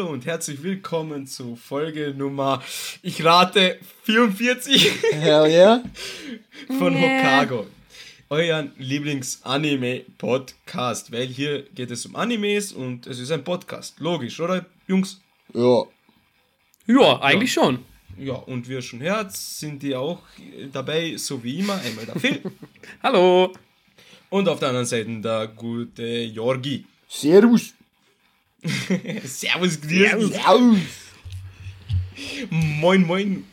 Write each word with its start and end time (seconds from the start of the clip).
hallo 0.00 0.12
und 0.12 0.24
herzlich 0.24 0.62
willkommen 0.62 1.26
zu 1.26 1.56
Folge 1.56 2.14
Nummer, 2.16 2.62
ich 3.02 3.22
rate, 3.22 3.78
44 4.04 4.90
Hell 5.12 5.46
yeah. 5.46 5.84
von 6.78 6.96
Yeah. 6.96 7.42
Hokago. 7.42 7.66
Euren 8.30 8.72
Lieblings-Anime-Podcast, 8.78 11.12
weil 11.12 11.26
hier 11.26 11.64
geht 11.74 11.90
es 11.90 12.06
um 12.06 12.16
Animes 12.16 12.72
und 12.72 13.06
es 13.06 13.18
ist 13.18 13.30
ein 13.30 13.44
Podcast. 13.44 14.00
Logisch, 14.00 14.40
oder, 14.40 14.64
Jungs? 14.86 15.20
Ja. 15.52 15.82
Ja, 16.86 17.20
eigentlich 17.20 17.52
schon. 17.52 17.80
Ja, 18.16 18.36
und 18.36 18.70
wie 18.70 18.74
ihr 18.74 18.82
schon 18.82 19.02
hört, 19.02 19.36
sind 19.36 19.82
die 19.82 19.94
auch 19.94 20.22
dabei, 20.72 21.14
so 21.18 21.44
wie 21.44 21.58
immer, 21.58 21.74
einmal 21.74 22.06
der 22.06 22.18
Phil 22.18 22.40
Hallo. 23.02 23.52
und 24.30 24.48
auf 24.48 24.60
der 24.60 24.68
anderen 24.68 24.86
Seite 24.86 25.10
der 25.20 25.46
gute 25.48 26.22
Jorgi. 26.22 26.86
Servus. 27.06 27.74
Servus, 29.24 29.80
grüß 29.80 29.88
dich. 29.88 30.10
Servus. 30.10 30.78
Moin, 32.50 33.06
moin. 33.06 33.44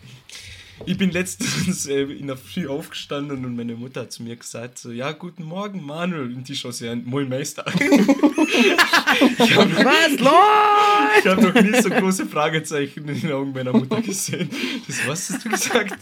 Ich 0.85 0.97
bin 0.97 1.09
letztens 1.09 1.87
äh, 1.87 2.03
in 2.03 2.27
der 2.27 2.37
Früh 2.37 2.67
aufgestanden 2.67 3.43
und 3.45 3.55
meine 3.55 3.75
Mutter 3.75 4.01
hat 4.01 4.11
zu 4.11 4.21
mir 4.21 4.35
gesagt, 4.35 4.77
so, 4.77 4.91
ja, 4.91 5.11
guten 5.11 5.43
Morgen, 5.43 5.83
Manuel. 5.83 6.35
Und 6.35 6.47
ich 6.49 6.59
schaue 6.59 6.71
sie 6.71 6.87
an, 6.87 7.03
moin, 7.05 7.27
Meister. 7.27 7.65
ich 7.79 9.55
habe 9.55 9.75
Was 9.75 10.19
läuft? 10.19 11.19
ich 11.19 11.25
hab 11.25 11.41
noch 11.41 11.61
nie 11.61 11.81
so 11.81 11.89
große 11.89 12.27
Fragezeichen 12.27 13.07
in 13.09 13.19
den 13.21 13.31
Augen 13.31 13.53
meiner 13.53 13.73
Mutter 13.73 14.01
gesehen. 14.01 14.49
Das 14.87 15.07
was 15.07 15.29
hast 15.31 15.45
du 15.45 15.49
gesagt? 15.49 15.99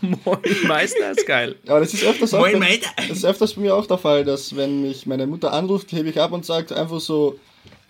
Moin 0.00 0.66
Meister 0.66 1.12
ist 1.12 1.26
geil. 1.26 1.56
Aber 1.66 1.80
das 1.80 1.94
ist 1.94 2.02
öfters 2.02 2.34
auch 2.34 2.40
Moin, 2.40 2.54
bei, 2.54 2.58
Meister. 2.58 2.90
das 2.96 3.18
ist 3.18 3.24
öfters 3.24 3.54
bei 3.54 3.60
mir 3.60 3.74
auch 3.76 3.86
der 3.86 3.98
Fall, 3.98 4.24
dass 4.24 4.56
wenn 4.56 4.82
mich 4.82 5.06
meine 5.06 5.26
Mutter 5.28 5.52
anruft, 5.52 5.92
hebe 5.92 6.08
ich 6.08 6.20
ab 6.20 6.32
und 6.32 6.44
sage 6.44 6.76
einfach 6.76 7.00
so 7.00 7.38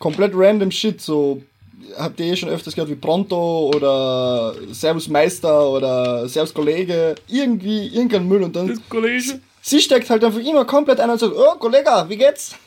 komplett 0.00 0.32
random 0.34 0.72
Shit, 0.72 1.00
so 1.00 1.40
habt 1.96 2.18
ihr 2.18 2.26
eh 2.26 2.36
schon 2.36 2.48
öfters 2.48 2.74
gehört 2.74 2.90
wie 2.90 2.96
Pronto 2.96 3.70
oder 3.74 4.54
Servus 4.72 5.08
Meister 5.08 5.70
oder 5.70 6.28
Servus 6.28 6.52
Kollege, 6.52 7.14
irgendwie 7.28 7.86
irgendein 7.86 8.26
Müll 8.26 8.42
und 8.42 8.56
dann 8.56 8.80
Kollege. 8.88 9.40
sie 9.62 9.80
steckt 9.80 10.10
halt 10.10 10.24
einfach 10.24 10.40
immer 10.40 10.64
komplett 10.64 10.98
ein 11.00 11.10
und 11.10 11.20
sagt, 11.20 11.34
oh 11.36 11.54
Kollege, 11.58 12.04
wie 12.08 12.16
geht's? 12.16 12.56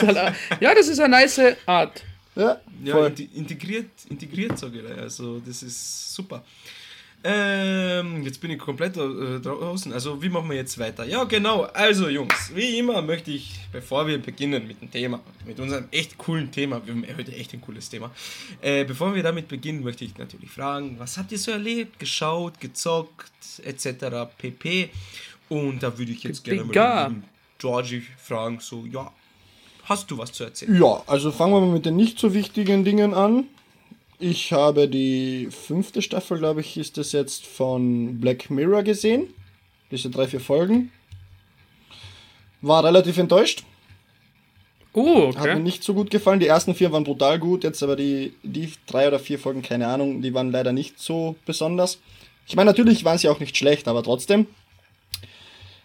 Halt, 0.00 0.34
ja, 0.60 0.74
das 0.74 0.88
ist 0.88 1.00
eine 1.00 1.08
nice 1.08 1.40
Art. 1.66 2.02
ja, 2.34 2.58
Ja, 2.84 3.06
integriert, 3.06 3.86
integriert 4.08 4.58
sage 4.58 4.80
ich. 4.80 5.00
Also, 5.00 5.40
das 5.44 5.62
ist 5.62 6.14
super. 6.14 6.42
Ähm, 7.24 8.22
jetzt 8.22 8.40
bin 8.40 8.52
ich 8.52 8.58
komplett 8.58 8.96
äh, 8.96 9.40
draußen. 9.40 9.92
Also, 9.92 10.22
wie 10.22 10.28
machen 10.28 10.48
wir 10.48 10.56
jetzt 10.56 10.78
weiter? 10.78 11.04
Ja, 11.04 11.24
genau. 11.24 11.62
Also, 11.62 12.08
Jungs, 12.08 12.52
wie 12.54 12.78
immer 12.78 13.02
möchte 13.02 13.32
ich, 13.32 13.58
bevor 13.72 14.06
wir 14.06 14.18
beginnen 14.18 14.68
mit 14.68 14.80
dem 14.80 14.90
Thema, 14.90 15.20
mit 15.44 15.58
unserem 15.58 15.88
echt 15.90 16.16
coolen 16.16 16.52
Thema, 16.52 16.80
wir 16.86 16.94
haben 16.94 17.04
heute 17.16 17.34
echt 17.34 17.52
ein 17.54 17.60
cooles 17.60 17.88
Thema, 17.88 18.12
äh, 18.60 18.84
bevor 18.84 19.14
wir 19.16 19.22
damit 19.24 19.48
beginnen, 19.48 19.82
möchte 19.82 20.04
ich 20.04 20.16
natürlich 20.16 20.50
fragen, 20.50 20.96
was 21.00 21.18
habt 21.18 21.32
ihr 21.32 21.38
so 21.38 21.50
erlebt, 21.50 21.98
geschaut, 21.98 22.60
gezockt, 22.60 23.32
etc. 23.64 24.30
pp. 24.38 24.90
Und 25.48 25.82
da 25.82 25.98
würde 25.98 26.12
ich 26.12 26.22
jetzt 26.22 26.44
gerne 26.44 26.64
mal 26.64 27.14
Georgie 27.58 28.04
fragen, 28.16 28.60
so, 28.60 28.86
ja, 28.86 29.10
hast 29.84 30.08
du 30.10 30.18
was 30.18 30.32
zu 30.32 30.44
erzählen? 30.44 30.80
Ja, 30.80 31.02
also 31.06 31.32
fangen 31.32 31.52
wir 31.52 31.60
mal 31.60 31.72
mit 31.72 31.84
den 31.84 31.96
nicht 31.96 32.18
so 32.18 32.32
wichtigen 32.32 32.84
Dingen 32.84 33.12
an. 33.12 33.46
Ich 34.20 34.52
habe 34.52 34.88
die 34.88 35.48
fünfte 35.50 36.02
Staffel, 36.02 36.38
glaube 36.38 36.60
ich, 36.60 36.76
ist 36.76 36.98
das 36.98 37.12
jetzt 37.12 37.46
von 37.46 38.18
Black 38.20 38.50
Mirror 38.50 38.82
gesehen. 38.82 39.32
Diese 39.90 40.10
drei, 40.10 40.26
vier 40.26 40.40
Folgen. 40.40 40.90
War 42.60 42.82
relativ 42.82 43.16
enttäuscht. 43.18 43.64
Oh, 44.92 45.28
Hat 45.28 45.44
mir 45.44 45.52
okay. 45.52 45.58
nicht 45.60 45.84
so 45.84 45.94
gut 45.94 46.10
gefallen. 46.10 46.40
Die 46.40 46.48
ersten 46.48 46.74
vier 46.74 46.90
waren 46.90 47.04
brutal 47.04 47.38
gut, 47.38 47.62
jetzt 47.62 47.82
aber 47.82 47.94
die, 47.94 48.34
die 48.42 48.72
drei 48.86 49.06
oder 49.06 49.20
vier 49.20 49.38
Folgen, 49.38 49.62
keine 49.62 49.86
Ahnung, 49.86 50.22
die 50.22 50.34
waren 50.34 50.50
leider 50.50 50.72
nicht 50.72 50.98
so 50.98 51.36
besonders. 51.46 51.98
Ich 52.48 52.56
meine, 52.56 52.70
natürlich 52.70 53.04
waren 53.04 53.18
sie 53.18 53.28
auch 53.28 53.38
nicht 53.38 53.56
schlecht, 53.56 53.86
aber 53.86 54.02
trotzdem. 54.02 54.46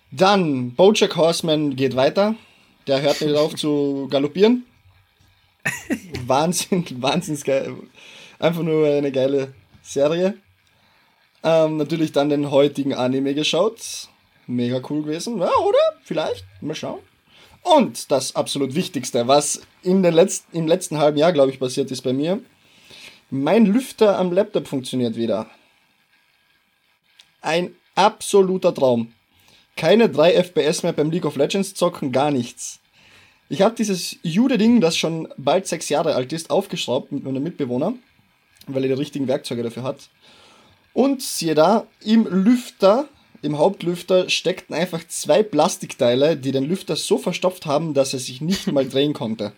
Dann, 0.09 0.71
Bojack 0.71 1.15
Horseman 1.15 1.75
geht 1.75 1.95
weiter. 1.95 2.35
Der 2.87 3.01
hört 3.01 3.21
nicht 3.21 3.35
auf 3.37 3.53
zu 3.55 4.07
galoppieren. 4.09 4.65
Wahnsinn, 6.25 6.85
wahnsinns 7.01 7.43
geil. 7.43 7.75
Einfach 8.39 8.63
nur 8.63 8.87
eine 8.87 9.11
geile 9.11 9.53
Serie. 9.81 10.35
Ähm, 11.43 11.77
natürlich 11.77 12.11
dann 12.11 12.29
den 12.29 12.51
heutigen 12.51 12.93
Anime 12.93 13.33
geschaut. 13.33 14.07
Mega 14.47 14.81
cool 14.89 15.03
gewesen. 15.03 15.39
Ja, 15.39 15.51
oder? 15.57 15.79
Vielleicht. 16.03 16.45
Mal 16.61 16.75
schauen. 16.75 16.99
Und 17.63 18.11
das 18.11 18.35
absolut 18.35 18.75
Wichtigste, 18.75 19.27
was 19.27 19.61
in 19.83 20.03
den 20.03 20.13
letzten, 20.13 20.57
im 20.57 20.67
letzten 20.67 20.97
halben 20.97 21.17
Jahr, 21.17 21.31
glaube 21.31 21.51
ich, 21.51 21.59
passiert 21.59 21.91
ist 21.91 22.01
bei 22.01 22.13
mir. 22.13 22.41
Mein 23.29 23.65
Lüfter 23.65 24.19
am 24.19 24.31
Laptop 24.31 24.67
funktioniert 24.67 25.15
wieder. 25.15 25.49
Ein 27.41 27.75
absoluter 27.95 28.73
Traum. 28.73 29.13
Keine 29.75 30.09
3 30.09 30.33
FPS 30.33 30.83
mehr 30.83 30.93
beim 30.93 31.09
League 31.09 31.25
of 31.25 31.35
Legends 31.35 31.73
zocken, 31.73 32.11
gar 32.11 32.31
nichts. 32.31 32.79
Ich 33.49 33.61
habe 33.61 33.75
dieses 33.75 34.17
Jude-Ding, 34.23 34.81
das 34.81 34.97
schon 34.97 35.27
bald 35.37 35.67
sechs 35.67 35.89
Jahre 35.89 36.15
alt 36.15 36.31
ist, 36.31 36.49
aufgeschraubt 36.49 37.11
mit 37.11 37.23
meinem 37.23 37.43
Mitbewohner, 37.43 37.93
weil 38.67 38.83
er 38.83 38.89
die 38.89 39.01
richtigen 39.01 39.27
Werkzeuge 39.27 39.63
dafür 39.63 39.83
hat. 39.83 40.09
Und 40.93 41.21
siehe 41.21 41.55
da, 41.55 41.87
im 42.03 42.27
Lüfter, 42.27 43.07
im 43.41 43.57
Hauptlüfter, 43.57 44.29
steckten 44.29 44.75
einfach 44.75 45.07
zwei 45.07 45.43
Plastikteile, 45.43 46.37
die 46.37 46.51
den 46.51 46.63
Lüfter 46.63 46.95
so 46.95 47.17
verstopft 47.17 47.65
haben, 47.65 47.93
dass 47.93 48.13
er 48.13 48.19
sich 48.19 48.41
nicht 48.41 48.71
mal 48.71 48.87
drehen 48.89 49.13
konnte. 49.13 49.53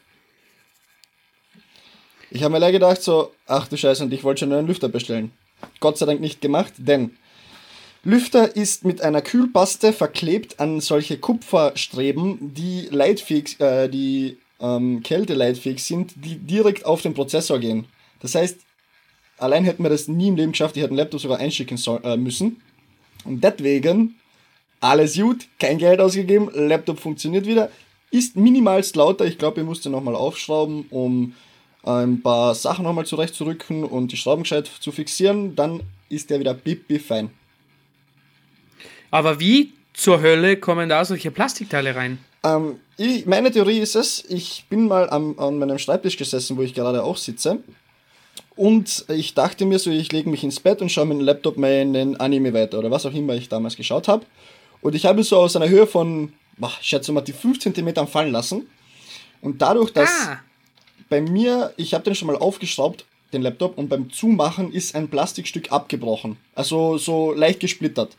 Ich 2.31 2.43
habe 2.43 2.53
mir 2.53 2.59
leider 2.59 2.73
gedacht, 2.73 3.01
so, 3.01 3.31
ach 3.47 3.67
du 3.67 3.77
Scheiße, 3.77 4.03
und 4.03 4.13
ich 4.13 4.23
wollte 4.23 4.39
schon 4.39 4.53
einen 4.53 4.67
Lüfter 4.67 4.89
bestellen. 4.89 5.31
Gott 5.79 5.97
sei 5.97 6.05
Dank 6.05 6.19
nicht 6.19 6.41
gemacht, 6.41 6.73
denn 6.77 7.15
Lüfter 8.03 8.55
ist 8.55 8.85
mit 8.85 9.01
einer 9.01 9.21
Kühlpaste 9.21 9.91
verklebt 9.91 10.59
an 10.59 10.79
solche 10.79 11.17
Kupferstreben, 11.17 12.53
die 12.53 12.87
leitfähig, 12.91 13.59
äh, 13.59 13.87
die 13.87 14.37
ähm, 14.59 15.01
kälteleitfähig 15.01 15.83
sind, 15.83 16.13
die 16.15 16.37
direkt 16.37 16.85
auf 16.85 17.01
den 17.01 17.13
Prozessor 17.13 17.59
gehen. 17.59 17.85
Das 18.21 18.35
heißt, 18.35 18.59
allein 19.37 19.63
hätten 19.63 19.83
wir 19.83 19.89
das 19.89 20.07
nie 20.07 20.29
im 20.29 20.35
Leben 20.35 20.51
geschafft, 20.51 20.75
ich 20.75 20.83
hätte 20.83 20.91
einen 20.91 20.97
Laptop 20.97 21.21
sogar 21.21 21.39
einschicken 21.39 21.77
soll, 21.77 22.01
äh, 22.03 22.17
müssen. 22.17 22.61
Und 23.23 23.43
deswegen, 23.43 24.15
alles 24.79 25.15
gut, 25.15 25.47
kein 25.59 25.77
Geld 25.77 25.99
ausgegeben, 25.99 26.49
Laptop 26.53 26.99
funktioniert 26.99 27.45
wieder, 27.45 27.69
ist 28.11 28.35
minimalst 28.35 28.95
lauter, 28.95 29.25
ich 29.25 29.37
glaube, 29.37 29.61
ich 29.61 29.65
musste 29.65 29.89
nochmal 29.89 30.15
aufschrauben, 30.15 30.85
um 30.89 31.33
ein 31.83 32.21
paar 32.21 32.55
Sachen 32.55 32.83
nochmal 32.83 33.05
zurechtzurücken 33.05 33.83
und 33.83 34.11
die 34.11 34.17
Schrauben 34.17 34.43
gescheit 34.43 34.69
zu 34.79 34.91
fixieren, 34.91 35.55
dann 35.55 35.81
ist 36.09 36.29
der 36.29 36.39
wieder 36.39 36.53
pipi 36.53 36.99
fein. 36.99 37.29
Aber 39.11 39.39
wie 39.39 39.73
zur 39.93 40.21
Hölle 40.21 40.57
kommen 40.57 40.89
da 40.89 41.05
solche 41.05 41.31
Plastikteile 41.31 41.95
rein? 41.95 42.19
Ähm, 42.43 42.79
ich, 42.97 43.25
meine 43.25 43.51
Theorie 43.51 43.79
ist 43.79 43.95
es, 43.95 44.23
ich 44.29 44.65
bin 44.69 44.87
mal 44.87 45.09
am, 45.09 45.37
an 45.39 45.59
meinem 45.59 45.77
Schreibtisch 45.77 46.17
gesessen, 46.17 46.57
wo 46.57 46.61
ich 46.61 46.73
gerade 46.73 47.03
auch 47.03 47.17
sitze. 47.17 47.59
Und 48.55 49.05
ich 49.09 49.33
dachte 49.33 49.65
mir 49.65 49.79
so, 49.79 49.91
ich 49.91 50.11
lege 50.11 50.29
mich 50.29 50.43
ins 50.43 50.59
Bett 50.59 50.81
und 50.81 50.89
schaue 50.89 51.05
mit 51.07 51.17
dem 51.17 51.25
Laptop 51.25 51.57
meinen 51.57 52.15
Anime 52.17 52.53
weiter 52.53 52.79
oder 52.79 52.89
was 52.89 53.05
auch 53.05 53.13
immer 53.13 53.33
ich 53.35 53.49
damals 53.49 53.75
geschaut 53.75 54.07
habe. 54.07 54.25
Und 54.81 54.95
ich 54.95 55.05
habe 55.05 55.23
so 55.23 55.37
aus 55.37 55.55
einer 55.55 55.67
Höhe 55.67 55.87
von, 55.87 56.31
boah, 56.57 56.71
ich 56.79 56.87
schätze 56.87 57.11
mal, 57.11 57.21
die 57.21 57.33
5 57.33 57.59
cm 57.59 58.07
fallen 58.07 58.31
lassen. 58.31 58.67
Und 59.41 59.61
dadurch, 59.61 59.91
dass 59.91 60.09
Ah, 60.09 60.39
bei 61.09 61.21
mir, 61.21 61.73
ich 61.77 61.93
habe 61.93 62.03
den 62.03 62.15
schon 62.15 62.27
mal 62.27 62.37
aufgeschraubt, 62.37 63.05
den 63.33 63.41
Laptop, 63.41 63.77
und 63.77 63.89
beim 63.89 64.11
Zumachen 64.11 64.71
ist 64.71 64.95
ein 64.95 65.09
Plastikstück 65.09 65.71
abgebrochen. 65.71 66.37
Also 66.55 66.97
so 66.97 67.33
leicht 67.33 67.59
gesplittert. 67.59 68.15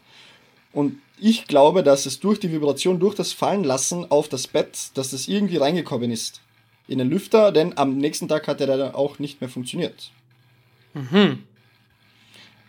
Und 0.72 1.00
ich 1.18 1.46
glaube, 1.46 1.82
dass 1.82 2.04
es 2.04 2.20
durch 2.20 2.38
die 2.38 2.52
Vibration, 2.52 3.00
durch 3.00 3.14
das 3.14 3.32
Fallenlassen 3.32 4.10
auf 4.10 4.28
das 4.28 4.46
Bett, 4.46 4.90
dass 4.94 5.10
das 5.10 5.28
irgendwie 5.28 5.56
reingekommen 5.56 6.10
ist. 6.10 6.42
In 6.88 6.98
den 6.98 7.08
Lüfter, 7.08 7.50
denn 7.52 7.78
am 7.78 7.96
nächsten 7.96 8.28
Tag 8.28 8.46
hat 8.46 8.60
er 8.60 8.66
dann 8.66 8.94
auch 8.94 9.18
nicht 9.18 9.40
mehr 9.40 9.48
funktioniert. 9.48 10.10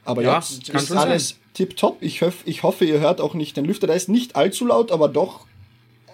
Aber 0.05 0.21
Ja, 0.21 0.35
jetzt 0.35 0.69
kann 0.69 0.81
ist 0.81 0.87
schon 0.87 0.97
alles 0.97 1.37
tipptopp. 1.53 1.97
Ich, 2.01 2.21
hoff, 2.21 2.43
ich 2.45 2.63
hoffe, 2.63 2.85
ihr 2.85 2.99
hört 2.99 3.19
auch 3.19 3.33
nicht 3.33 3.57
den 3.57 3.65
Lüfter. 3.65 3.87
Der 3.87 3.95
ist 3.95 4.09
nicht 4.09 4.35
allzu 4.35 4.65
laut, 4.65 4.91
aber 4.91 5.09
doch 5.09 5.45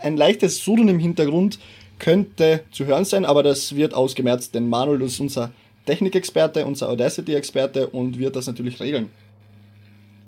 ein 0.02 0.18
leichtes 0.18 0.64
Surren 0.64 0.88
im 0.88 1.00
Hintergrund 1.00 1.60
könnte 2.00 2.64
zu 2.72 2.86
hören 2.86 3.06
sein, 3.06 3.24
aber 3.24 3.44
das 3.44 3.76
wird 3.76 3.94
ausgemerzt, 3.94 4.54
denn 4.56 4.68
Manuel 4.68 5.02
ist 5.04 5.20
unser 5.20 5.52
Technikexperte, 5.86 6.66
unser 6.66 6.90
Audacity-Experte 6.90 7.88
und 7.88 8.20
wird 8.20 8.36
das 8.36 8.48
natürlich 8.48 8.80
regeln. 8.80 9.10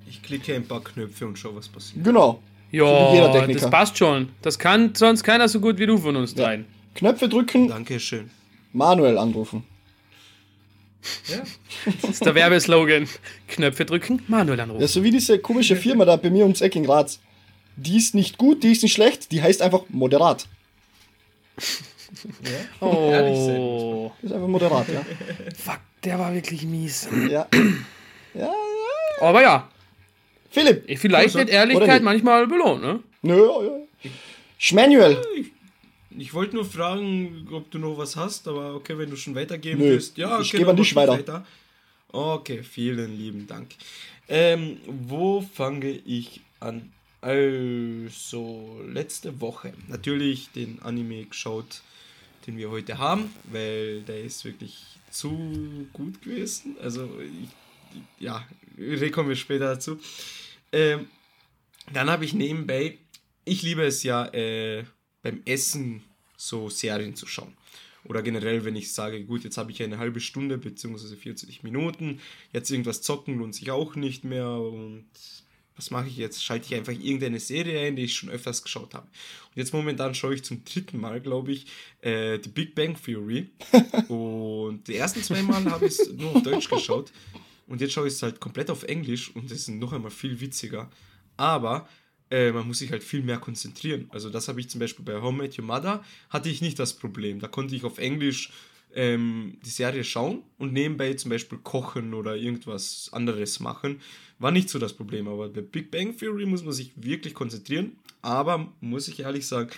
Ich 0.07 0.21
klicke 0.21 0.55
ein 0.55 0.65
paar 0.67 0.83
Knöpfe 0.83 1.25
und 1.25 1.37
schau, 1.37 1.55
was 1.55 1.67
passiert. 1.67 2.03
Genau. 2.03 2.39
So 2.71 2.77
ja, 2.77 3.31
Techniker. 3.31 3.61
das 3.61 3.69
passt 3.69 3.97
schon. 3.97 4.29
Das 4.41 4.59
kann 4.59 4.93
sonst 4.95 5.23
keiner 5.23 5.47
so 5.47 5.59
gut 5.59 5.77
wie 5.77 5.85
du 5.85 5.97
von 5.97 6.15
uns 6.15 6.35
dreien. 6.35 6.65
Knöpfe 6.93 7.29
drücken, 7.29 7.67
Dankeschön. 7.67 8.29
Manuel 8.73 9.17
anrufen. 9.17 9.63
Ja. 11.27 11.43
Das 12.01 12.09
ist 12.11 12.25
der 12.25 12.35
Werbeslogan. 12.35 13.07
Knöpfe 13.47 13.85
drücken, 13.85 14.21
Manuel 14.27 14.59
anrufen. 14.59 14.81
Ja, 14.81 14.87
so 14.87 15.03
wie 15.03 15.11
diese 15.11 15.37
komische 15.39 15.75
Firma 15.75 16.05
da 16.05 16.15
bei 16.15 16.29
mir 16.29 16.43
ums 16.43 16.61
Eck 16.61 16.75
in 16.75 16.83
Graz. 16.85 17.19
Die 17.75 17.97
ist 17.97 18.15
nicht 18.15 18.37
gut, 18.37 18.63
die 18.63 18.71
ist 18.71 18.83
nicht 18.83 18.93
schlecht, 18.93 19.31
die 19.31 19.41
heißt 19.41 19.61
einfach 19.61 19.83
moderat. 19.89 20.47
Ja? 22.43 22.85
Oh. 22.85 24.11
Das 24.21 24.29
ist 24.31 24.35
einfach 24.35 24.47
moderat, 24.47 24.87
ja. 24.89 25.05
Fuck, 25.57 25.79
der 26.03 26.19
war 26.19 26.33
wirklich 26.33 26.63
mies. 26.63 27.07
Ja. 27.29 27.47
Ja, 28.33 28.41
ja. 28.41 28.51
Aber 29.21 29.41
ja, 29.41 29.69
Philipp. 30.49 30.83
vielleicht 30.99 31.27
Also, 31.35 31.39
wird 31.39 31.49
Ehrlichkeit 31.49 31.87
nicht? 31.95 32.03
manchmal 32.03 32.47
belohnt, 32.47 32.81
ne? 32.81 32.99
Nö, 33.21 33.37
ja, 33.37 33.63
ja. 33.63 34.11
Schmanuel. 34.57 35.21
Ich 35.37 35.51
wollte 36.33 36.55
nur 36.55 36.65
fragen, 36.65 37.47
ob 37.51 37.69
du 37.71 37.79
noch 37.79 37.97
was 37.97 38.15
hast, 38.15 38.47
aber 38.47 38.75
okay, 38.75 38.97
wenn 38.97 39.09
du 39.09 39.15
schon 39.15 39.35
weitergeben 39.35 39.79
Nö, 39.79 39.91
willst. 39.91 40.17
Ja, 40.17 40.39
ich 40.39 40.49
okay, 40.49 40.57
gebe 40.57 40.69
dann 40.69 40.69
an 40.71 40.75
dich 40.77 40.95
mach 40.95 41.05
du 41.05 41.11
weiter. 41.11 41.45
Okay, 42.09 42.63
vielen 42.63 43.17
lieben 43.17 43.47
Dank. 43.47 43.71
Ähm, 44.27 44.77
wo 44.87 45.41
fange 45.41 45.91
ich 45.91 46.41
an? 46.59 46.91
Also, 47.21 48.79
letzte 48.87 49.41
Woche 49.41 49.73
natürlich 49.87 50.49
den 50.51 50.79
Anime 50.81 51.25
geschaut, 51.25 51.81
den 52.45 52.57
wir 52.57 52.69
heute 52.69 52.99
haben, 52.99 53.33
weil 53.45 54.01
der 54.03 54.23
ist 54.23 54.45
wirklich 54.45 54.85
zu 55.09 55.87
gut 55.91 56.21
gewesen. 56.21 56.75
Also, 56.81 57.09
ich, 57.19 57.49
ja, 58.19 58.45
kommen 59.11 59.29
wir 59.29 59.35
später 59.35 59.73
dazu. 59.73 59.99
Ähm, 60.71 61.07
dann 61.93 62.09
habe 62.09 62.25
ich 62.25 62.33
nebenbei, 62.33 62.97
ich 63.43 63.61
liebe 63.61 63.83
es 63.83 64.03
ja, 64.03 64.25
äh, 64.27 64.83
beim 65.25 65.41
Essen 65.45 66.03
so 66.37 66.69
Serien 66.69 67.15
zu 67.15 67.25
schauen. 67.25 67.57
Oder 68.03 68.21
generell, 68.21 68.63
wenn 68.63 68.75
ich 68.75 68.93
sage, 68.93 69.25
gut, 69.25 69.43
jetzt 69.43 69.57
habe 69.57 69.71
ich 69.71 69.81
eine 69.81 69.97
halbe 69.97 70.19
Stunde 70.19 70.59
bzw. 70.59 71.15
40 71.15 71.63
Minuten, 71.63 72.19
jetzt 72.53 72.69
irgendwas 72.69 73.01
zocken 73.01 73.39
lohnt 73.39 73.55
sich 73.55 73.71
auch 73.71 73.95
nicht 73.95 74.23
mehr 74.23 74.51
und 74.51 75.07
was 75.75 75.89
mache 75.89 76.07
ich 76.07 76.15
jetzt? 76.15 76.43
Schalte 76.43 76.67
ich 76.67 76.75
einfach 76.75 76.93
irgendeine 76.93 77.39
Serie 77.39 77.87
ein, 77.87 77.95
die 77.95 78.03
ich 78.03 78.15
schon 78.15 78.29
öfters 78.29 78.61
geschaut 78.61 78.93
habe. 78.93 79.07
Und 79.07 79.57
jetzt 79.57 79.73
momentan 79.73 80.13
schaue 80.13 80.35
ich 80.35 80.43
zum 80.43 80.63
dritten 80.63 80.99
Mal, 80.99 81.19
glaube 81.19 81.51
ich, 81.51 81.65
äh, 82.01 82.37
die 82.37 82.49
Big 82.49 82.75
Bang 82.75 82.95
Theory. 82.95 83.49
und 84.07 84.87
die 84.87 84.95
ersten 84.95 85.23
zwei 85.23 85.41
Mal 85.41 85.65
habe 85.65 85.87
ich 85.87 85.99
es 85.99 86.13
nur 86.13 86.35
auf 86.35 86.43
Deutsch 86.43 86.69
geschaut. 86.69 87.11
Und 87.67 87.81
jetzt 87.81 87.93
schaue 87.93 88.07
ich 88.07 88.13
es 88.13 88.21
halt 88.21 88.39
komplett 88.39 88.69
auf 88.69 88.83
Englisch 88.83 89.35
und 89.35 89.45
es 89.45 89.61
ist 89.61 89.69
noch 89.69 89.91
einmal 89.91 90.11
viel 90.11 90.39
witziger. 90.39 90.89
Aber 91.35 91.89
äh, 92.31 92.51
man 92.51 92.67
muss 92.67 92.79
sich 92.79 92.91
halt 92.91 93.03
viel 93.03 93.21
mehr 93.21 93.37
konzentrieren. 93.37 94.09
Also 94.11 94.29
das 94.29 94.47
habe 94.47 94.59
ich 94.59 94.69
zum 94.69 94.79
Beispiel 94.79 95.05
bei 95.05 95.21
Home 95.21 95.43
Met 95.43 95.57
Your 95.57 95.65
Mother, 95.65 96.03
hatte 96.29 96.49
ich 96.49 96.61
nicht 96.61 96.79
das 96.79 96.93
Problem. 96.93 97.39
Da 97.39 97.47
konnte 97.47 97.75
ich 97.75 97.83
auf 97.83 97.97
Englisch 97.97 98.51
ähm, 98.95 99.57
die 99.63 99.69
Serie 99.69 100.03
schauen 100.03 100.43
und 100.57 100.73
nebenbei 100.73 101.13
zum 101.13 101.29
Beispiel 101.29 101.59
kochen 101.59 102.13
oder 102.13 102.35
irgendwas 102.35 103.09
anderes 103.11 103.59
machen. 103.59 104.01
War 104.39 104.51
nicht 104.51 104.69
so 104.69 104.79
das 104.79 104.93
Problem, 104.93 105.27
aber 105.27 105.49
bei 105.49 105.61
Big 105.61 105.91
Bang 105.91 106.17
Theory 106.17 106.45
muss 106.45 106.63
man 106.63 106.73
sich 106.73 106.91
wirklich 106.95 107.33
konzentrieren. 107.33 107.97
Aber 108.21 108.73
muss 108.81 109.07
ich 109.07 109.19
ehrlich 109.19 109.45
sagen, 109.45 109.69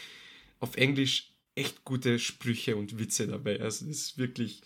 auf 0.59 0.77
Englisch 0.77 1.31
echt 1.55 1.83
gute 1.83 2.19
Sprüche 2.19 2.75
und 2.75 3.00
Witze 3.00 3.27
dabei. 3.27 3.59
Also 3.59 3.85
das 3.85 3.97
ist 3.97 4.17
wirklich 4.17 4.61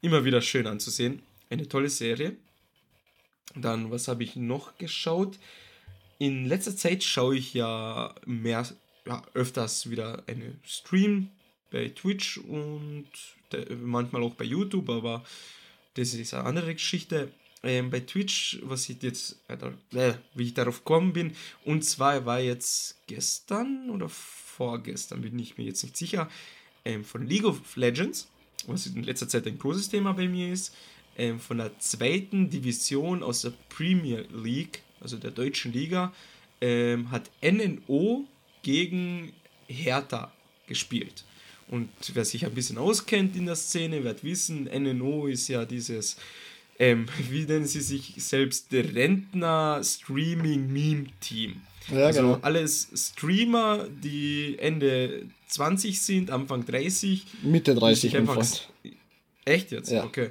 immer 0.00 0.24
wieder 0.24 0.40
schön 0.40 0.66
anzusehen. 0.66 1.22
Eine 1.50 1.68
tolle 1.68 1.90
Serie. 1.90 2.36
Dann, 3.54 3.90
was 3.90 4.08
habe 4.08 4.24
ich 4.24 4.36
noch 4.36 4.78
geschaut? 4.78 5.38
In 6.18 6.46
letzter 6.46 6.76
Zeit 6.76 7.04
schaue 7.04 7.36
ich 7.36 7.54
ja 7.54 8.14
mehr, 8.24 8.66
ja, 9.06 9.22
öfters 9.34 9.90
wieder 9.90 10.22
eine 10.26 10.58
Stream 10.64 11.30
bei 11.70 11.88
Twitch 11.88 12.38
und 12.38 13.06
manchmal 13.82 14.22
auch 14.22 14.34
bei 14.34 14.44
YouTube, 14.44 14.88
aber 14.88 15.24
das 15.94 16.14
ist 16.14 16.34
eine 16.34 16.44
andere 16.44 16.74
Geschichte. 16.74 17.30
Ähm, 17.62 17.90
bei 17.90 18.00
Twitch, 18.00 18.60
was 18.62 18.88
ich 18.88 19.02
jetzt, 19.02 19.40
äh, 19.48 19.56
äh, 19.98 20.14
wie 20.34 20.44
ich 20.44 20.54
darauf 20.54 20.84
gekommen 20.84 21.12
bin, 21.12 21.32
und 21.64 21.84
zwar 21.84 22.24
war 22.24 22.40
jetzt 22.40 22.96
gestern 23.06 23.90
oder 23.90 24.08
vorgestern, 24.08 25.22
bin 25.22 25.38
ich 25.38 25.58
mir 25.58 25.64
jetzt 25.64 25.82
nicht 25.82 25.96
sicher, 25.96 26.30
ähm, 26.84 27.04
von 27.04 27.26
League 27.26 27.44
of 27.44 27.76
Legends, 27.76 28.28
was 28.66 28.86
in 28.86 29.02
letzter 29.02 29.28
Zeit 29.28 29.46
ein 29.46 29.58
großes 29.58 29.88
Thema 29.88 30.12
bei 30.12 30.28
mir 30.28 30.52
ist, 30.52 30.74
ähm, 31.16 31.40
von 31.40 31.58
der 31.58 31.78
zweiten 31.78 32.50
Division 32.50 33.22
aus 33.22 33.42
der 33.42 33.54
Premier 33.68 34.26
League, 34.32 34.82
also 35.00 35.16
der 35.16 35.30
deutschen 35.30 35.72
Liga, 35.72 36.12
ähm, 36.60 37.10
hat 37.10 37.30
NNO 37.42 38.26
gegen 38.62 39.32
Hertha 39.66 40.32
gespielt. 40.66 41.24
Und 41.68 41.88
wer 42.14 42.24
sich 42.24 42.46
ein 42.46 42.54
bisschen 42.54 42.78
auskennt 42.78 43.36
in 43.36 43.46
der 43.46 43.56
Szene, 43.56 44.04
wird 44.04 44.22
wissen, 44.22 44.64
NNO 44.64 45.26
ist 45.26 45.48
ja 45.48 45.64
dieses, 45.64 46.16
ähm, 46.78 47.06
wie 47.30 47.44
nennen 47.44 47.66
sie 47.66 47.80
sich 47.80 48.14
selbst, 48.18 48.72
Rentner-Streaming-Meme-Team. 48.72 51.62
Ja, 51.88 52.06
also 52.06 52.20
genau. 52.20 52.38
alles 52.42 52.88
Streamer, 52.94 53.88
die 53.88 54.56
Ende 54.58 55.26
20 55.48 56.00
sind, 56.00 56.30
Anfang 56.30 56.64
30. 56.66 57.24
Mitte 57.42 57.74
30, 57.74 58.10
die 58.10 58.18
mein 58.18 58.28
einfach-. 58.28 58.68
Echt 59.44 59.70
jetzt? 59.70 59.90
Ja. 59.90 60.04
Okay. 60.04 60.30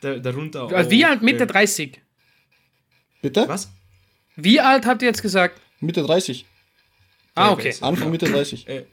Da, 0.00 0.18
darunter 0.18 0.70
Also 0.70 0.90
wie 0.90 1.04
auch, 1.04 1.10
alt? 1.10 1.22
Mitte 1.22 1.42
ähm, 1.42 1.48
30. 1.48 2.00
Bitte? 3.22 3.44
Was? 3.48 3.70
Wie 4.36 4.60
alt 4.60 4.86
habt 4.86 5.02
ihr 5.02 5.08
jetzt 5.08 5.22
gesagt? 5.22 5.60
Mitte 5.80 6.02
30. 6.02 6.46
Ah, 7.34 7.52
okay. 7.52 7.74
Anfang 7.80 8.10
Mitte 8.10 8.26
30. 8.26 8.68
Äh, 8.68 8.84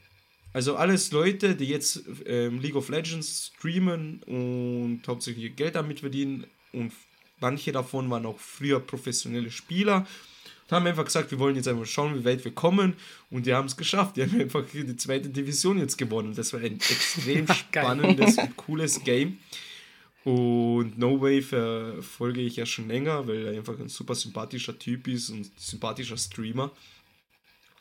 also 0.54 0.76
alles 0.76 1.12
Leute, 1.12 1.56
die 1.56 1.66
jetzt 1.66 2.04
ähm, 2.26 2.60
League 2.60 2.76
of 2.76 2.90
Legends 2.90 3.52
streamen 3.56 4.22
und 4.24 5.02
hauptsächlich 5.08 5.56
Geld 5.56 5.76
damit 5.76 6.02
verdienen 6.02 6.46
und 6.74 6.92
manche 7.40 7.72
davon 7.72 8.10
waren 8.10 8.26
auch 8.26 8.40
früher 8.40 8.80
professionelle 8.80 9.50
Spieler 9.50 10.06
und 10.64 10.76
haben 10.76 10.88
einfach 10.88 11.06
gesagt, 11.06 11.32
wir 11.32 11.40
wollen 11.40 11.56
jetzt 11.56 11.68
einfach 11.68 11.86
schauen, 11.86 12.20
wie 12.20 12.26
weit 12.26 12.44
wir 12.44 12.54
kommen 12.54 12.96
und 13.30 13.46
die 13.46 13.54
haben 13.54 13.68
es 13.68 13.78
geschafft. 13.78 14.18
Die 14.18 14.24
haben 14.24 14.40
einfach 14.40 14.64
die 14.72 14.96
zweite 14.98 15.30
Division 15.30 15.80
jetzt 15.80 15.98
gewonnen. 15.98 16.34
Das 16.36 16.52
war 16.54 16.60
ein 16.60 16.74
extrem 16.90 17.48
spannendes 17.48 18.38
und 18.38 18.58
cooles 18.58 19.04
Game. 19.04 19.40
Und 20.24 20.98
No 20.98 21.20
Way 21.20 21.42
verfolge 21.42 22.42
ich 22.42 22.56
ja 22.56 22.66
schon 22.66 22.88
länger, 22.88 23.28
weil 23.28 23.48
er 23.48 23.58
einfach 23.58 23.80
ein 23.80 23.90
super 23.90 24.14
sympathischer 24.14 24.78
Typ 24.78 25.08
ist 25.08 25.30
und 25.30 25.50
sympathischer 25.60 26.18
Streamer. 26.18 26.72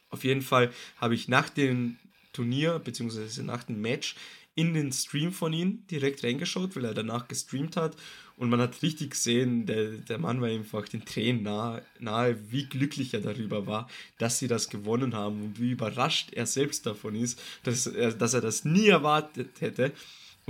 Auf 0.09 0.25
jeden 0.25 0.43
Fall 0.43 0.73
habe 0.97 1.15
ich 1.15 1.29
nach 1.29 1.51
dem 1.51 1.97
Turnier, 2.33 2.79
beziehungsweise 2.79 3.45
nach 3.45 3.65
dem 3.65 3.81
Match, 3.81 4.15
in 4.55 4.75
den 4.75 4.93
Stream 4.93 5.33
von 5.33 5.53
ihm 5.53 5.87
direkt 5.91 6.25
reingeschaut, 6.25 6.75
weil 6.77 6.85
er 6.85 6.95
danach 6.95 7.29
gestreamt 7.29 7.77
hat. 7.77 7.97
Und 8.37 8.51
man 8.51 8.61
hat 8.61 8.83
richtig 8.83 9.11
gesehen, 9.11 9.67
der, 9.67 9.93
der 9.93 10.19
Mann 10.19 10.41
war 10.41 10.49
einfach 10.49 10.89
den 10.89 11.05
Tränen 11.05 11.43
nahe, 11.43 11.85
nahe, 11.99 12.37
wie 12.51 12.65
glücklich 12.65 13.13
er 13.15 13.21
darüber 13.21 13.67
war, 13.67 13.89
dass 14.19 14.39
sie 14.39 14.49
das 14.49 14.71
gewonnen 14.71 15.15
haben 15.15 15.43
und 15.43 15.61
wie 15.61 15.73
überrascht 15.73 16.33
er 16.33 16.47
selbst 16.47 16.87
davon 16.87 17.15
ist, 17.15 17.41
dass 17.63 17.87
er, 17.87 18.13
dass 18.13 18.35
er 18.35 18.41
das 18.41 18.65
nie 18.65 18.89
erwartet 18.89 19.61
hätte. 19.61 19.93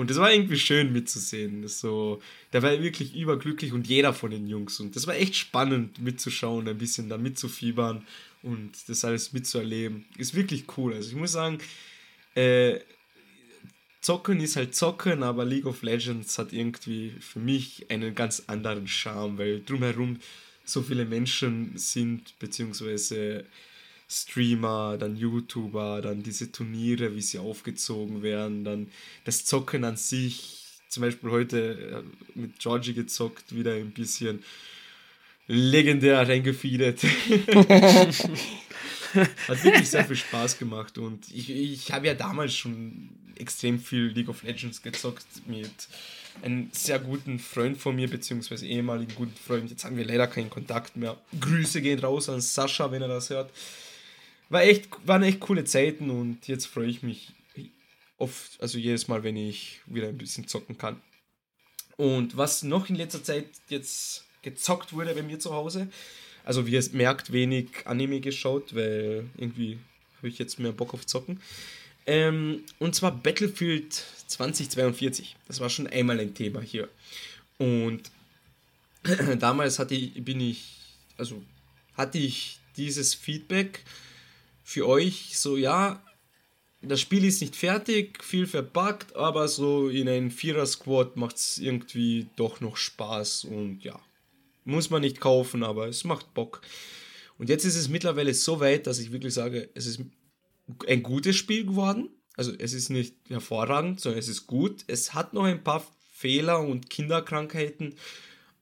Und 0.01 0.09
das 0.09 0.17
war 0.17 0.33
irgendwie 0.33 0.59
schön 0.59 0.93
mitzusehen. 0.93 1.69
So, 1.69 2.23
der 2.55 2.63
war 2.63 2.83
wirklich 2.83 3.15
überglücklich 3.15 3.75
und 3.75 3.87
jeder 3.87 4.15
von 4.15 4.31
den 4.31 4.47
Jungs. 4.47 4.81
Und 4.81 4.97
das 4.97 5.07
war 5.07 5.15
echt 5.15 5.37
spannend 5.37 5.99
mitzuschauen, 6.01 6.67
ein 6.69 6.79
bisschen 6.79 7.11
da 7.11 7.19
mitzufiebern 7.19 8.07
und 8.43 8.73
das 8.89 9.05
alles 9.05 9.35
mitzuerleben. 9.35 10.07
Ist 10.17 10.35
wirklich 10.35 10.65
cool. 10.79 10.95
Also 10.95 11.11
ich 11.11 11.17
muss 11.17 11.33
sagen, 11.33 11.59
äh, 12.35 12.79
Zocken 14.01 14.41
ist 14.41 14.57
halt 14.57 14.75
Zocken, 14.75 15.23
aber 15.23 15.45
League 15.45 15.67
of 15.67 15.83
Legends 15.83 16.39
hat 16.39 16.55
irgendwie 16.55 17.13
für 17.21 17.39
mich 17.39 17.91
einen 17.91 18.15
ganz 18.15 18.45
anderen 18.47 18.89
Charme, 18.89 19.37
weil 19.37 19.63
drumherum 19.63 20.19
so 20.65 20.81
viele 20.81 21.05
Menschen 21.05 21.77
sind, 21.77 22.39
beziehungsweise 22.39 23.45
Streamer, 24.11 24.97
dann 24.99 25.17
YouTuber, 25.17 26.03
dann 26.03 26.25
diese 26.25 26.51
Turniere, 26.51 27.15
wie 27.15 27.23
sie 27.23 27.39
aufgezogen 27.39 28.23
werden, 28.23 28.65
dann 28.65 28.89
das 29.25 29.45
Zocken 29.45 29.85
an 29.85 29.97
sich. 29.97 30.57
Zum 30.89 31.03
Beispiel 31.03 31.31
heute 31.31 32.03
äh, 32.03 32.39
mit 32.39 32.59
Georgie 32.59 32.95
gezockt, 32.95 33.55
wieder 33.55 33.75
ein 33.75 33.93
bisschen 33.93 34.43
legendär 35.47 36.29
reingefeedet. 36.29 37.05
Hat 39.15 39.65
wirklich 39.65 39.89
sehr 39.89 40.05
viel 40.05 40.17
Spaß 40.17 40.59
gemacht 40.59 40.99
und 40.99 41.31
ich, 41.33 41.51
ich 41.51 41.93
habe 41.93 42.09
ja 42.09 42.15
damals 42.15 42.57
schon 42.57 43.11
extrem 43.37 43.79
viel 43.79 44.07
League 44.07 44.29
of 44.29 44.43
Legends 44.43 44.83
gezockt 44.83 45.27
mit 45.47 45.71
einem 46.43 46.69
sehr 46.73 46.99
guten 46.99 47.39
Freund 47.39 47.79
von 47.79 47.95
mir, 47.95 48.09
beziehungsweise 48.09 48.67
ehemaligen 48.67 49.15
guten 49.15 49.37
Freund. 49.37 49.71
Jetzt 49.71 49.85
haben 49.85 49.97
wir 49.97 50.05
leider 50.05 50.27
keinen 50.27 50.51
Kontakt 50.51 50.97
mehr. 50.97 51.17
Grüße 51.41 51.81
gehen 51.81 51.99
raus 52.01 52.29
an 52.29 52.41
Sascha, 52.41 52.91
wenn 52.91 53.03
er 53.03 53.09
das 53.09 53.31
hört. 53.31 53.51
War 54.51 54.63
echt, 54.63 54.89
waren 55.07 55.23
echt 55.23 55.41
coole 55.41 55.65
Zeiten 55.65 56.11
und 56.11 56.47
jetzt 56.49 56.67
freue 56.67 56.89
ich 56.89 57.03
mich 57.03 57.33
oft, 58.19 58.61
also 58.61 58.79
jedes 58.79 59.09
Mal, 59.09 59.23
wenn 59.23 59.37
ich 59.37 59.81
wieder 59.87 60.09
ein 60.09 60.19
bisschen 60.19 60.47
zocken 60.47 60.77
kann. 60.77 61.01
Und 61.97 62.37
was 62.37 62.63
noch 62.63 62.89
in 62.89 62.97
letzter 62.97 63.23
Zeit 63.23 63.47
jetzt 63.69 64.25
gezockt 64.43 64.93
wurde 64.93 65.15
bei 65.15 65.23
mir 65.23 65.39
zu 65.39 65.53
Hause, 65.53 65.89
also 66.45 66.67
wie 66.67 66.73
ihr 66.73 66.79
es 66.79 66.93
merkt, 66.93 67.33
wenig 67.33 67.69
Anime 67.87 68.21
geschaut, 68.21 68.75
weil 68.75 69.29
irgendwie 69.37 69.79
habe 70.19 70.29
ich 70.29 70.39
jetzt 70.39 70.59
mehr 70.59 70.73
Bock 70.73 70.95
auf 70.95 71.07
Zocken. 71.07 71.41
Ähm, 72.07 72.65
und 72.79 72.95
zwar 72.95 73.13
Battlefield 73.13 74.03
2042. 74.27 75.37
Das 75.47 75.61
war 75.61 75.71
schon 75.71 75.87
einmal 75.87 76.19
ein 76.19 76.35
Thema 76.35 76.61
hier. 76.61 76.89
Und 77.59 78.11
damals 79.39 79.79
hatte 79.79 79.95
ich, 79.95 80.25
bin 80.25 80.41
ich, 80.41 80.79
also 81.17 81.43
hatte 81.97 82.19
ich 82.19 82.59
dieses 82.77 83.15
Feedback 83.15 83.85
für 84.71 84.87
euch 84.87 85.37
so, 85.37 85.57
ja, 85.57 86.01
das 86.81 87.01
Spiel 87.01 87.25
ist 87.25 87.41
nicht 87.41 87.57
fertig, 87.57 88.23
viel 88.23 88.47
verpackt, 88.47 89.17
aber 89.17 89.49
so 89.49 89.89
in 89.89 90.09
einem 90.09 90.31
Vierer-Squad 90.31 91.17
macht 91.17 91.39
es 91.39 91.59
irgendwie 91.59 92.29
doch 92.37 92.61
noch 92.61 92.77
Spaß 92.77 93.47
und 93.47 93.83
ja, 93.83 93.99
muss 94.65 94.89
man 94.89 95.01
nicht 95.01 95.19
kaufen, 95.19 95.65
aber 95.65 95.89
es 95.89 96.05
macht 96.05 96.35
Bock. 96.35 96.61
Und 97.37 97.49
jetzt 97.49 97.65
ist 97.65 97.75
es 97.75 97.89
mittlerweile 97.89 98.33
so 98.33 98.61
weit, 98.61 98.87
dass 98.87 99.01
ich 99.01 99.11
wirklich 99.11 99.35
sage, 99.35 99.69
es 99.75 99.87
ist 99.87 100.03
ein 100.87 101.03
gutes 101.03 101.35
Spiel 101.35 101.67
geworden. 101.67 102.09
Also 102.37 102.53
es 102.57 102.73
ist 102.73 102.91
nicht 102.91 103.17
hervorragend, 103.29 104.01
sondern 104.01 104.21
es 104.21 104.29
ist 104.29 104.47
gut. 104.47 104.85
Es 104.87 105.15
hat 105.15 105.35
noch 105.35 105.47
ein 105.47 105.65
paar 105.65 105.85
Fehler 106.13 106.61
und 106.61 106.89
Kinderkrankheiten, 106.91 107.97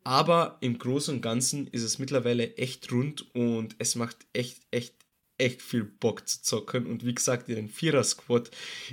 aber 0.04 0.56
im 0.62 0.78
Großen 0.78 1.16
und 1.16 1.20
Ganzen 1.20 1.66
ist 1.66 1.82
es 1.82 1.98
mittlerweile 1.98 2.56
echt 2.56 2.90
rund 2.90 3.26
und 3.34 3.76
es 3.78 3.94
macht 3.94 4.16
echt, 4.32 4.62
echt, 4.70 4.94
echt 5.38 5.62
viel 5.62 5.84
Bock 5.84 6.28
zu 6.28 6.42
zocken. 6.42 6.86
Und 6.86 7.06
wie 7.06 7.14
gesagt, 7.14 7.48
in 7.48 7.56
den 7.56 7.68
Vierer-Squad 7.68 8.50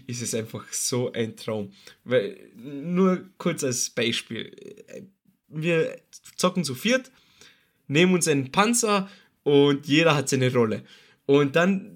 ist 0.08 0.22
es 0.22 0.34
einfach 0.34 0.72
so 0.72 1.12
ein 1.12 1.36
Traum. 1.36 1.74
Weil, 2.04 2.38
nur 2.56 3.28
kurz 3.38 3.64
als 3.64 3.90
Beispiel. 3.90 4.56
Wir 5.48 6.00
zocken 6.36 6.64
zu 6.64 6.76
viert, 6.76 7.12
nehmen 7.88 8.14
uns 8.14 8.28
einen 8.28 8.52
Panzer 8.52 9.10
und 9.44 9.88
jeder 9.88 10.16
hat 10.16 10.30
seine 10.30 10.54
Rolle. 10.54 10.84
Und 11.26 11.56
dann 11.56 11.95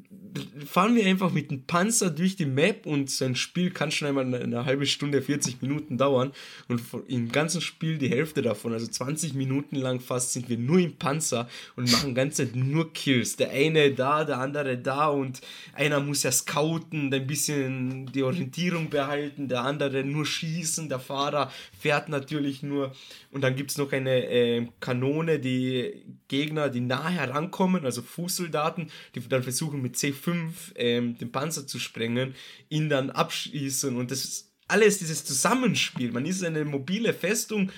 fahren 0.65 0.95
wir 0.95 1.05
einfach 1.05 1.31
mit 1.31 1.51
dem 1.51 1.63
Panzer 1.63 2.09
durch 2.09 2.35
die 2.35 2.45
Map 2.45 2.85
und 2.85 3.09
sein 3.09 3.35
Spiel 3.35 3.71
kann 3.71 3.91
schon 3.91 4.07
einmal 4.07 4.33
eine, 4.33 4.65
halbe 4.65 4.85
Stunde, 4.85 5.21
40 5.21 5.61
Minuten 5.61 5.97
dauern 5.97 6.31
und 6.67 6.81
im 7.07 7.31
ganzen 7.31 7.61
Spiel 7.61 7.97
die 7.97 8.09
Hälfte 8.09 8.41
davon, 8.41 8.73
also 8.73 8.87
20 8.87 9.33
Minuten 9.33 9.75
lang 9.75 9.99
fast, 9.99 10.33
sind 10.33 10.49
wir 10.49 10.57
nur 10.57 10.79
im 10.79 10.95
Panzer 10.97 11.49
und 11.75 11.91
machen 11.91 12.13
ganze 12.13 12.45
Zeit 12.45 12.55
nur 12.55 12.93
Kills. 12.93 13.35
Der 13.37 13.51
eine 13.51 13.91
da, 13.91 14.23
der 14.23 14.39
andere 14.39 14.77
da 14.77 15.07
und 15.07 15.41
einer 15.73 15.99
muss 15.99 16.23
ja 16.23 16.31
scouten, 16.31 17.13
ein 17.13 17.27
bisschen 17.27 18.11
die 18.11 18.23
Orientierung 18.23 18.89
behalten, 18.89 19.47
der 19.47 19.63
andere 19.63 20.03
nur 20.03 20.25
schießen, 20.25 20.89
der 20.89 20.99
Fahrer 20.99 21.51
fährt 21.79 22.09
natürlich 22.09 22.63
nur 22.63 22.93
und 23.31 23.41
dann 23.41 23.55
gibt 23.55 23.71
es 23.71 23.77
noch 23.77 23.91
eine 23.91 24.25
äh, 24.25 24.67
Kanone, 24.79 25.39
die 25.39 26.03
Gegner, 26.27 26.69
die 26.69 26.81
nah 26.81 27.09
herankommen, 27.09 27.85
also 27.85 28.01
Fußsoldaten, 28.01 28.89
die 29.15 29.27
dann 29.27 29.43
versuchen 29.43 29.81
mit 29.81 29.97
C5 30.19 30.51
ähm, 30.75 31.17
den 31.17 31.31
Panzer 31.31 31.67
zu 31.67 31.79
sprengen, 31.79 32.35
ihn 32.69 32.89
dann 32.89 33.09
abschießen 33.09 33.95
und 33.95 34.11
das 34.11 34.25
ist 34.25 34.51
alles 34.67 34.99
dieses 34.99 35.25
Zusammenspiel. 35.25 36.11
Man 36.11 36.25
ist 36.25 36.43
eine 36.43 36.63
mobile 36.63 37.13
Festung 37.13 37.71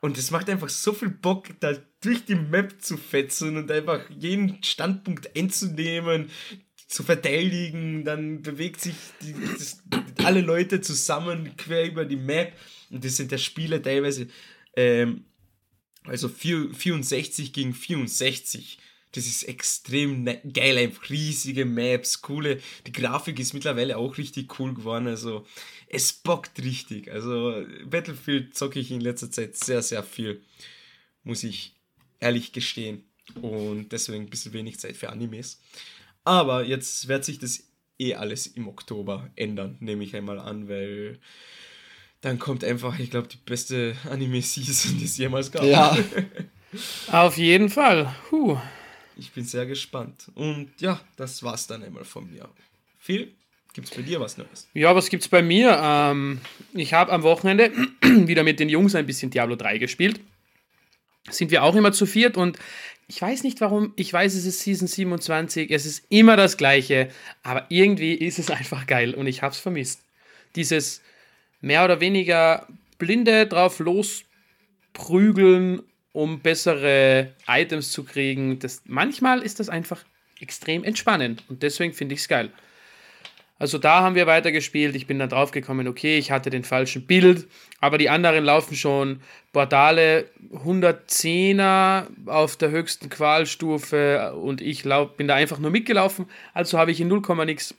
und 0.00 0.18
es 0.18 0.30
macht 0.30 0.48
einfach 0.48 0.68
so 0.68 0.92
viel 0.92 1.10
Bock, 1.10 1.48
da 1.60 1.76
durch 2.00 2.24
die 2.24 2.34
Map 2.34 2.80
zu 2.80 2.96
fetzen 2.96 3.56
und 3.56 3.70
einfach 3.70 4.08
jeden 4.10 4.62
Standpunkt 4.62 5.36
einzunehmen, 5.36 6.30
zu 6.88 7.02
verteidigen. 7.02 8.04
Dann 8.04 8.42
bewegt 8.42 8.80
sich 8.80 8.94
die, 9.22 9.34
das, 9.56 9.82
alle 10.24 10.40
Leute 10.40 10.80
zusammen 10.80 11.56
quer 11.56 11.86
über 11.86 12.04
die 12.04 12.16
Map 12.16 12.54
und 12.90 13.04
das 13.04 13.16
sind 13.16 13.30
der 13.30 13.38
Spiele 13.38 13.80
teilweise 13.80 14.28
ähm, 14.76 15.24
also 16.04 16.28
64 16.28 17.52
gegen 17.52 17.74
64. 17.74 18.78
Das 19.12 19.26
ist 19.26 19.42
extrem 19.44 20.22
ne-, 20.24 20.40
geil, 20.52 20.78
einfach 20.78 21.10
riesige 21.10 21.64
Maps, 21.64 22.22
coole. 22.22 22.60
Die 22.86 22.92
Grafik 22.92 23.38
ist 23.40 23.54
mittlerweile 23.54 23.96
auch 23.96 24.18
richtig 24.18 24.58
cool 24.58 24.74
geworden. 24.74 25.08
Also 25.08 25.46
es 25.88 26.12
bockt 26.12 26.62
richtig. 26.62 27.10
Also 27.10 27.64
Battlefield 27.86 28.56
zocke 28.56 28.78
ich 28.78 28.90
in 28.90 29.00
letzter 29.00 29.30
Zeit 29.30 29.56
sehr, 29.56 29.82
sehr 29.82 30.02
viel. 30.02 30.42
Muss 31.24 31.42
ich 31.42 31.74
ehrlich 32.20 32.52
gestehen. 32.52 33.04
Und 33.40 33.90
deswegen 33.92 34.24
ein 34.24 34.30
bisschen 34.30 34.52
wenig 34.52 34.78
Zeit 34.78 34.96
für 34.96 35.10
Animes. 35.10 35.60
Aber 36.24 36.64
jetzt 36.64 37.08
wird 37.08 37.24
sich 37.24 37.38
das 37.38 37.64
eh 37.98 38.14
alles 38.14 38.46
im 38.46 38.68
Oktober 38.68 39.30
ändern, 39.36 39.76
nehme 39.80 40.04
ich 40.04 40.16
einmal 40.16 40.38
an, 40.38 40.68
weil 40.68 41.18
dann 42.20 42.38
kommt 42.38 42.64
einfach, 42.64 42.98
ich 42.98 43.10
glaube, 43.10 43.28
die 43.28 43.38
beste 43.38 43.96
Anime-Season, 44.08 44.98
die 44.98 45.04
es 45.04 45.16
jemals 45.16 45.50
gab. 45.50 45.64
Ja. 45.64 45.96
Auf 47.12 47.36
jeden 47.36 47.68
Fall. 47.68 48.14
Huh. 48.30 48.58
Ich 49.16 49.32
bin 49.32 49.44
sehr 49.44 49.66
gespannt. 49.66 50.30
Und 50.34 50.70
ja, 50.78 51.00
das 51.16 51.42
war's 51.42 51.66
dann 51.66 51.82
einmal 51.82 52.04
von 52.04 52.30
mir. 52.30 52.48
Phil, 52.98 53.32
gibt's 53.72 53.90
bei 53.90 54.02
dir 54.02 54.20
was 54.20 54.38
Neues? 54.38 54.68
Ja, 54.74 54.94
was 54.94 55.08
gibt's 55.08 55.28
bei 55.28 55.42
mir? 55.42 55.78
Ähm, 55.82 56.40
ich 56.72 56.92
habe 56.92 57.12
am 57.12 57.22
Wochenende 57.22 57.72
wieder 58.02 58.42
mit 58.42 58.60
den 58.60 58.68
Jungs 58.68 58.94
ein 58.94 59.06
bisschen 59.06 59.30
Diablo 59.30 59.56
3 59.56 59.78
gespielt. 59.78 60.20
Sind 61.28 61.50
wir 61.50 61.62
auch 61.62 61.74
immer 61.74 61.92
zu 61.92 62.06
viert 62.06 62.36
und 62.36 62.58
ich 63.06 63.20
weiß 63.20 63.42
nicht 63.42 63.60
warum, 63.60 63.92
ich 63.96 64.12
weiß, 64.12 64.34
es 64.34 64.46
ist 64.46 64.60
Season 64.60 64.86
27, 64.86 65.70
es 65.70 65.84
ist 65.84 66.06
immer 66.08 66.36
das 66.36 66.56
Gleiche, 66.56 67.10
aber 67.42 67.66
irgendwie 67.68 68.14
ist 68.14 68.38
es 68.38 68.50
einfach 68.50 68.86
geil 68.86 69.14
und 69.14 69.26
ich 69.26 69.42
hab's 69.42 69.58
vermisst. 69.58 70.02
Dieses 70.56 71.02
mehr 71.60 71.84
oder 71.84 72.00
weniger 72.00 72.66
blinde 72.98 73.46
drauf 73.46 73.80
losprügeln, 73.80 75.82
um 76.12 76.40
bessere 76.40 77.34
Items 77.46 77.92
zu 77.92 78.04
kriegen. 78.04 78.58
Das, 78.58 78.82
manchmal 78.86 79.42
ist 79.42 79.60
das 79.60 79.68
einfach 79.68 80.04
extrem 80.40 80.84
entspannend 80.84 81.44
und 81.48 81.62
deswegen 81.62 81.92
finde 81.92 82.14
ich 82.14 82.22
es 82.22 82.28
geil. 82.28 82.50
Also 83.60 83.76
da 83.76 84.00
haben 84.00 84.14
wir 84.14 84.26
weitergespielt. 84.26 84.96
Ich 84.96 85.06
bin 85.06 85.18
dann 85.18 85.28
draufgekommen, 85.28 85.86
okay, 85.86 86.16
ich 86.16 86.30
hatte 86.30 86.48
den 86.48 86.64
falschen 86.64 87.06
Bild, 87.06 87.46
aber 87.78 87.98
die 87.98 88.08
anderen 88.08 88.42
laufen 88.42 88.74
schon 88.74 89.20
Portale 89.52 90.30
110er 90.50 92.06
auf 92.26 92.56
der 92.56 92.70
höchsten 92.70 93.10
Qualstufe 93.10 94.32
und 94.34 94.62
ich 94.62 94.84
lauf, 94.84 95.14
bin 95.18 95.28
da 95.28 95.34
einfach 95.34 95.58
nur 95.58 95.70
mitgelaufen. 95.70 96.24
Also 96.54 96.78
habe 96.78 96.90
ich 96.90 97.02
in 97.02 97.08
0, 97.08 97.20
nix 97.44 97.74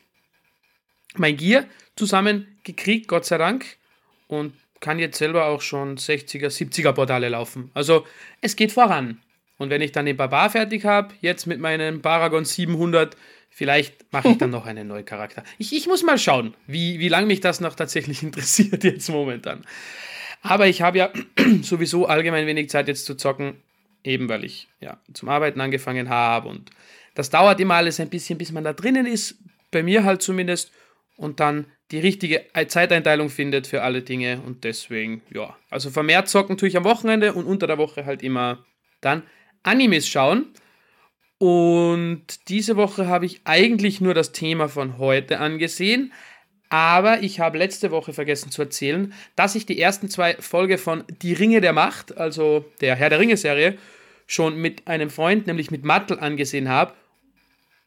mein 1.16 1.36
Gear 1.36 1.66
zusammengekriegt, 1.96 3.08
Gott 3.08 3.26
sei 3.26 3.40
Dank. 3.40 3.66
Und 4.28 4.54
kann 4.82 5.00
jetzt 5.00 5.18
selber 5.18 5.46
auch 5.46 5.62
schon 5.62 5.98
60er, 5.98 6.48
70er 6.48 6.92
Portale 6.92 7.30
laufen. 7.30 7.72
Also 7.74 8.06
es 8.42 8.56
geht 8.56 8.74
voran. 8.74 9.22
Und 9.58 9.70
wenn 9.70 9.82
ich 9.82 9.92
dann 9.92 10.08
den 10.08 10.18
Barbar 10.18 10.50
fertig 10.50 10.86
habe, 10.86 11.14
jetzt 11.22 11.46
mit 11.46 11.60
meinem 11.60 12.02
Paragon 12.02 12.46
700, 12.46 13.16
vielleicht 13.50 14.12
mache 14.12 14.30
ich 14.30 14.38
dann 14.38 14.50
noch 14.50 14.66
einen 14.66 14.88
neuen 14.88 15.06
Charakter. 15.06 15.44
Ich, 15.60 15.72
ich 15.72 15.88
muss 15.88 16.04
mal 16.04 16.18
schauen, 16.18 16.56
wie, 16.66 17.00
wie 17.00 17.10
lange 17.10 17.28
mich 17.28 17.42
das 17.42 17.62
noch 17.62 17.76
tatsächlich 17.76 18.24
interessiert 18.24 18.84
jetzt 18.84 19.08
momentan. 19.10 19.64
Aber 20.42 20.68
ich 20.68 20.82
habe 20.82 20.98
ja 20.98 21.12
sowieso 21.62 22.08
allgemein 22.08 22.48
wenig 22.48 22.70
Zeit 22.70 22.88
jetzt 22.88 23.06
zu 23.06 23.16
zocken, 23.16 23.54
eben 24.04 24.28
weil 24.30 24.44
ich 24.44 24.68
ja 24.80 24.98
zum 25.14 25.30
Arbeiten 25.30 25.62
angefangen 25.62 26.10
habe 26.10 26.50
und 26.50 26.72
das 27.14 27.30
dauert 27.30 27.60
immer 27.60 27.76
alles 27.76 28.00
ein 28.00 28.10
bisschen, 28.10 28.38
bis 28.38 28.52
man 28.52 28.64
da 28.64 28.74
drinnen 28.74 29.06
ist, 29.06 29.36
bei 29.70 29.84
mir 29.84 30.04
halt 30.04 30.22
zumindest 30.22 30.72
und 31.22 31.40
dann 31.40 31.68
die 31.92 32.00
richtige 32.00 32.46
Zeiteinteilung 32.68 33.30
findet 33.30 33.68
für 33.68 33.84
alle 33.84 34.02
Dinge 34.02 34.42
und 34.46 34.64
deswegen, 34.64 35.22
ja. 35.32 35.56
Also 35.70 35.92
vermehrt 35.92 36.30
zocken 36.30 36.58
tue 36.58 36.68
ich 36.68 36.78
am 36.78 36.84
Wochenende 36.84 37.34
und 37.34 37.46
unter 37.46 37.68
der 37.68 37.78
Woche 37.78 38.06
halt 38.06 38.24
immer 38.24 38.66
dann 39.02 39.24
Animes 39.62 40.08
schauen. 40.08 40.48
Und 41.38 42.50
diese 42.50 42.76
Woche 42.76 43.08
habe 43.08 43.26
ich 43.26 43.42
eigentlich 43.44 44.02
nur 44.02 44.14
das 44.14 44.32
Thema 44.32 44.68
von 44.68 44.98
heute 44.98 45.40
angesehen, 45.40 46.12
aber 46.70 47.22
ich 47.22 47.40
habe 47.40 47.58
letzte 47.58 47.92
Woche 47.92 48.14
vergessen 48.14 48.50
zu 48.50 48.64
erzählen, 48.64 49.14
dass 49.36 49.56
ich 49.56 49.66
die 49.66 49.80
ersten 49.80 50.10
zwei 50.10 50.36
Folgen 50.36 50.78
von 50.78 51.04
Die 51.22 51.34
Ringe 51.34 51.62
der 51.62 51.74
Macht, 51.74 52.18
also 52.18 52.66
der 52.80 52.96
Herr 52.96 53.10
der 53.10 53.20
Ringe-Serie, 53.20 53.78
schon 54.26 54.58
mit 54.58 54.88
einem 54.88 55.10
Freund, 55.10 55.46
nämlich 55.46 55.70
mit 55.70 55.84
Mattel, 55.84 56.20
angesehen 56.20 56.70
habe. 56.70 56.94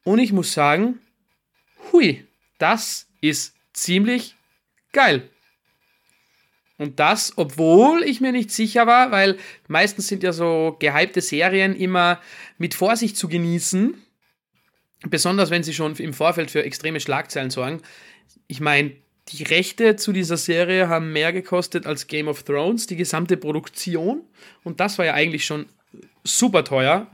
Und 0.04 0.18
ich 0.18 0.32
muss 0.32 0.52
sagen, 0.52 1.00
hui, 1.90 2.26
das 2.58 3.08
ist 3.28 3.54
ziemlich 3.72 4.36
geil. 4.92 5.28
Und 6.76 6.98
das, 6.98 7.32
obwohl 7.36 8.02
ich 8.02 8.20
mir 8.20 8.32
nicht 8.32 8.50
sicher 8.50 8.86
war, 8.86 9.12
weil 9.12 9.38
meistens 9.68 10.08
sind 10.08 10.22
ja 10.22 10.32
so 10.32 10.76
gehypte 10.80 11.20
Serien 11.20 11.76
immer 11.76 12.20
mit 12.58 12.74
Vorsicht 12.74 13.16
zu 13.16 13.28
genießen. 13.28 13.94
Besonders 15.06 15.50
wenn 15.50 15.62
sie 15.62 15.74
schon 15.74 15.94
im 15.96 16.14
Vorfeld 16.14 16.50
für 16.50 16.64
extreme 16.64 16.98
Schlagzeilen 16.98 17.50
sorgen. 17.50 17.80
Ich 18.48 18.60
meine, 18.60 18.92
die 19.28 19.42
Rechte 19.44 19.96
zu 19.96 20.12
dieser 20.12 20.36
Serie 20.36 20.88
haben 20.88 21.12
mehr 21.12 21.32
gekostet 21.32 21.86
als 21.86 22.06
Game 22.08 22.28
of 22.28 22.42
Thrones, 22.42 22.86
die 22.86 22.96
gesamte 22.96 23.36
Produktion. 23.36 24.22
Und 24.64 24.80
das 24.80 24.98
war 24.98 25.04
ja 25.06 25.14
eigentlich 25.14 25.44
schon 25.44 25.66
super 26.24 26.64
teuer. 26.64 27.06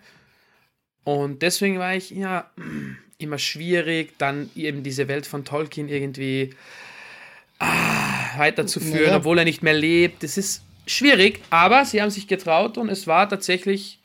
Und 1.05 1.43
deswegen 1.43 1.79
war 1.79 1.95
ich, 1.95 2.11
ja, 2.11 2.51
immer 3.21 3.39
schwierig, 3.39 4.15
dann 4.19 4.51
eben 4.55 4.83
diese 4.83 5.09
Welt 5.09 5.27
von 5.27 5.45
Tolkien 5.45 5.89
irgendwie 5.89 6.51
ah, 7.59 8.39
weiterzuführen, 8.39 9.11
ja. 9.11 9.17
obwohl 9.17 9.39
er 9.39 9.45
nicht 9.45 9.63
mehr 9.63 9.75
lebt. 9.75 10.23
Das 10.23 10.37
ist 10.37 10.63
schwierig, 10.87 11.41
aber 11.51 11.85
sie 11.85 12.03
haben 12.03 12.11
sich 12.11 12.27
getraut 12.27 12.79
und 12.79 12.89
es 12.89 13.07
war 13.07 13.29
tatsächlich 13.29 13.99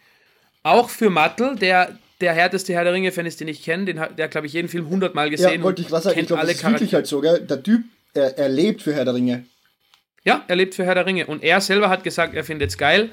auch 0.64 0.90
für 0.90 1.10
Mattel, 1.10 1.56
der 1.56 1.98
der 2.22 2.34
härteste 2.34 2.74
Herr 2.74 2.86
der 2.86 2.94
Ringe-Fan 2.94 3.26
ist, 3.26 3.42
den 3.42 3.50
ich 3.50 3.62
kenne, 3.62 3.86
den, 3.86 4.02
der 4.18 4.30
glaube 4.30 4.48
ich 4.48 4.54
jeden 4.54 4.70
Film 4.70 4.88
hundertmal 4.88 5.30
gesehen. 5.30 5.60
Ja, 5.60 5.64
wollte 5.64 5.82
ich 5.82 5.92
was 5.92 6.04
sagen, 6.04 6.18
ich 6.18 6.28
glaube, 6.28 6.44
das 6.44 6.52
ist 6.52 6.64
wirklich 6.64 6.94
halt 6.94 7.08
so, 7.08 7.20
gell? 7.20 7.42
Der 7.42 7.62
Typ, 7.62 7.84
er, 8.14 8.38
er 8.38 8.48
lebt 8.48 8.82
für 8.82 8.94
Herr 8.94 9.04
der 9.04 9.14
Ringe. 9.14 9.46
Ja, 10.24 10.44
er 10.48 10.56
lebt 10.56 10.76
für 10.76 10.86
Herr 10.86 10.96
der 10.96 11.06
Ringe 11.06 11.28
und 11.28 11.44
er 11.44 11.60
selber 11.60 11.90
hat 11.90 12.06
gesagt, 12.06 12.34
er 12.34 12.46
findet 12.46 12.70
es 12.70 12.78
geil 12.78 13.10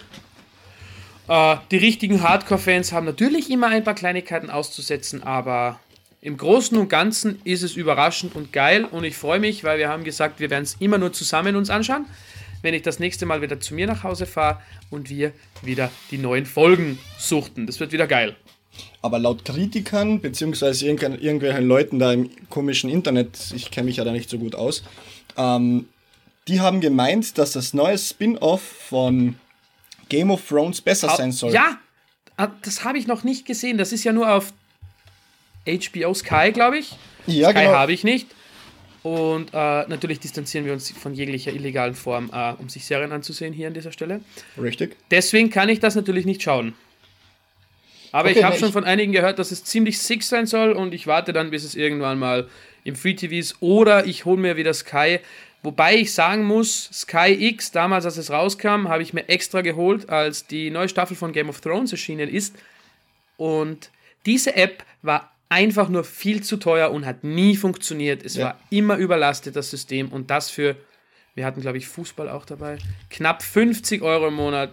äh, 1.29 1.57
die 1.71 1.77
richtigen 1.77 2.23
Hardcore-Fans 2.23 2.93
haben 2.93 3.07
natürlich 3.07 3.51
immer 3.51 3.69
ein 3.69 3.85
paar 3.85 3.95
Kleinigkeiten 3.95 4.51
auszusetzen, 4.51 5.23
aber 5.23 5.81
im 6.23 6.37
Großen 6.37 6.79
und 6.79 6.89
Ganzen 6.89 7.41
ist 7.45 7.63
es 7.63 7.75
überraschend 7.77 8.37
und 8.37 8.53
geil 8.53 8.85
und 8.85 9.03
ich 9.05 9.17
freue 9.17 9.41
mich, 9.41 9.65
weil 9.65 9.79
wir 9.79 9.89
haben 9.89 10.05
gesagt, 10.05 10.39
wir 10.39 10.51
werden 10.51 10.63
es 10.63 10.77
immer 10.79 10.97
nur 10.97 11.13
zusammen 11.13 11.57
uns 11.57 11.69
anschauen, 11.69 12.07
wenn 12.63 12.75
ich 12.75 12.83
das 12.83 13.01
nächste 13.01 13.27
Mal 13.27 13.43
wieder 13.43 13.59
zu 13.59 13.75
mir 13.75 13.89
nach 13.89 14.05
Hause 14.05 14.25
fahre 14.27 14.61
und 14.89 15.11
wir 15.11 15.33
wieder 15.63 15.91
die 16.13 16.19
neuen 16.19 16.47
Folgen 16.47 16.99
suchten. 17.19 17.67
Das 17.67 17.81
wird 17.81 17.91
wieder 17.91 18.07
geil. 18.07 18.37
Aber 19.03 19.19
laut 19.19 19.45
Kritikern, 19.45 20.21
beziehungsweise 20.21 20.87
irgendwelchen 20.87 21.67
Leuten 21.67 21.99
da 21.99 22.13
im 22.13 22.31
komischen 22.49 22.89
Internet, 22.89 23.53
ich 23.55 23.73
kenne 23.73 23.87
mich 23.87 23.97
ja 23.97 24.05
da 24.05 24.13
nicht 24.13 24.31
so 24.31 24.39
gut 24.39 24.55
aus, 24.55 24.85
ähm, 25.37 25.89
die 26.47 26.61
haben 26.61 26.81
gemeint, 26.81 27.37
dass 27.37 27.51
das 27.53 27.75
neue 27.75 27.99
Spin-off 27.99 28.63
von 28.63 29.37
Game 30.09 30.31
of 30.31 30.47
Thrones 30.49 30.81
besser 30.81 31.09
Ha- 31.09 31.17
sein 31.17 31.33
soll. 31.33 31.53
Ja, 31.53 31.79
ah, 32.37 32.49
das 32.63 32.85
habe 32.85 32.97
ich 32.99 33.09
noch 33.09 33.25
nicht 33.25 33.45
gesehen. 33.45 33.77
Das 33.77 33.93
ist 33.93 34.05
ja 34.05 34.13
nur 34.13 34.33
auf 34.33 34.53
HBO 35.67 36.15
Sky, 36.15 36.51
glaube 36.53 36.79
ich. 36.79 36.97
Ja, 37.27 37.51
Sky 37.51 37.61
genau. 37.61 37.73
habe 37.73 37.93
ich 37.93 38.05
nicht. 38.05 38.29
Und 39.03 39.51
äh, 39.53 39.57
natürlich 39.89 40.21
distanzieren 40.21 40.65
wir 40.65 40.73
uns 40.73 40.91
von 40.91 41.13
jeglicher 41.13 41.53
illegalen 41.53 41.95
Form, 41.95 42.31
äh, 42.33 42.53
um 42.59 42.69
sich 42.69 42.85
Serien 42.85 43.11
anzusehen 43.11 43.53
hier 43.53 43.67
an 43.67 43.75
dieser 43.75 43.91
Stelle. 43.91 44.21
Richtig. 44.61 44.97
Deswegen 45.11 45.51
kann 45.51 45.69
ich 45.69 45.81
das 45.81 45.97
natürlich 45.97 46.25
nicht 46.25 46.43
schauen. 46.43 46.75
Aber 48.13 48.29
Okay, 48.29 48.39
ich 48.39 48.45
habe 48.45 48.55
ne, 48.55 48.61
schon 48.61 48.73
von 48.73 48.85
einigen 48.85 49.13
gehört, 49.13 49.39
dass 49.39 49.51
es 49.51 49.65
ziemlich 49.65 49.99
sick 49.99 50.23
sein 50.23 50.47
soll 50.47 50.73
und 50.73 50.95
ich 50.95 51.07
warte 51.07 51.33
dann, 51.33 51.51
bis 51.51 51.65
es 51.65 51.75
irgendwann 51.75 52.19
mal 52.19 52.49
im 52.85 52.95
Free 52.95 53.15
TV 53.15 53.35
ist 53.35 53.57
oder 53.61 54.07
ich 54.07 54.25
hole 54.25 54.41
mir 54.41 54.57
wieder 54.57 54.75
Sky. 54.75 55.19
Wobei 55.63 55.97
ich 55.97 56.13
sagen 56.13 56.45
muss, 56.45 56.91
Sky 56.93 57.37
X, 57.39 57.71
damals 57.71 58.05
als 58.05 58.19
es 58.19 58.31
rauskam, 58.31 58.89
habe 58.89 59.03
ich 59.03 59.13
mir 59.15 59.29
extra 59.29 59.63
geholt, 59.63 60.11
als 60.11 60.47
die 60.47 60.71
neue 60.71 60.89
Staffel 60.89 61.17
von 61.17 61.33
Game 61.33 61.49
of 61.49 61.61
Thrones 61.61 61.93
erschienen 61.93 62.29
ist. 62.29 62.55
Und 63.37 63.91
diese 64.27 64.55
App 64.57 64.85
war 65.03 65.32
einfach 65.53 65.89
nur 65.89 66.03
viel 66.05 66.43
zu 66.43 66.57
teuer 66.57 66.91
und 66.91 67.05
hat 67.05 67.25
nie 67.25 67.57
funktioniert. 67.57 68.25
Es 68.25 68.37
Ja. 68.37 68.45
war 68.47 68.61
immer 68.71 68.97
überlastet, 68.97 69.55
das 69.55 69.71
System. 69.71 70.09
Und 70.09 70.31
das 70.31 70.51
für, 70.51 70.77
wir 71.35 71.45
hatten, 71.45 71.61
glaube 71.61 71.79
ich, 71.79 71.87
Fußball 71.87 72.29
auch 72.31 72.47
dabei, 72.47 72.79
knapp 73.11 73.43
50 73.43 74.01
Euro 74.03 74.29
im 74.29 74.35
Monat. 74.35 74.73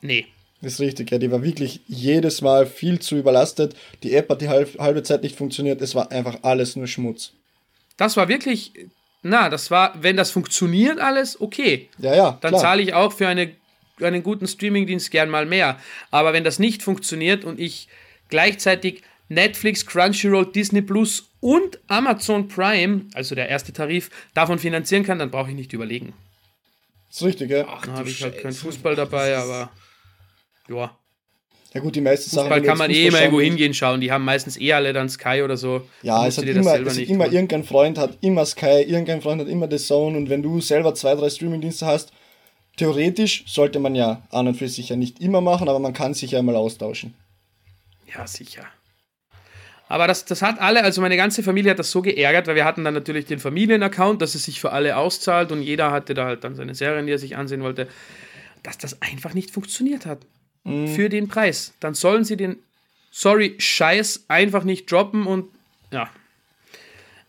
Nee. 0.00 0.26
Das 0.62 0.74
ist 0.74 0.80
richtig, 0.80 1.10
ja, 1.10 1.18
die 1.18 1.30
war 1.30 1.42
wirklich 1.42 1.80
jedes 1.86 2.40
Mal 2.40 2.66
viel 2.66 2.98
zu 3.00 3.16
überlastet. 3.16 3.76
Die 4.02 4.14
App 4.14 4.30
hat 4.30 4.40
die 4.40 4.48
halb, 4.48 4.78
halbe 4.78 5.02
Zeit 5.02 5.22
nicht 5.22 5.36
funktioniert. 5.36 5.82
Es 5.82 5.94
war 5.94 6.10
einfach 6.12 6.38
alles 6.42 6.76
nur 6.76 6.86
Schmutz. 6.86 7.32
Das 7.96 8.16
war 8.16 8.28
wirklich, 8.28 8.72
na, 9.22 9.48
das 9.50 9.70
war, 9.70 9.92
wenn 10.02 10.16
das 10.16 10.30
funktioniert 10.30 10.98
alles, 10.98 11.40
okay. 11.40 11.88
Ja, 11.98 12.14
ja. 12.14 12.38
Dann 12.40 12.56
zahle 12.56 12.80
ich 12.82 12.94
auch 12.94 13.12
für 13.12 13.28
eine, 13.28 13.52
einen 14.00 14.22
guten 14.22 14.46
Streamingdienst 14.46 15.10
gern 15.10 15.28
mal 15.30 15.46
mehr. 15.46 15.78
Aber 16.10 16.32
wenn 16.32 16.44
das 16.44 16.58
nicht 16.58 16.82
funktioniert 16.82 17.44
und 17.44 17.58
ich 17.60 17.88
gleichzeitig 18.28 19.02
Netflix, 19.28 19.84
Crunchyroll, 19.84 20.52
Disney 20.52 20.82
Plus 20.82 21.30
und 21.40 21.78
Amazon 21.88 22.48
Prime, 22.48 23.06
also 23.14 23.34
der 23.34 23.48
erste 23.48 23.72
Tarif, 23.72 24.10
davon 24.34 24.58
finanzieren 24.58 25.04
kann, 25.04 25.18
dann 25.18 25.30
brauche 25.30 25.50
ich 25.50 25.56
nicht 25.56 25.72
überlegen. 25.72 26.12
Das 27.08 27.18
ist 27.18 27.26
richtig, 27.26 27.50
ja. 27.50 27.64
Dann 27.84 27.94
habe 27.94 28.08
ich 28.08 28.22
halt 28.22 28.40
keinen. 28.40 28.52
Fußball 28.52 28.94
dabei, 28.94 29.36
aber 29.36 29.70
ja, 30.68 30.96
Ja 31.72 31.80
gut, 31.80 31.94
die 31.96 32.00
meisten 32.00 32.30
Sachen. 32.30 32.48
Fußball 32.48 32.60
du 32.60 32.66
kann 32.66 32.78
man 32.78 32.90
eh 32.90 33.06
immer 33.06 33.20
irgendwo 33.20 33.40
hingehen 33.40 33.74
schauen. 33.74 34.00
Die 34.00 34.10
haben 34.12 34.24
meistens 34.24 34.58
eh 34.58 34.72
alle 34.72 34.92
dann 34.92 35.08
Sky 35.08 35.42
oder 35.42 35.56
so. 35.56 35.86
Ja, 36.02 36.26
es 36.26 36.38
hat 36.38 36.44
immer, 36.44 36.74
es 36.74 36.86
hat 36.88 36.96
nicht 36.96 37.10
immer 37.10 37.26
irgendein 37.32 37.64
Freund 37.64 37.98
hat 37.98 38.18
immer 38.20 38.44
Sky, 38.44 38.82
irgendein 38.82 39.22
Freund 39.22 39.40
hat 39.40 39.48
immer 39.48 39.68
The 39.70 39.78
Zone 39.78 40.16
und 40.16 40.28
wenn 40.28 40.42
du 40.42 40.60
selber 40.60 40.94
zwei, 40.94 41.14
drei 41.14 41.30
Streamingdienste 41.30 41.86
hast, 41.86 42.12
theoretisch 42.76 43.44
sollte 43.46 43.78
man 43.78 43.94
ja 43.94 44.22
an 44.30 44.48
und 44.48 44.54
für 44.54 44.68
sich 44.68 44.88
ja 44.88 44.96
nicht 44.96 45.20
immer 45.20 45.40
machen, 45.40 45.68
aber 45.68 45.78
man 45.78 45.92
kann 45.92 46.14
sich 46.14 46.32
ja 46.32 46.42
mal 46.42 46.56
austauschen. 46.56 47.14
Ja, 48.12 48.26
sicher. 48.26 48.66
Aber 49.88 50.08
das, 50.08 50.24
das 50.24 50.42
hat 50.42 50.58
alle, 50.60 50.82
also 50.82 51.00
meine 51.00 51.16
ganze 51.16 51.42
Familie 51.44 51.70
hat 51.70 51.78
das 51.78 51.90
so 51.92 52.02
geärgert, 52.02 52.46
weil 52.48 52.56
wir 52.56 52.64
hatten 52.64 52.82
dann 52.84 52.94
natürlich 52.94 53.26
den 53.26 53.38
Familienaccount, 53.38 54.20
dass 54.20 54.34
es 54.34 54.44
sich 54.44 54.60
für 54.60 54.72
alle 54.72 54.96
auszahlt 54.96 55.52
und 55.52 55.62
jeder 55.62 55.92
hatte 55.92 56.12
da 56.14 56.24
halt 56.24 56.42
dann 56.42 56.56
seine 56.56 56.74
Serien, 56.74 57.06
die 57.06 57.12
er 57.12 57.18
sich 57.18 57.36
ansehen 57.36 57.62
wollte, 57.62 57.86
dass 58.64 58.78
das 58.78 59.00
einfach 59.00 59.32
nicht 59.32 59.52
funktioniert 59.52 60.04
hat. 60.06 60.18
Mhm. 60.64 60.88
Für 60.88 61.08
den 61.08 61.28
Preis. 61.28 61.72
Dann 61.78 61.94
sollen 61.94 62.24
sie 62.24 62.36
den, 62.36 62.56
sorry, 63.12 63.54
Scheiß 63.58 64.24
einfach 64.26 64.64
nicht 64.64 64.90
droppen 64.90 65.24
und 65.26 65.48
ja. 65.92 66.10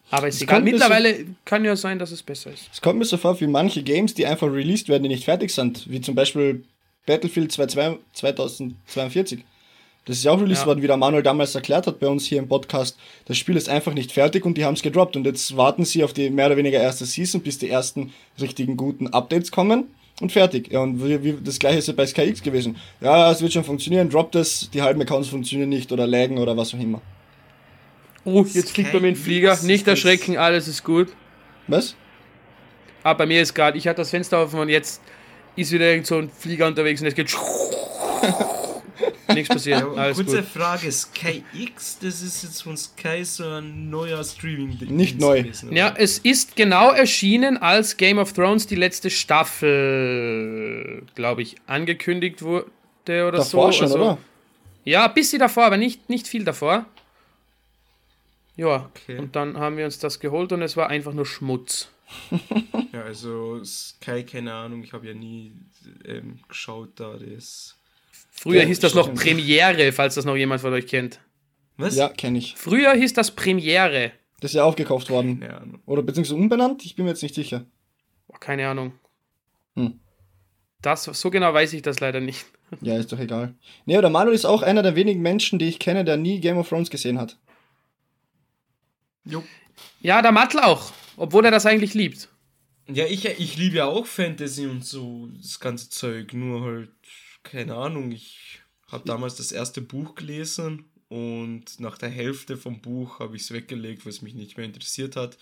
Aber 0.10 0.28
Es 0.28 0.41
egal. 0.41 0.62
mir 0.63 0.72
so- 0.72 0.78
Mittlerweile 0.78 1.26
kann 1.46 1.63
ja 1.65 1.76
sein, 1.76 2.00
dass 2.00 2.12
es 2.12 2.24
besser 2.24 2.52
ist. 2.52 2.70
Es 2.74 2.82
kommt 2.82 2.98
mir 2.98 3.06
so 3.06 3.17
vor 3.17 3.39
wie 3.39 3.46
manche 3.48 3.84
Games, 3.84 4.13
die 4.15 4.26
einfach 4.26 4.48
released 4.48 4.89
werden, 4.89 5.04
die 5.04 5.10
nicht 5.10 5.26
fertig 5.26 5.54
sind, 5.54 5.88
wie 5.91 6.02
zum 6.02 6.15
Beispiel 6.15 6.63
Battlefield 7.06 7.52
22 7.52 8.00
2042. 8.13 9.43
Das 10.08 10.17
ist 10.17 10.24
ja 10.24 10.32
auch 10.32 10.39
released 10.41 10.62
Ja. 10.63 10.67
worden, 10.67 10.82
wie 10.82 10.88
der 10.88 10.98
Manuel 10.98 11.22
damals 11.22 11.54
erklärt 11.54 11.86
hat 11.86 12.00
bei 12.00 12.08
uns 12.08 12.26
hier 12.26 12.39
im 12.39 12.48
Podcast. 12.48 12.98
Das 13.26 13.38
Spiel 13.38 13.58
ist 13.58 13.67
einfach 13.67 13.93
nicht 13.93 14.12
fertig 14.12 14.46
und 14.46 14.58
die 14.58 14.63
haben 14.65 14.74
es 14.74 14.82
gedroppt. 14.82 15.17
Und 15.17 15.26
jetzt 15.26 15.56
warten 15.58 15.84
sie 15.86 16.04
auf 16.04 16.13
die 16.13 16.30
mehr 16.30 16.48
oder 16.48 16.58
weniger 16.58 16.80
erste 16.80 17.06
Season, 17.06 17.41
bis 17.41 17.58
die 17.60 17.70
ersten 17.70 18.13
richtigen 18.39 18.78
guten 18.78 19.08
Updates 19.08 19.52
kommen 19.52 19.86
und 20.22 20.32
fertig. 20.32 20.72
Ja, 20.72 20.80
und 20.80 21.04
wie, 21.04 21.22
wie, 21.24 21.36
das 21.43 21.60
gleiche 21.60 21.80
ist 21.80 21.88
ja 21.89 21.93
bei 21.93 22.08
SkyX 22.08 22.41
gewesen. 22.41 22.78
Ja, 23.02 23.30
es 23.32 23.41
wird 23.41 23.52
schon 23.52 23.65
funktionieren, 23.65 24.10
droppt 24.10 24.36
es, 24.36 24.70
die 24.72 24.82
halben 24.82 25.02
Accounts 25.02 25.28
funktionieren 25.28 25.70
nicht 25.70 25.91
oder 25.91 26.08
laggen 26.08 26.38
oder 26.38 26.56
was 26.56 26.74
auch 26.74 26.80
immer. 26.80 27.02
Oh, 28.24 28.46
jetzt 28.54 28.72
fliegt 28.72 28.91
bei 28.93 29.00
mir 29.00 29.10
ein 29.10 29.15
Flieger. 29.15 29.58
Nicht 29.63 29.88
erschrecken, 29.88 30.38
alles 30.38 30.67
ist 30.67 30.84
gut. 30.84 31.10
Was? 31.67 31.96
Ah, 33.04 33.13
bei 33.13 33.26
mir 33.26 33.41
ist 33.41 33.54
gerade, 33.54 33.78
ich 33.78 33.88
hatte 33.88 33.98
das 34.02 34.10
Fenster 34.10 34.41
offen 34.41 34.60
und 34.60 34.70
jetzt 34.70 35.02
ist 35.56 35.72
wieder 35.72 35.89
irgend 35.89 36.08
so 36.08 36.17
ein 36.17 36.30
Flieger 36.30 36.67
unterwegs 36.67 37.02
und 37.02 37.08
es 37.08 37.15
geht. 37.15 37.30
Nichts 39.33 39.49
passiert, 39.53 39.79
Ja, 39.81 39.91
alles 39.93 40.17
kurze 40.17 40.37
gut. 40.37 40.45
Frage, 40.45 40.91
Sky 40.91 41.43
X, 41.53 41.99
das 41.99 42.21
ist 42.21 42.43
jetzt 42.43 42.63
von 42.63 42.77
Sky 42.77 43.23
so 43.25 43.43
ein 43.45 43.89
neuer 43.89 44.23
streaming 44.23 44.77
Nicht 44.89 45.19
neu. 45.19 45.43
Ja, 45.71 45.93
es 45.97 46.19
ist 46.19 46.55
genau 46.55 46.91
erschienen, 46.91 47.57
als 47.57 47.97
Game 47.97 48.17
of 48.19 48.33
Thrones 48.33 48.67
die 48.67 48.75
letzte 48.75 49.09
Staffel, 49.09 51.03
glaube 51.15 51.41
ich, 51.41 51.55
angekündigt 51.67 52.41
wurde 52.41 52.65
oder 53.07 53.31
Davor 53.33 53.71
so. 53.71 53.77
schon, 53.79 53.85
also, 53.87 53.95
oder? 53.97 54.17
Ja, 54.85 55.07
ein 55.07 55.13
bisschen 55.13 55.39
davor, 55.39 55.65
aber 55.65 55.77
nicht, 55.77 56.09
nicht 56.09 56.27
viel 56.27 56.43
davor. 56.43 56.85
Ja, 58.55 58.89
Okay. 58.95 59.19
und 59.19 59.35
dann 59.35 59.57
haben 59.57 59.77
wir 59.77 59.85
uns 59.85 59.99
das 59.99 60.19
geholt 60.19 60.51
und 60.51 60.61
es 60.61 60.75
war 60.77 60.89
einfach 60.89 61.13
nur 61.13 61.25
Schmutz. 61.25 61.89
Ja, 62.93 63.01
also 63.03 63.61
Sky, 63.65 64.23
keine 64.23 64.53
Ahnung, 64.53 64.81
ich 64.81 64.93
habe 64.93 65.05
ja 65.07 65.13
nie 65.13 65.51
ähm, 66.05 66.39
geschaut 66.47 66.91
da, 66.95 67.15
das. 67.17 67.75
Früher 68.39 68.62
Ja, 68.62 68.67
hieß 68.67 68.80
das 68.80 68.93
noch. 68.93 69.13
Premiere, 69.13 69.91
falls 69.91 70.15
das 70.15 70.26
noch 70.26 70.36
jemand 70.36 70.62
von 70.62 70.73
euch 70.73 70.88
kennt. 70.88 71.19
Was? 71.78 71.95
Ja, 71.95 72.10
kenne 72.10 72.38
ich. 72.38 72.56
Früher 72.56 72.93
hieß 72.93 73.13
das 73.13 73.32
Premiere. 73.32 74.12
Das 74.39 74.52
ist 74.52 74.56
ja 74.56 74.63
aufgekauft 74.63 75.10
worden. 75.10 75.80
Oder 75.86 76.04
beziehungsweise 76.04 76.36
umbenannt, 76.36 76.86
ich 76.86 76.95
bin 76.95 77.06
mir 77.06 77.12
jetzt 77.12 77.23
nicht 77.23 77.36
sicher. 77.36 77.65
Boah, 78.28 78.39
keine 78.39 78.67
Ahnung. 78.67 78.93
Hm. 79.76 80.00
Das, 80.82 81.04
so 81.04 81.32
genau 81.32 81.54
weiß 81.54 81.73
ich 81.73 81.82
das 81.82 82.00
leider 82.00 82.19
nicht. 82.19 82.45
Ja, 82.82 82.97
ist 82.97 83.12
doch 83.12 83.19
egal. 83.19 83.56
Nee, 83.86 84.00
der 84.00 84.10
Manuel 84.10 84.36
ist 84.36 84.45
auch 84.45 84.62
einer 84.62 84.84
der 84.84 84.95
wenigen 84.95 85.21
Menschen, 85.21 85.58
die 85.58 85.69
ich 85.69 85.80
kenne, 85.80 86.06
der 86.06 86.17
nie 86.17 86.39
Game 86.39 86.58
of 86.58 86.69
Thrones 86.69 86.89
gesehen 86.89 87.19
hat. 87.19 87.38
Jo. 89.26 89.43
Ja, 90.02 90.21
der 90.21 90.32
Mattel 90.32 90.60
auch, 90.60 90.91
obwohl 91.15 91.45
er 91.45 91.52
das 91.52 91.65
eigentlich 91.65 91.93
liebt. 91.93 92.30
Ja, 92.88 93.06
ich, 93.06 93.26
ich 93.26 93.58
liebe 93.58 93.78
ja 93.78 93.86
auch 93.86 94.06
Fantasy 94.06 94.67
und 94.67 94.86
so, 94.86 95.30
das 95.41 95.60
ganze 95.60 95.89
Zeug, 95.89 96.34
nur 96.34 96.62
halt, 96.62 96.91
keine 97.47 97.75
Ahnung, 97.75 98.12
ich 98.12 98.60
habe 98.88 99.05
damals 99.05 99.36
das 99.36 99.51
erste 99.51 99.81
Buch 99.81 100.15
gelesen 100.15 100.86
und 101.10 101.79
nach 101.79 101.97
der 101.97 102.10
Hälfte 102.10 102.57
vom 102.57 102.81
Buch 102.81 103.19
habe 103.19 103.36
ich 103.36 103.43
es 103.43 103.51
weggelegt, 103.51 104.05
weil 104.05 104.12
es 104.12 104.21
mich 104.21 104.33
nicht 104.33 104.57
mehr 104.57 104.65
interessiert 104.65 105.15
hat. 105.15 105.38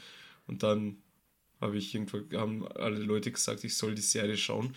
Und 0.47 0.61
dann 0.63 0.97
habe 1.59 1.77
ich 1.77 1.93
irgendwann, 1.93 2.39
haben 2.39 2.67
alle 2.67 2.99
Leute 2.99 3.31
gesagt, 3.31 3.63
ich 3.63 3.75
soll 3.75 3.95
die 3.95 4.01
Serie 4.01 4.37
schauen. 4.37 4.75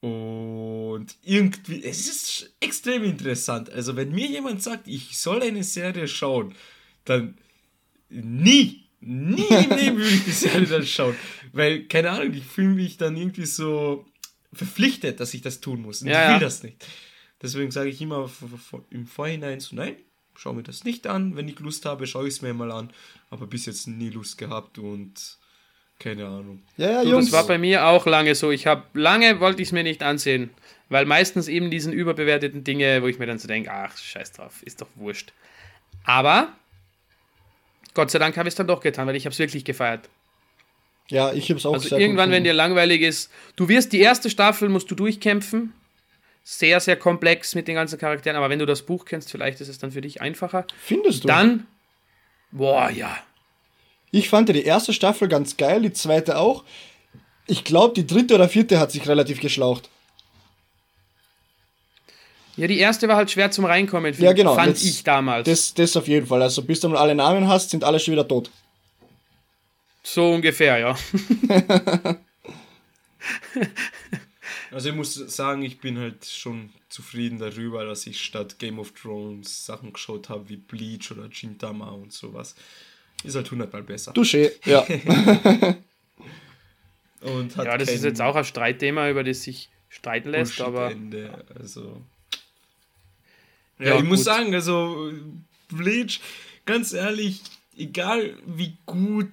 Und 0.00 1.14
irgendwie, 1.22 1.84
es 1.84 2.08
ist 2.08 2.54
extrem 2.58 3.04
interessant. 3.04 3.70
Also, 3.70 3.96
wenn 3.96 4.12
mir 4.12 4.26
jemand 4.26 4.62
sagt, 4.62 4.88
ich 4.88 5.16
soll 5.18 5.42
eine 5.42 5.62
Serie 5.62 6.08
schauen, 6.08 6.54
dann 7.04 7.36
nie, 8.08 8.86
nie 9.00 9.46
im 9.46 9.98
würde 9.98 10.08
ich 10.08 10.24
die 10.24 10.30
Serie 10.32 10.66
dann 10.66 10.86
schauen. 10.86 11.14
Weil, 11.52 11.84
keine 11.84 12.10
Ahnung, 12.10 12.32
ich 12.32 12.44
fühle 12.44 12.74
mich 12.74 12.96
dann 12.96 13.16
irgendwie 13.16 13.46
so 13.46 14.06
verpflichtet, 14.52 15.20
dass 15.20 15.34
ich 15.34 15.42
das 15.42 15.60
tun 15.60 15.82
muss. 15.82 16.02
Und 16.02 16.08
Ja, 16.08 16.22
ich 16.22 16.26
will 16.28 16.34
ja. 16.34 16.38
das 16.40 16.62
nicht. 16.62 16.84
Deswegen 17.42 17.70
sage 17.70 17.88
ich 17.90 18.00
immer 18.00 18.30
im 18.90 19.06
Vorhinein 19.06 19.60
so, 19.60 19.74
nein, 19.76 19.96
schau 20.34 20.52
mir 20.52 20.62
das 20.62 20.84
nicht 20.84 21.06
an. 21.06 21.36
Wenn 21.36 21.48
ich 21.48 21.58
Lust 21.60 21.84
habe, 21.86 22.06
schaue 22.06 22.28
ich 22.28 22.34
es 22.34 22.42
mir 22.42 22.52
mal 22.52 22.70
an. 22.72 22.92
Aber 23.30 23.46
bis 23.46 23.66
jetzt 23.66 23.86
nie 23.86 24.10
Lust 24.10 24.36
gehabt 24.38 24.78
und 24.78 25.38
keine 25.98 26.26
Ahnung. 26.26 26.62
Ja, 26.76 26.90
ja, 26.90 27.02
Du, 27.02 27.10
Jungs. 27.10 27.26
das 27.26 27.32
war 27.34 27.46
bei 27.46 27.58
mir 27.58 27.86
auch 27.86 28.06
lange 28.06 28.34
so. 28.34 28.50
Ich 28.50 28.66
habe 28.66 28.84
lange 28.98 29.40
wollte 29.40 29.62
ich 29.62 29.68
es 29.68 29.72
mir 29.72 29.82
nicht 29.82 30.02
ansehen, 30.02 30.50
weil 30.88 31.04
meistens 31.06 31.46
eben 31.48 31.70
diesen 31.70 31.92
überbewerteten 31.92 32.64
Dinge, 32.64 33.02
wo 33.02 33.06
ich 33.06 33.18
mir 33.18 33.26
dann 33.26 33.38
so 33.38 33.46
denke, 33.48 33.70
ach 33.70 33.96
scheiß 33.96 34.32
drauf, 34.32 34.62
ist 34.62 34.80
doch 34.80 34.88
wurscht. 34.96 35.32
Aber 36.04 36.52
Gott 37.94 38.10
sei 38.10 38.18
Dank 38.18 38.36
habe 38.36 38.48
ich 38.48 38.52
es 38.52 38.56
dann 38.56 38.66
doch 38.66 38.80
getan, 38.80 39.06
weil 39.06 39.16
ich 39.16 39.26
habe 39.26 39.32
es 39.32 39.38
wirklich 39.38 39.64
gefeiert. 39.64 40.08
Ja, 41.10 41.32
ich 41.32 41.50
hab's 41.50 41.66
auch 41.66 41.74
Also 41.74 41.96
irgendwann, 41.96 42.30
wenn 42.30 42.44
dir 42.44 42.52
langweilig 42.54 43.02
ist, 43.02 43.30
du 43.56 43.68
wirst 43.68 43.92
die 43.92 44.00
erste 44.00 44.30
Staffel 44.30 44.68
musst 44.68 44.90
du 44.90 44.94
durchkämpfen. 44.94 45.72
Sehr, 46.42 46.80
sehr 46.80 46.96
komplex 46.96 47.54
mit 47.54 47.68
den 47.68 47.74
ganzen 47.74 47.98
Charakteren, 47.98 48.36
aber 48.36 48.48
wenn 48.48 48.58
du 48.58 48.66
das 48.66 48.82
Buch 48.82 49.04
kennst, 49.04 49.30
vielleicht 49.30 49.60
ist 49.60 49.68
es 49.68 49.78
dann 49.78 49.92
für 49.92 50.00
dich 50.00 50.20
einfacher. 50.22 50.66
Findest 50.82 51.24
du? 51.24 51.28
Dann, 51.28 51.66
Boah, 52.52 52.90
ja. 52.90 53.16
Ich 54.10 54.28
fand 54.28 54.48
die 54.48 54.64
erste 54.64 54.92
Staffel 54.92 55.28
ganz 55.28 55.56
geil, 55.56 55.82
die 55.82 55.92
zweite 55.92 56.38
auch. 56.38 56.64
Ich 57.46 57.62
glaube, 57.62 57.94
die 57.94 58.06
dritte 58.06 58.34
oder 58.34 58.48
vierte 58.48 58.80
hat 58.80 58.90
sich 58.90 59.06
relativ 59.06 59.40
geschlaucht. 59.40 59.88
Ja, 62.56 62.66
die 62.66 62.78
erste 62.78 63.06
war 63.08 63.16
halt 63.16 63.30
schwer 63.30 63.50
zum 63.50 63.64
Reinkommen, 63.64 64.12
Ja, 64.18 64.32
genau. 64.32 64.54
fand 64.54 64.72
das- 64.72 64.82
ich 64.82 65.04
damals. 65.04 65.46
Das, 65.48 65.74
das 65.74 65.96
auf 65.96 66.08
jeden 66.08 66.26
Fall. 66.26 66.42
Also, 66.42 66.62
bis 66.62 66.80
du 66.80 66.88
mal 66.88 66.98
alle 66.98 67.14
Namen 67.14 67.46
hast, 67.48 67.70
sind 67.70 67.84
alle 67.84 68.00
schon 68.00 68.12
wieder 68.12 68.26
tot. 68.26 68.50
So 70.02 70.32
ungefähr, 70.32 70.78
ja. 70.78 70.98
Also 74.72 74.88
ich 74.90 74.94
muss 74.94 75.14
sagen, 75.14 75.62
ich 75.62 75.80
bin 75.80 75.98
halt 75.98 76.24
schon 76.24 76.70
zufrieden 76.88 77.38
darüber, 77.40 77.84
dass 77.84 78.06
ich 78.06 78.20
statt 78.20 78.58
Game 78.58 78.78
of 78.78 78.92
Thrones 78.92 79.66
Sachen 79.66 79.92
geschaut 79.92 80.28
habe 80.28 80.48
wie 80.48 80.56
Bleach 80.56 81.10
oder 81.10 81.28
Gintama 81.28 81.90
und 81.90 82.12
sowas. 82.12 82.54
Ist 83.24 83.34
halt 83.34 83.50
hundertmal 83.50 83.82
besser. 83.82 84.12
Dusche, 84.12 84.52
ja. 84.64 84.86
Und 87.20 87.54
hat 87.56 87.66
Ja, 87.66 87.76
das 87.76 87.90
ist 87.90 88.04
jetzt 88.04 88.22
auch 88.22 88.34
ein 88.34 88.44
Streitthema, 88.44 89.10
über 89.10 89.22
das 89.24 89.42
sich 89.42 89.68
streiten 89.90 90.30
lässt, 90.30 90.58
aber 90.60 90.88
Bullshit-Ende, 90.88 91.44
Also. 91.58 92.00
Ja, 93.78 93.86
Ja, 93.88 93.96
ich 93.98 94.04
muss 94.04 94.20
gut. 94.20 94.24
sagen, 94.24 94.54
also 94.54 95.12
Bleach, 95.68 96.20
ganz 96.64 96.94
ehrlich, 96.94 97.42
egal 97.76 98.38
wie 98.46 98.74
gut 98.86 99.28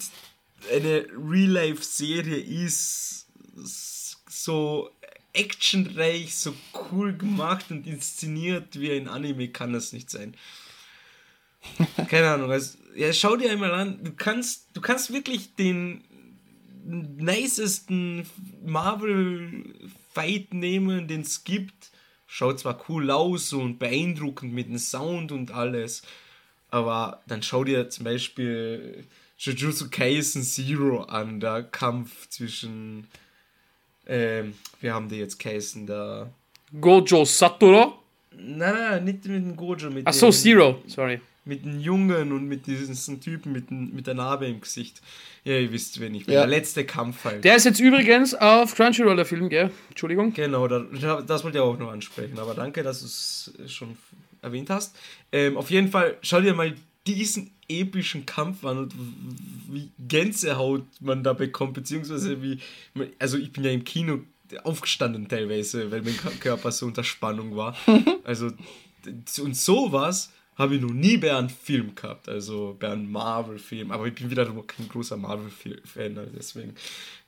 eine 0.74 1.06
Real-Life-Serie 1.17 2.38
ist, 2.38 3.28
so 4.30 4.89
actionreich, 5.34 6.36
so 6.36 6.54
cool 6.91 7.13
gemacht 7.13 7.65
und 7.70 7.86
inszeniert 7.86 8.80
wie 8.80 8.91
ein 8.91 9.08
Anime 9.08 9.50
kann 9.50 9.74
das 9.74 9.93
nicht 9.93 10.10
sein. 10.10 10.36
Keine 12.10 12.32
Ahnung, 12.32 12.52
also, 12.52 12.78
ja, 12.96 13.13
schau 13.13 13.36
dir 13.36 13.52
einmal 13.52 13.72
an, 13.72 14.04
du 14.04 14.13
kannst, 14.13 14.67
du 14.74 14.82
kannst 14.82 15.13
wirklich 15.13 15.54
den 15.56 16.04
nicesten 16.86 18.26
Marvel-Fight 18.65 20.54
nehmen, 20.54 21.08
den 21.08 21.22
es 21.22 21.43
gibt. 21.43 21.91
Schaut 22.26 22.60
zwar 22.60 22.84
cool 22.89 23.12
aus 23.12 23.54
und 23.54 23.80
beeindruckend 23.80 24.54
mit 24.54 24.67
dem 24.67 24.78
Sound 24.78 25.32
und 25.32 25.52
alles, 25.52 26.02
aber 26.70 27.22
dann 27.28 27.43
schau 27.43 27.63
dir 27.63 27.89
zum 27.89 28.04
Beispiel 28.06 29.06
Jujutsu 29.39 29.89
Kaisen 29.91 30.41
Zero 30.43 31.04
an, 31.04 31.39
der 31.39 31.63
Kampf 31.63 32.28
zwischen, 32.30 33.08
ähm, 34.08 34.54
wir 34.82 34.93
haben 34.93 35.10
die 35.10 35.17
jetzt 35.17 35.38
Kaisen 35.39 35.86
da. 35.86 36.30
Gojo 36.82 37.23
Satoru? 37.26 37.93
Nein, 38.32 38.73
nein, 38.73 39.04
nicht 39.06 39.26
mit 39.26 39.36
dem 39.43 39.56
Gojo, 39.56 39.89
mit 39.89 40.06
Ach 40.08 40.13
so, 40.13 40.28
dem, 40.28 40.34
Zero, 40.34 40.82
sorry. 40.88 41.21
mit 41.45 41.63
dem 41.65 41.80
Jungen 41.80 42.32
und 42.32 42.47
mit 42.47 42.67
diesen 42.67 43.21
Typen 43.21 43.52
mit, 43.52 43.69
dem- 43.69 43.93
mit 43.95 44.06
der 44.08 44.13
Narbe 44.15 44.47
im 44.47 44.60
Gesicht. 44.60 45.02
Ja, 45.43 45.58
ihr 45.58 45.71
wisst, 45.71 46.00
wen 46.00 46.13
ich 46.15 46.28
meine. 46.28 46.34
Ja. 46.36 46.41
Der 46.41 46.50
letzte 46.50 46.84
Kampf 46.86 47.23
halt. 47.23 47.43
Der 47.43 47.56
ist 47.56 47.63
jetzt 47.65 47.80
übrigens 47.80 48.34
auf 48.36 48.76
Crunchyroll 48.76 49.15
der 49.15 49.26
Film, 49.26 49.50
gell? 49.50 49.71
Entschuldigung. 49.89 50.34
Genau, 50.34 50.67
da, 50.67 50.80
da- 51.00 51.21
das 51.21 51.43
wollte 51.43 51.60
ich 51.60 51.63
auch 51.63 51.78
noch 51.78 51.91
ansprechen, 51.91 52.38
aber 52.39 52.54
danke, 52.54 52.84
dass 52.84 53.00
du 53.00 53.06
es 53.63 53.71
schon 53.73 53.97
erwähnt 54.41 54.69
hast. 54.69 54.95
Ähm, 55.32 55.58
auf 55.58 55.69
jeden 55.71 55.88
Fall, 55.89 56.17
schau 56.21 56.41
dir 56.41 56.54
mal 56.54 56.73
diesen 57.08 57.52
epischen 57.70 58.26
Kampf 58.26 58.63
an 58.65 58.78
und 58.78 58.93
wie 59.70 59.89
Gänsehaut 60.08 60.84
man 61.02 61.24
da 61.24 61.34
bekommt, 61.34 61.74
beziehungsweise 61.74 62.41
wie, 62.41 62.60
also 63.20 63.38
ich 63.38 63.52
bin 63.52 63.63
ja 63.63 63.72
im 63.72 63.84
Kino 63.84 64.20
aufgestanden 64.63 65.28
teilweise, 65.28 65.91
weil 65.91 66.02
mein 66.02 66.15
Körper 66.39 66.72
so 66.72 66.86
unter 66.86 67.04
Spannung 67.04 67.56
war. 67.56 67.76
Also, 68.24 68.52
und 69.41 69.56
sowas 69.56 70.32
habe 70.56 70.76
ich 70.76 70.82
noch 70.82 70.91
nie 70.91 71.17
bei 71.17 71.34
einem 71.36 71.50
Film 71.50 71.96
gehabt, 71.96 72.28
also 72.28 72.76
bei 72.80 72.89
einem 72.91 73.10
Marvel-Film, 73.12 73.91
aber 73.91 74.06
ich 74.08 74.15
bin 74.15 74.30
wiederum 74.30 74.65
kein 74.67 74.89
großer 74.89 75.15
Marvel-Fan, 75.15 76.17
also 76.17 76.32
deswegen, 76.36 76.74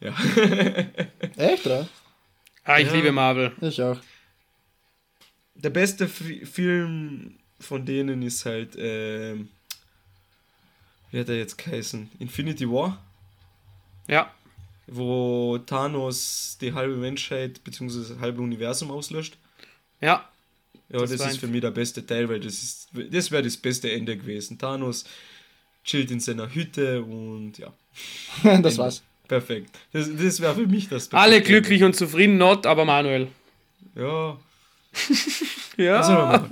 ja. 0.01 0.13
Echt, 1.37 1.65
oder? 1.65 1.87
Ah, 2.65 2.79
ich 2.79 2.87
Ja. 2.87 2.93
liebe 2.95 3.11
Marvel. 3.13 3.51
Ich 3.61 3.81
auch. 3.81 3.99
der 5.55 5.69
beste 5.69 6.07
Fi- 6.07 6.45
Film 6.45 7.35
von 7.59 7.85
denen 7.85 8.21
ist 8.21 8.45
halt, 8.45 8.75
ähm, 8.77 9.49
wie 11.11 11.19
hat 11.19 11.29
er 11.29 11.37
jetzt 11.37 11.57
geheißen? 11.57 12.09
Infinity 12.19 12.69
War, 12.69 12.97
Ja. 14.07 14.31
wo 14.87 15.57
Thanos 15.59 16.57
die 16.61 16.73
halbe 16.73 16.95
Menschheit 16.95 17.63
bzw. 17.63 17.99
das 18.09 18.19
halbe 18.19 18.41
Universum 18.41 18.91
auslöscht. 18.91 19.37
Ja. 20.01 20.27
Ja, 20.91 20.99
Das 21.01 21.11
das, 21.11 21.33
ist 21.33 21.37
für 21.39 21.47
mich 21.47 21.61
der 21.61 21.69
beste 21.71 22.03
Teil, 22.05 22.27
weil 22.29 22.39
das 22.39 22.53
ist, 22.63 22.87
das 23.11 23.29
wäre 23.31 23.43
das 23.43 23.57
beste 23.57 23.91
Ende 23.91 24.17
gewesen. 24.17 24.57
Thanos 24.57 25.05
chillt 25.83 26.09
in 26.11 26.19
seiner 26.19 26.53
Hütte 26.53 27.03
und 27.03 27.53
ja, 27.59 27.71
das 28.61 28.77
war's. 28.79 29.03
perfekt. 29.27 29.69
Das, 29.93 30.09
das 30.15 30.39
wäre 30.39 30.55
für 30.55 30.65
mich 30.67 30.89
das 30.89 31.07
perfekte 31.07 31.17
Alle 31.17 31.35
Ende. 31.37 31.47
glücklich 31.47 31.83
und 31.83 31.95
zufrieden, 31.95 32.37
not, 32.37 32.65
aber 32.65 32.85
Manuel. 32.85 33.27
Ja, 33.95 34.37
Ja. 35.77 36.49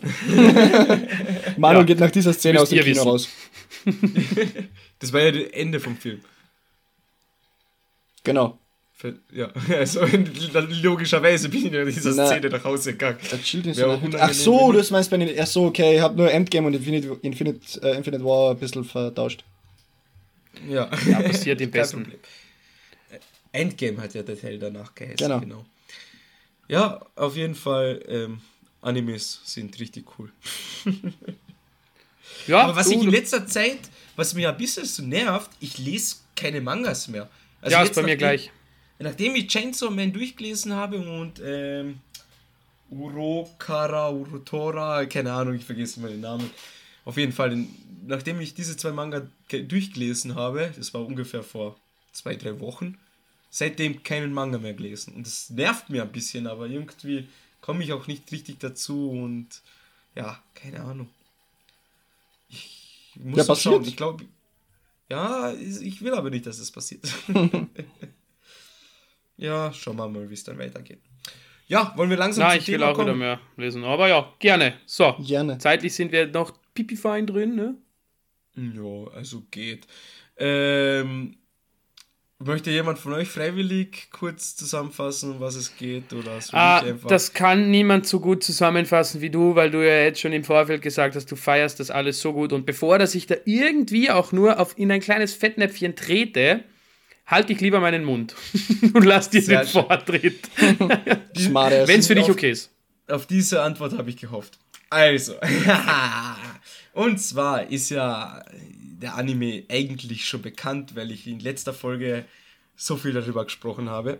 Manuel 1.57 1.81
Ja. 1.81 1.83
geht 1.83 1.99
nach 1.99 2.11
dieser 2.11 2.33
Szene 2.33 2.53
Müsst 2.59 2.63
aus 2.63 2.69
dem 2.69 2.79
Kino 2.83 2.95
wissen. 2.95 3.07
raus. 3.07 3.29
Das 4.99 5.13
war 5.13 5.21
ja 5.21 5.31
das 5.31 5.43
Ende 5.51 5.79
vom 5.79 5.95
Film. 5.97 6.21
Genau. 8.23 8.59
Ja, 9.31 9.51
also 9.69 10.03
logischerweise 10.81 11.49
bin 11.49 11.67
ich 11.67 11.71
in 11.71 11.85
dieser 11.85 12.15
Na. 12.15 12.25
Szene 12.25 12.49
nach 12.49 12.63
Hause 12.63 12.93
gegangen. 12.93 13.19
Ach 14.19 14.33
so, 14.33 14.71
du 14.71 14.83
meinst 14.89 15.11
bei 15.11 15.17
den. 15.17 15.39
Ach 15.39 15.45
so, 15.45 15.65
okay, 15.65 15.97
ich 15.97 16.01
habe 16.01 16.17
nur 16.17 16.31
Endgame 16.31 16.65
und 16.65 16.73
Infinite, 16.73 17.15
Infinite, 17.21 17.79
äh, 17.83 17.95
Infinite 17.95 18.23
War 18.25 18.51
ein 18.51 18.57
bisschen 18.57 18.83
vertauscht. 18.83 19.43
Ja, 20.67 20.89
Ja, 21.07 21.21
passiert 21.21 21.61
im 21.61 21.69
Besten. 21.69 22.03
Problem. 22.03 22.19
Äh, 23.11 23.19
Endgame 23.59 24.01
hat 24.01 24.15
ja 24.15 24.23
der 24.23 24.39
Teil 24.39 24.57
danach 24.57 24.95
geheißen. 24.95 25.17
Genau. 25.17 25.39
Genau. 25.41 25.65
Ja, 26.67 27.05
auf 27.15 27.35
jeden 27.35 27.55
Fall, 27.55 28.03
ähm, 28.07 28.41
Animes 28.81 29.41
sind 29.45 29.79
richtig 29.79 30.05
cool. 30.17 30.31
Ja, 32.47 32.61
Aber 32.63 32.75
was 32.75 32.87
du, 32.87 32.93
ich 32.93 33.03
in 33.03 33.09
letzter 33.11 33.45
Zeit, 33.47 33.79
was 34.15 34.33
mir 34.33 34.49
ein 34.49 34.57
bisschen 34.57 34.85
so 34.85 35.03
nervt, 35.03 35.51
ich 35.59 35.77
lese 35.77 36.17
keine 36.35 36.61
Mangas 36.61 37.07
mehr. 37.07 37.29
Also 37.61 37.75
ja, 37.77 37.83
ist 37.83 37.93
bei 37.95 38.01
mir 38.01 38.07
nachdem- 38.07 38.17
gleich. 38.19 38.51
Nachdem 38.99 39.35
ich 39.35 39.47
Chainsaw 39.47 39.91
Man 39.91 40.11
durchgelesen 40.11 40.73
habe 40.73 40.97
und 40.97 41.39
ähm, 41.43 41.99
Urokara, 42.89 44.09
Urotora, 44.11 45.05
keine 45.05 45.33
Ahnung, 45.33 45.55
ich 45.55 45.65
vergesse 45.65 45.99
mal 45.99 46.09
den 46.09 46.21
Namen. 46.21 46.49
Auf 47.05 47.17
jeden 47.17 47.31
Fall, 47.31 47.65
nachdem 48.05 48.39
ich 48.41 48.53
diese 48.53 48.75
zwei 48.77 48.91
Manga 48.91 49.27
ge- 49.49 49.63
durchgelesen 49.63 50.35
habe, 50.35 50.71
das 50.75 50.93
war 50.93 51.05
ungefähr 51.05 51.43
vor 51.43 51.75
zwei, 52.11 52.35
drei 52.35 52.59
Wochen, 52.59 52.97
seitdem 53.49 54.03
keinen 54.03 54.33
Manga 54.33 54.57
mehr 54.57 54.73
gelesen. 54.73 55.13
Und 55.15 55.27
das 55.27 55.49
nervt 55.49 55.89
mir 55.89 56.03
ein 56.03 56.11
bisschen, 56.11 56.47
aber 56.47 56.67
irgendwie 56.67 57.27
komme 57.61 57.83
ich 57.83 57.93
auch 57.93 58.07
nicht 58.07 58.31
richtig 58.31 58.59
dazu 58.59 59.11
und 59.11 59.47
ja, 60.15 60.41
keine 60.55 60.79
Ahnung. 60.81 61.09
Muss 63.23 63.37
Ja, 63.37 63.43
passiert. 63.43 63.73
schauen. 63.75 63.83
Ich 63.85 63.95
glaube, 63.97 64.25
ja, 65.09 65.53
ich 65.53 66.01
will 66.01 66.13
aber 66.13 66.29
nicht, 66.29 66.45
dass 66.45 66.59
es 66.59 66.71
passiert. 66.71 67.05
ja, 69.37 69.71
schauen 69.73 69.97
wir 69.97 70.07
mal, 70.07 70.29
wie 70.29 70.33
es 70.33 70.43
dann 70.43 70.57
weitergeht. 70.57 70.99
Ja, 71.67 71.93
wollen 71.97 72.09
wir 72.09 72.17
langsam 72.17 72.49
zum 72.49 72.59
ich 72.59 72.67
will 72.67 72.75
Thema 72.75 72.87
auch 72.91 72.95
wieder 72.97 73.05
kommen? 73.07 73.19
mehr 73.19 73.39
lesen. 73.57 73.83
Aber 73.83 74.07
ja, 74.07 74.33
gerne. 74.39 74.75
So. 74.85 75.15
Gerne. 75.19 75.57
Zeitlich 75.57 75.93
sind 75.93 76.11
wir 76.11 76.27
noch 76.27 76.53
pipifein 76.73 77.27
drin, 77.27 77.55
ne? 77.55 77.75
Ja, 78.55 79.11
also 79.13 79.43
geht. 79.51 79.85
Ähm, 80.37 81.37
möchte 82.39 82.69
jemand 82.69 82.99
von 82.99 83.13
euch 83.13 83.27
freiwillig 83.27 84.09
kurz 84.11 84.55
zusammenfassen, 84.55 85.31
um 85.31 85.39
was 85.39 85.55
es 85.55 85.75
geht? 85.75 86.13
Oder 86.13 86.39
Ah, 86.51 86.83
das 87.07 87.33
kann 87.33 87.71
niemand 87.71 88.05
so 88.07 88.19
gut 88.19 88.43
zusammenfassen 88.43 89.21
wie 89.21 89.29
du, 89.29 89.55
weil 89.55 89.71
du 89.71 89.79
ja 89.85 90.03
jetzt 90.03 90.19
schon 90.21 90.33
im 90.33 90.43
Vorfeld 90.43 90.81
gesagt 90.81 91.15
hast, 91.15 91.31
du 91.31 91.35
feierst 91.35 91.79
das 91.79 91.89
alles 91.89 92.21
so 92.21 92.33
gut. 92.33 92.53
Und 92.53 92.65
bevor 92.65 92.99
dass 92.99 93.15
ich 93.15 93.25
da 93.25 93.35
irgendwie 93.45 94.11
auch 94.11 94.31
nur 94.31 94.59
auf, 94.59 94.77
in 94.77 94.91
ein 94.91 95.01
kleines 95.01 95.33
Fettnäpfchen 95.33 95.95
trete, 95.95 96.63
halte 97.25 97.53
ich 97.53 97.59
lieber 97.59 97.79
meinen 97.79 98.05
Mund 98.05 98.35
und 98.93 99.03
lass 99.03 99.29
dir 99.29 99.41
Sehr 99.41 99.63
den 99.63 99.67
schön. 99.69 99.83
Vortritt, 99.85 100.49
wenn 100.57 101.99
es 101.99 102.07
für 102.07 102.15
dich 102.15 102.25
auf- 102.25 102.29
okay 102.31 102.51
ist. 102.51 102.71
Auf 103.09 103.25
diese 103.25 103.61
Antwort 103.63 103.97
habe 103.97 104.09
ich 104.09 104.17
gehofft. 104.17 104.59
Also, 104.89 105.33
und 106.93 107.19
zwar 107.19 107.69
ist 107.69 107.89
ja 107.89 108.43
der 108.99 109.15
Anime 109.15 109.63
eigentlich 109.69 110.25
schon 110.25 110.41
bekannt, 110.41 110.95
weil 110.95 111.11
ich 111.11 111.27
in 111.27 111.39
letzter 111.39 111.73
Folge 111.73 112.25
so 112.75 112.97
viel 112.97 113.13
darüber 113.13 113.45
gesprochen 113.45 113.89
habe, 113.89 114.19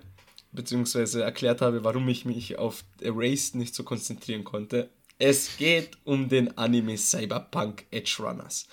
beziehungsweise 0.51 1.23
erklärt 1.23 1.61
habe, 1.61 1.83
warum 1.83 2.07
ich 2.09 2.25
mich 2.25 2.57
auf 2.57 2.83
Erased 3.01 3.55
nicht 3.55 3.75
so 3.75 3.83
konzentrieren 3.83 4.43
konnte. 4.43 4.89
Es 5.19 5.57
geht 5.57 5.97
um 6.03 6.29
den 6.29 6.57
Anime 6.57 6.97
Cyberpunk 6.97 7.85
Edge 7.91 8.17
Runners. 8.19 8.67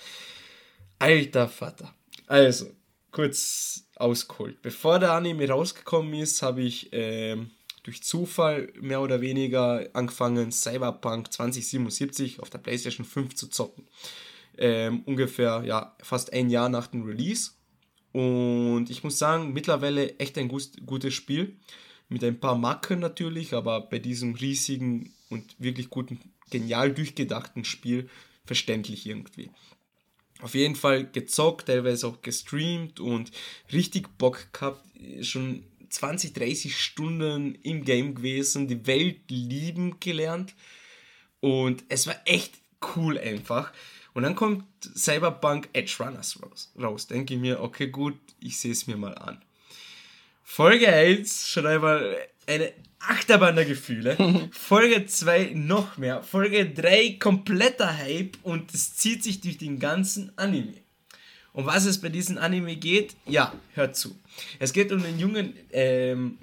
Alter 0.99 1.47
Vater. 1.49 1.93
Also, 2.27 2.71
kurz 3.11 3.85
ausgeholt. 3.95 4.61
Bevor 4.61 4.99
der 4.99 5.13
Anime 5.13 5.49
rausgekommen 5.49 6.13
ist, 6.13 6.41
habe 6.41 6.61
ich 6.61 6.89
ähm, 6.91 7.51
durch 7.83 8.03
Zufall 8.03 8.71
mehr 8.79 9.01
oder 9.01 9.21
weniger 9.21 9.87
angefangen, 9.93 10.51
Cyberpunk 10.51 11.31
2077 11.31 12.39
auf 12.39 12.49
der 12.49 12.57
PlayStation 12.59 13.05
5 13.05 13.35
zu 13.35 13.47
zocken. 13.47 13.87
Ähm, 14.57 15.03
ungefähr 15.05 15.63
ja, 15.65 15.95
fast 16.01 16.33
ein 16.33 16.49
Jahr 16.49 16.69
nach 16.69 16.87
dem 16.87 17.03
Release. 17.03 17.51
Und 18.11 18.89
ich 18.89 19.03
muss 19.03 19.19
sagen, 19.19 19.53
mittlerweile 19.53 20.17
echt 20.19 20.37
ein 20.37 20.47
gutes 20.47 21.13
Spiel. 21.13 21.57
Mit 22.07 22.23
ein 22.23 22.39
paar 22.39 22.55
Macken 22.55 22.99
natürlich, 22.99 23.53
aber 23.53 23.81
bei 23.81 23.99
diesem 23.99 24.35
riesigen 24.35 25.13
und 25.29 25.55
wirklich 25.59 25.89
guten, 25.89 26.19
genial 26.51 26.93
durchgedachten 26.93 27.65
Spiel 27.65 28.09
verständlich 28.45 29.07
irgendwie. 29.07 29.49
Auf 30.41 30.53
jeden 30.53 30.75
Fall 30.75 31.09
gezockt, 31.09 31.67
teilweise 31.67 32.07
auch 32.07 32.21
gestreamt 32.21 32.99
und 32.99 33.31
richtig 33.71 34.17
Bock 34.17 34.47
gehabt. 34.53 34.85
Schon 35.21 35.63
20, 35.89 36.33
30 36.33 36.77
Stunden 36.77 37.55
im 37.63 37.85
Game 37.85 38.15
gewesen, 38.15 38.67
die 38.67 38.85
Welt 38.85 39.29
lieben 39.29 39.99
gelernt. 39.99 40.53
Und 41.39 41.83
es 41.89 42.05
war 42.07 42.15
echt 42.25 42.59
cool 42.95 43.17
einfach. 43.17 43.71
Und 44.15 44.23
dann 44.23 44.33
kommt 44.33 44.63
Cyberpunk 44.95 45.67
Edge 45.73 45.97
Runners 45.99 46.41
raus. 46.41 46.71
raus. 46.81 47.05
Denke 47.05 47.33
ich 47.33 47.39
mir, 47.39 47.61
okay, 47.61 47.87
gut, 47.87 48.17
ich 48.39 48.57
sehe 48.57 48.71
es 48.71 48.87
mir 48.87 48.95
mal 48.95 49.13
an. 49.13 49.41
Folge 50.41 50.87
1 50.87 51.49
schon 51.49 51.67
einmal 51.67 52.15
eine 52.47 52.71
Achterbahn 52.99 53.57
der 53.57 53.65
Gefühle. 53.65 54.15
Folge 54.51 55.05
2 55.05 55.51
noch 55.55 55.97
mehr. 55.97 56.23
Folge 56.23 56.65
3 56.65 57.17
kompletter 57.19 57.97
Hype 57.97 58.37
und 58.43 58.73
es 58.73 58.95
zieht 58.95 59.21
sich 59.21 59.41
durch 59.41 59.57
den 59.57 59.79
ganzen 59.79 60.31
Anime. 60.37 60.75
Um 61.51 61.65
was 61.65 61.83
es 61.83 61.99
bei 61.99 62.07
diesem 62.07 62.37
Anime 62.37 62.77
geht? 62.77 63.17
Ja, 63.25 63.53
hört 63.73 63.97
zu. 63.97 64.17
Es 64.59 64.71
geht 64.71 64.93
um 64.93 65.03
den 65.03 65.19
jungen 65.19 65.57
ähm, 65.73 66.37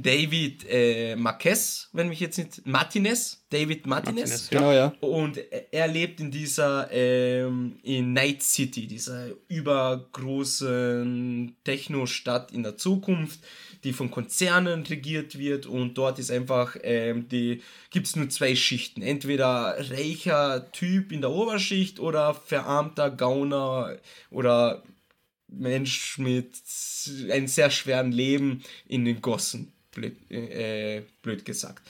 David 0.00 0.64
äh, 0.70 1.16
Marquez, 1.16 1.90
wenn 1.92 2.08
mich 2.08 2.20
jetzt 2.20 2.38
nicht. 2.38 2.66
Martinez, 2.66 3.44
David 3.50 3.86
Martinez. 3.86 4.30
Martinez 4.30 4.48
genau, 4.48 4.72
ja. 4.72 4.94
Und 5.00 5.38
er 5.70 5.86
lebt 5.86 6.18
in 6.20 6.30
dieser, 6.30 6.88
ähm, 6.90 7.78
in 7.82 8.14
Night 8.14 8.42
City, 8.42 8.86
dieser 8.86 9.26
übergroßen 9.48 10.76
Techno-Stadt 11.62 12.52
in 12.52 12.62
der 12.62 12.78
Zukunft, 12.78 13.40
die 13.84 13.92
von 13.92 14.10
Konzernen 14.10 14.86
regiert 14.86 15.36
wird. 15.38 15.66
Und 15.66 15.98
dort 15.98 16.18
ist 16.18 16.30
einfach, 16.30 16.74
ähm, 16.82 17.28
die, 17.28 17.60
gibt 17.90 18.06
es 18.06 18.16
nur 18.16 18.30
zwei 18.30 18.56
Schichten. 18.56 19.02
Entweder 19.02 19.76
reicher 19.90 20.72
Typ 20.72 21.12
in 21.12 21.20
der 21.20 21.32
Oberschicht 21.32 22.00
oder 22.00 22.32
verarmter 22.32 23.10
Gauner 23.10 23.98
oder 24.30 24.82
Mensch 25.48 26.16
mit 26.16 26.62
einem 27.30 27.46
sehr 27.46 27.70
schweren 27.70 28.10
Leben 28.10 28.62
in 28.88 29.04
den 29.04 29.20
Gossen 29.20 29.70
blöd, 29.92 30.16
äh, 30.30 31.02
blöd 31.22 31.44
gesagt. 31.44 31.82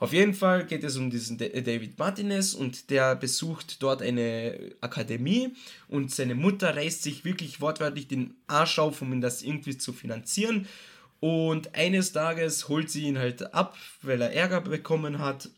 Auf 0.00 0.12
jeden 0.12 0.34
Fall 0.34 0.66
geht 0.66 0.84
es 0.84 0.96
um 0.96 1.08
diesen 1.08 1.38
David 1.38 1.98
Martinez 1.98 2.52
und 2.52 2.90
der 2.90 3.14
besucht 3.14 3.82
dort 3.82 4.02
eine 4.02 4.72
Akademie 4.80 5.54
und 5.88 6.10
seine 6.10 6.34
Mutter 6.34 6.76
reißt 6.76 7.02
sich 7.02 7.24
wirklich 7.24 7.60
wortwörtlich 7.60 8.08
den 8.08 8.34
Arsch 8.46 8.78
auf, 8.78 9.00
um 9.02 9.12
ihn 9.12 9.20
das 9.20 9.42
irgendwie 9.42 9.78
zu 9.78 9.92
finanzieren. 9.92 10.66
Und 11.20 11.74
eines 11.74 12.12
Tages 12.12 12.68
holt 12.68 12.90
sie 12.90 13.04
ihn 13.04 13.18
halt 13.18 13.54
ab, 13.54 13.78
weil 14.02 14.20
er 14.20 14.32
Ärger 14.32 14.60
bekommen 14.60 15.20
hat 15.20 15.48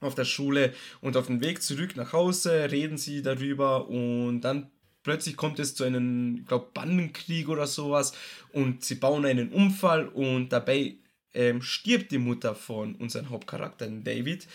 auf 0.00 0.14
der 0.14 0.24
Schule 0.24 0.72
und 1.00 1.16
auf 1.16 1.26
dem 1.26 1.40
Weg 1.40 1.62
zurück 1.62 1.96
nach 1.96 2.12
Hause 2.12 2.70
reden 2.70 2.96
sie 2.96 3.20
darüber 3.20 3.88
und 3.88 4.40
dann 4.42 4.70
plötzlich 5.02 5.36
kommt 5.36 5.58
es 5.58 5.74
zu 5.74 5.84
einem, 5.84 6.38
ich 6.38 6.46
glaube, 6.46 6.68
Bandenkrieg 6.72 7.48
oder 7.48 7.66
sowas 7.66 8.12
und 8.52 8.84
sie 8.84 8.94
bauen 8.94 9.24
einen 9.24 9.50
Unfall 9.50 10.06
und 10.08 10.50
dabei 10.50 10.94
ähm, 11.34 11.62
stirbt 11.62 12.10
die 12.10 12.18
Mutter 12.18 12.54
von 12.54 12.94
unserem 12.96 13.30
Hauptcharakter, 13.30 13.88
David. 13.88 14.46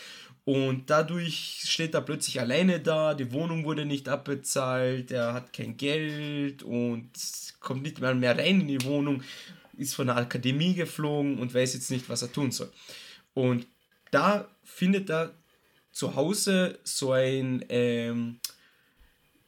Und 0.46 0.90
dadurch 0.90 1.62
steht 1.66 1.94
er 1.94 2.02
plötzlich 2.02 2.40
alleine 2.42 2.82
da, 2.82 3.14
die 3.14 3.32
Wohnung 3.32 3.64
wurde 3.64 3.86
nicht 3.86 4.10
abbezahlt, 4.10 5.12
er 5.12 5.34
hat 5.34 5.54
kein 5.54 5.78
Geld 5.78 6.64
und 6.64 7.10
kommt 7.62 7.84
nicht 7.84 8.02
mal 8.02 8.14
mehr 8.14 8.38
rein 8.38 8.62
in 8.62 8.68
die 8.68 8.84
Wohnung, 8.84 9.24
ist 9.78 9.96
von 9.96 10.08
der 10.08 10.18
Akademie 10.18 10.74
geflogen 10.74 11.40
und 11.40 11.54
weiß 11.54 11.76
jetzt 11.76 11.92
nicht, 11.92 12.10
was 12.10 12.24
er 12.24 12.32
tun 12.32 12.52
soll. 12.52 12.72
Und 13.34 13.68
da 14.12 14.48
findet 14.64 15.10
er 15.10 15.34
zu 15.92 16.16
Hause 16.16 16.80
so 16.84 17.14
ein, 17.14 17.64
ähm, 17.70 18.40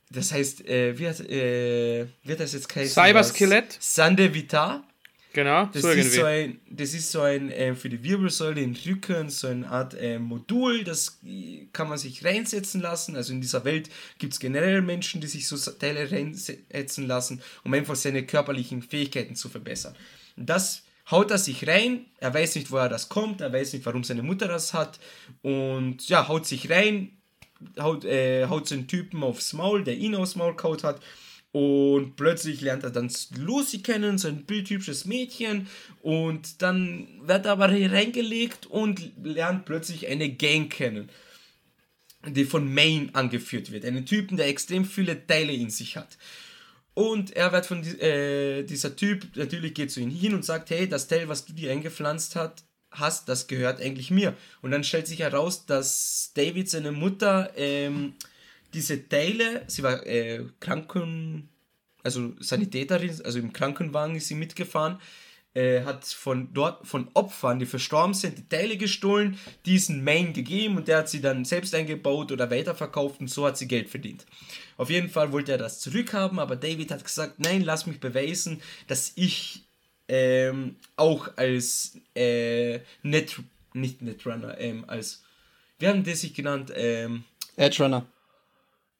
das 0.09 0.31
heißt, 0.31 0.65
äh, 0.65 0.97
wie, 0.97 1.09
hat, 1.09 1.19
äh, 1.19 2.07
wird 2.23 2.39
das 2.39 2.53
jetzt 2.53 2.73
heißen? 2.73 3.03
Cyberskelett? 3.03 3.77
Sande 3.81 4.33
Vitar. 4.33 4.87
Genau, 5.35 5.65
das 5.65 5.81
so 5.81 5.89
ist 5.89 5.97
irgendwie. 5.97 6.15
so 6.15 6.23
ein, 6.23 6.59
das 6.69 6.93
ist 6.93 7.11
so 7.11 7.19
ein 7.19 7.51
äh, 7.51 7.75
für 7.75 7.89
die 7.89 8.01
Wirbelsäule 8.01 8.61
im 8.61 8.73
Rücken 8.73 9.29
so 9.29 9.47
eine 9.47 9.69
Art 9.69 9.93
äh, 9.93 10.17
Modul, 10.17 10.85
das 10.85 11.19
kann 11.73 11.89
man 11.89 11.97
sich 11.97 12.23
reinsetzen 12.23 12.79
lassen. 12.79 13.17
Also 13.17 13.33
in 13.33 13.41
dieser 13.41 13.65
Welt 13.65 13.89
gibt 14.17 14.31
es 14.31 14.39
generell 14.39 14.81
Menschen, 14.81 15.19
die 15.19 15.27
sich 15.27 15.45
so 15.45 15.57
Teile 15.73 16.09
reinsetzen 16.09 17.05
lassen, 17.05 17.41
um 17.65 17.73
einfach 17.73 17.97
seine 17.97 18.25
körperlichen 18.25 18.81
Fähigkeiten 18.81 19.35
zu 19.35 19.49
verbessern. 19.49 19.93
Das 20.37 20.83
haut 21.11 21.31
er 21.31 21.37
sich 21.37 21.67
rein, 21.67 22.05
er 22.19 22.33
weiß 22.33 22.55
nicht, 22.55 22.71
woher 22.71 22.87
das 22.87 23.09
kommt, 23.09 23.41
er 23.41 23.51
weiß 23.51 23.73
nicht, 23.73 23.85
warum 23.85 24.05
seine 24.05 24.23
Mutter 24.23 24.47
das 24.47 24.73
hat 24.73 25.01
und 25.41 26.07
ja, 26.07 26.29
haut 26.29 26.45
sich 26.45 26.69
rein, 26.69 27.11
haut, 27.77 28.05
äh, 28.05 28.45
haut 28.47 28.69
so 28.69 28.75
einen 28.75 28.87
Typen 28.87 29.21
aufs 29.21 29.51
Maul, 29.51 29.83
der 29.83 29.97
ihn 29.97 30.15
aufs 30.15 30.37
Maul 30.37 30.55
kaut 30.55 30.85
hat 30.85 31.01
und 31.55 32.17
plötzlich 32.17 32.59
lernt 32.59 32.83
er 32.83 32.89
dann 32.89 33.09
Lucy 33.37 33.79
kennen, 33.79 34.17
so 34.17 34.27
ein 34.27 34.43
bildhübsches 34.43 35.05
Mädchen. 35.05 35.67
Und 36.01 36.61
dann 36.61 37.07
wird 37.21 37.45
er 37.45 37.53
aber 37.53 37.69
reingelegt 37.69 38.65
und 38.65 39.13
lernt 39.23 39.63
plötzlich 39.63 40.05
eine 40.07 40.29
Gang 40.29 40.69
kennen, 40.69 41.09
die 42.27 42.43
von 42.43 42.73
Maine 42.73 43.07
angeführt 43.13 43.71
wird. 43.71 43.85
Einen 43.85 44.05
Typen, 44.05 44.35
der 44.35 44.49
extrem 44.49 44.83
viele 44.83 45.25
Teile 45.27 45.53
in 45.53 45.69
sich 45.69 45.95
hat. 45.95 46.17
Und 46.93 47.33
er 47.33 47.53
wird 47.53 47.65
von 47.65 47.85
äh, 48.01 48.63
dieser 48.63 48.97
Typ, 48.97 49.25
natürlich 49.37 49.73
geht 49.73 49.91
zu 49.91 50.01
ihm 50.01 50.09
hin 50.09 50.33
und 50.33 50.43
sagt, 50.43 50.71
hey, 50.71 50.89
das 50.89 51.07
Teil, 51.07 51.29
was 51.29 51.45
du 51.45 51.53
dir 51.53 51.71
eingepflanzt 51.71 52.35
hat, 52.35 52.65
hast, 52.91 53.29
das 53.29 53.47
gehört 53.47 53.79
eigentlich 53.79 54.11
mir. 54.11 54.35
Und 54.61 54.71
dann 54.71 54.83
stellt 54.83 55.07
sich 55.07 55.19
heraus, 55.19 55.65
dass 55.65 56.31
David 56.33 56.69
seine 56.69 56.91
Mutter 56.91 57.53
ähm, 57.55 58.15
diese 58.75 59.07
Teile, 59.07 59.63
sie 59.67 59.83
war 59.83 60.05
äh, 60.05 60.43
Kranken, 60.59 61.49
also 62.03 62.33
Sanitäterin, 62.39 63.21
also 63.23 63.39
im 63.39 63.53
Krankenwagen 63.53 64.15
ist 64.15 64.27
sie 64.27 64.35
mitgefahren, 64.35 64.99
äh, 65.53 65.83
hat 65.85 66.05
von 66.05 66.53
dort, 66.53 66.85
von 66.85 67.09
Opfern, 67.13 67.59
die 67.59 67.65
verstorben 67.65 68.13
sind, 68.13 68.37
die 68.37 68.49
Teile 68.49 68.75
gestohlen, 68.75 69.39
diesen 69.65 70.03
Main 70.03 70.33
gegeben 70.33 70.75
und 70.75 70.89
der 70.89 70.97
hat 70.97 71.09
sie 71.09 71.21
dann 71.21 71.45
selbst 71.45 71.73
eingebaut 71.73 72.33
oder 72.33 72.51
weiterverkauft 72.51 73.21
und 73.21 73.29
so 73.29 73.45
hat 73.47 73.57
sie 73.57 73.67
Geld 73.67 73.89
verdient. 73.89 74.25
Auf 74.75 74.89
jeden 74.89 75.09
Fall 75.09 75.31
wollte 75.31 75.53
er 75.53 75.57
das 75.57 75.79
zurückhaben, 75.79 76.37
aber 76.39 76.57
David 76.57 76.91
hat 76.91 77.05
gesagt, 77.05 77.39
nein, 77.39 77.63
lass 77.63 77.87
mich 77.87 78.01
beweisen, 78.01 78.61
dass 78.87 79.13
ich 79.15 79.63
ähm, 80.09 80.75
auch 80.97 81.29
als 81.37 81.97
äh, 82.13 82.79
Net, 83.01 83.37
nicht 83.73 84.01
Netrunner, 84.01 84.59
ähm, 84.59 84.83
als, 84.87 85.23
wie 85.79 85.87
haben 85.87 86.03
die 86.03 86.13
sich 86.13 86.33
genannt? 86.33 86.71
Ähm, 86.75 87.23
Edge 87.55 87.81
Runner. 87.81 88.05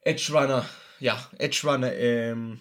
Edge 0.06 0.32
Runner, 0.32 0.65
ja, 1.00 1.30
Edge 1.38 1.62
Runner 1.65 1.94
ähm, 1.94 2.60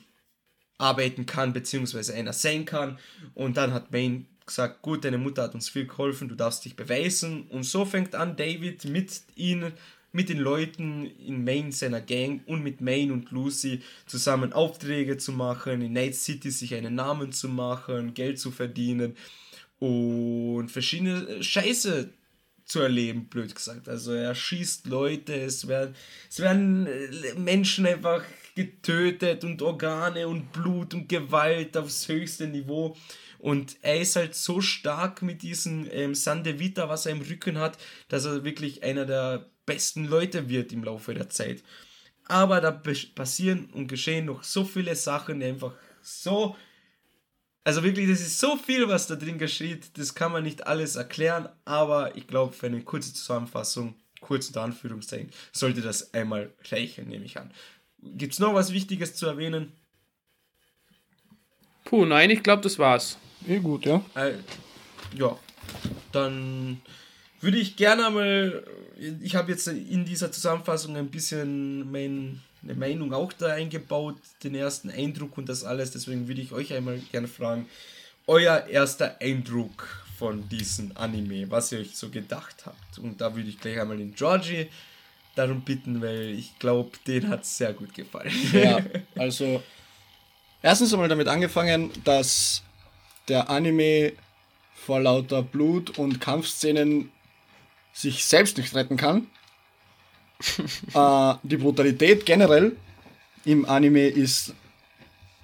arbeiten 0.79 1.27
kann, 1.27 1.53
beziehungsweise 1.53 2.15
einer 2.15 2.33
sein 2.33 2.65
kann. 2.65 2.99
Und 3.35 3.57
dann 3.57 3.73
hat 3.73 3.93
Maine 3.93 4.25
gesagt, 4.45 4.83
gut, 4.83 5.05
deine 5.05 5.19
Mutter 5.19 5.43
hat 5.45 5.55
uns 5.55 5.69
viel 5.69 5.87
geholfen, 5.87 6.29
du 6.29 6.35
darfst 6.35 6.65
dich 6.65 6.75
beweisen. 6.75 7.47
Und 7.49 7.63
so 7.63 7.85
fängt 7.85 8.15
an 8.15 8.37
David 8.37 8.85
mit 8.87 9.23
ihnen, 9.37 9.73
mit 10.13 10.29
den 10.29 10.39
Leuten 10.39 11.07
in 11.07 11.45
Maine 11.45 11.73
seiner 11.73 12.01
Gang 12.01 12.43
und 12.47 12.63
mit 12.63 12.81
Maine 12.81 13.13
und 13.13 13.31
Lucy 13.31 13.83
zusammen 14.07 14.53
Aufträge 14.53 15.17
zu 15.19 15.33
machen, 15.33 15.83
in 15.83 15.93
Night 15.93 16.15
City 16.15 16.51
sich 16.51 16.75
einen 16.75 16.95
Namen 16.95 17.33
zu 17.33 17.49
machen, 17.49 18.15
Geld 18.15 18.39
zu 18.39 18.51
verdienen 18.51 19.17
und 19.81 20.69
verschiedene 20.71 21.43
Scheiße 21.43 22.11
zu 22.65 22.81
erleben, 22.81 23.27
blöd 23.27 23.55
gesagt. 23.55 23.89
Also 23.89 24.13
er 24.13 24.35
schießt 24.35 24.87
Leute, 24.87 25.35
es 25.35 25.69
werden, 25.69 25.95
es 26.31 26.41
werden 26.41 26.87
äh, 26.87 27.35
Menschen 27.35 27.87
einfach 27.87 28.23
getötet 28.55 29.45
und 29.45 29.61
Organe 29.63 30.29
und 30.29 30.53
Blut 30.53 30.95
und 30.95 31.09
Gewalt 31.09 31.77
aufs 31.77 32.09
höchste 32.09 32.47
Niveau. 32.47 32.97
Und 33.39 33.77
er 33.83 34.01
ist 34.01 34.17
halt 34.17 34.35
so 34.35 34.61
stark 34.61 35.21
mit 35.21 35.43
diesem 35.43 35.87
ähm, 35.91 36.15
Sande 36.15 36.59
Vita, 36.59 36.89
was 36.89 37.05
er 37.05 37.13
im 37.13 37.21
Rücken 37.21 37.59
hat, 37.59 37.77
dass 38.09 38.25
er 38.25 38.45
wirklich 38.45 38.83
einer 38.83 39.05
der 39.05 39.51
besten 39.67 40.07
Leute 40.07 40.49
wird 40.49 40.73
im 40.73 40.85
Laufe 40.85 41.13
der 41.13 41.29
Zeit. 41.29 41.63
Aber 42.27 42.61
da 42.63 42.71
passieren 42.71 43.67
und 43.75 43.89
geschehen 43.89 44.27
noch 44.27 44.43
so 44.45 44.65
viele 44.65 44.97
Sachen, 44.97 45.41
die 45.41 45.47
einfach 45.47 45.75
so 46.01 46.57
also 47.65 47.83
wirklich, 47.83 48.09
das 48.09 48.21
ist 48.21 48.39
so 48.39 48.57
viel, 48.57 48.89
was 48.89 49.07
da 49.07 49.17
drin 49.17 49.39
geschieht. 49.39 49.97
Das 49.99 50.15
kann 50.15 50.33
man 50.33 50.43
nicht 50.43 50.67
alles 50.67 50.97
erklären, 50.97 51.49
aber 51.65 52.15
ich 52.17 52.27
glaube, 52.27 52.53
für 52.53 52.67
eine 52.67 52.83
kurze 52.83 53.15
Zusammenfassung, 53.15 53.95
kurz 54.21 54.49
unter 54.49 54.63
Anführungszeichen, 54.63 55.31
sollte 55.51 55.81
das 55.81 56.13
einmal 56.13 56.53
reichen, 56.71 57.09
nehme 57.09 57.25
ich 57.25 57.39
an. 57.39 57.51
Gibt 58.03 58.35
es 58.35 58.39
noch 58.39 58.53
was 58.53 58.73
Wichtiges 58.73 59.15
zu 59.15 59.27
erwähnen? 59.27 59.73
Puh, 61.85 62.05
nein, 62.05 62.31
ich 62.31 62.43
glaube, 62.43 62.63
das 62.63 62.79
war's. 62.79 63.17
Eh 63.49 63.59
gut, 63.59 63.87
ja. 63.87 64.03
Äh, 64.15 64.35
ja, 65.17 65.39
dann 66.13 66.83
würde 67.41 67.59
ich 67.59 67.77
gerne 67.77 68.11
mal, 68.11 68.65
ich 69.23 69.37
habe 69.37 69.53
jetzt 69.53 69.69
in 69.69 70.05
dieser 70.05 70.33
Zusammenfassung 70.33 70.97
ein 70.97 71.11
bisschen 71.11 71.91
mein 71.91 72.43
eine 72.65 72.75
Meinung 72.75 73.13
auch 73.13 73.33
da 73.33 73.53
eingebaut, 73.53 74.17
den 74.43 74.55
ersten 74.55 74.91
Eindruck 74.91 75.37
und 75.39 75.49
das 75.49 75.65
alles. 75.65 75.91
Deswegen 75.91 76.29
würde 76.29 76.41
ich 76.41 76.53
euch 76.53 76.73
einmal 76.73 76.99
gerne 77.13 77.29
fragen, 77.29 77.67
euer 78.27 78.67
erster 78.67 79.21
Eindruck 79.21 79.87
von 80.19 80.49
diesem 80.49 80.97
Anime, 80.97 81.51
was 81.51 81.73
ihr 81.73 81.81
euch 81.81 81.97
so 81.97 82.09
gedacht 82.09 82.65
habt. 82.67 82.99
Und 82.99 83.21
da 83.21 83.35
würde 83.35 83.49
ich 83.49 83.61
gleich 83.61 83.79
einmal 83.79 83.99
den 83.99 84.15
Georgie 84.15 84.69
darum 85.35 85.63
bitten, 85.63 86.01
weil 86.01 86.31
ich 86.31 86.59
glaube, 86.59 86.93
den 87.07 87.29
hat 87.29 87.43
es 87.43 87.59
sehr 87.59 87.73
gut 87.73 87.93
gefallen. 87.93 88.33
Ja, 88.53 88.79
also 89.17 89.63
erstens 90.63 90.93
einmal 90.93 91.09
damit 91.09 91.29
angefangen, 91.29 91.91
dass 92.05 92.63
der 93.29 93.51
Anime 93.51 94.13
vor 94.75 95.01
lauter 95.01 95.43
Blut 95.43 95.99
und 95.99 96.21
Kampfszenen 96.21 97.11
sich 97.93 98.25
selbst 98.25 98.59
nicht 98.59 98.75
retten 98.75 98.97
kann. 98.97 99.29
Äh, 100.95 101.35
die 101.43 101.57
Brutalität 101.57 102.27
generell 102.27 102.77
im 103.45 103.65
Anime 103.67 104.07
ist 104.07 104.55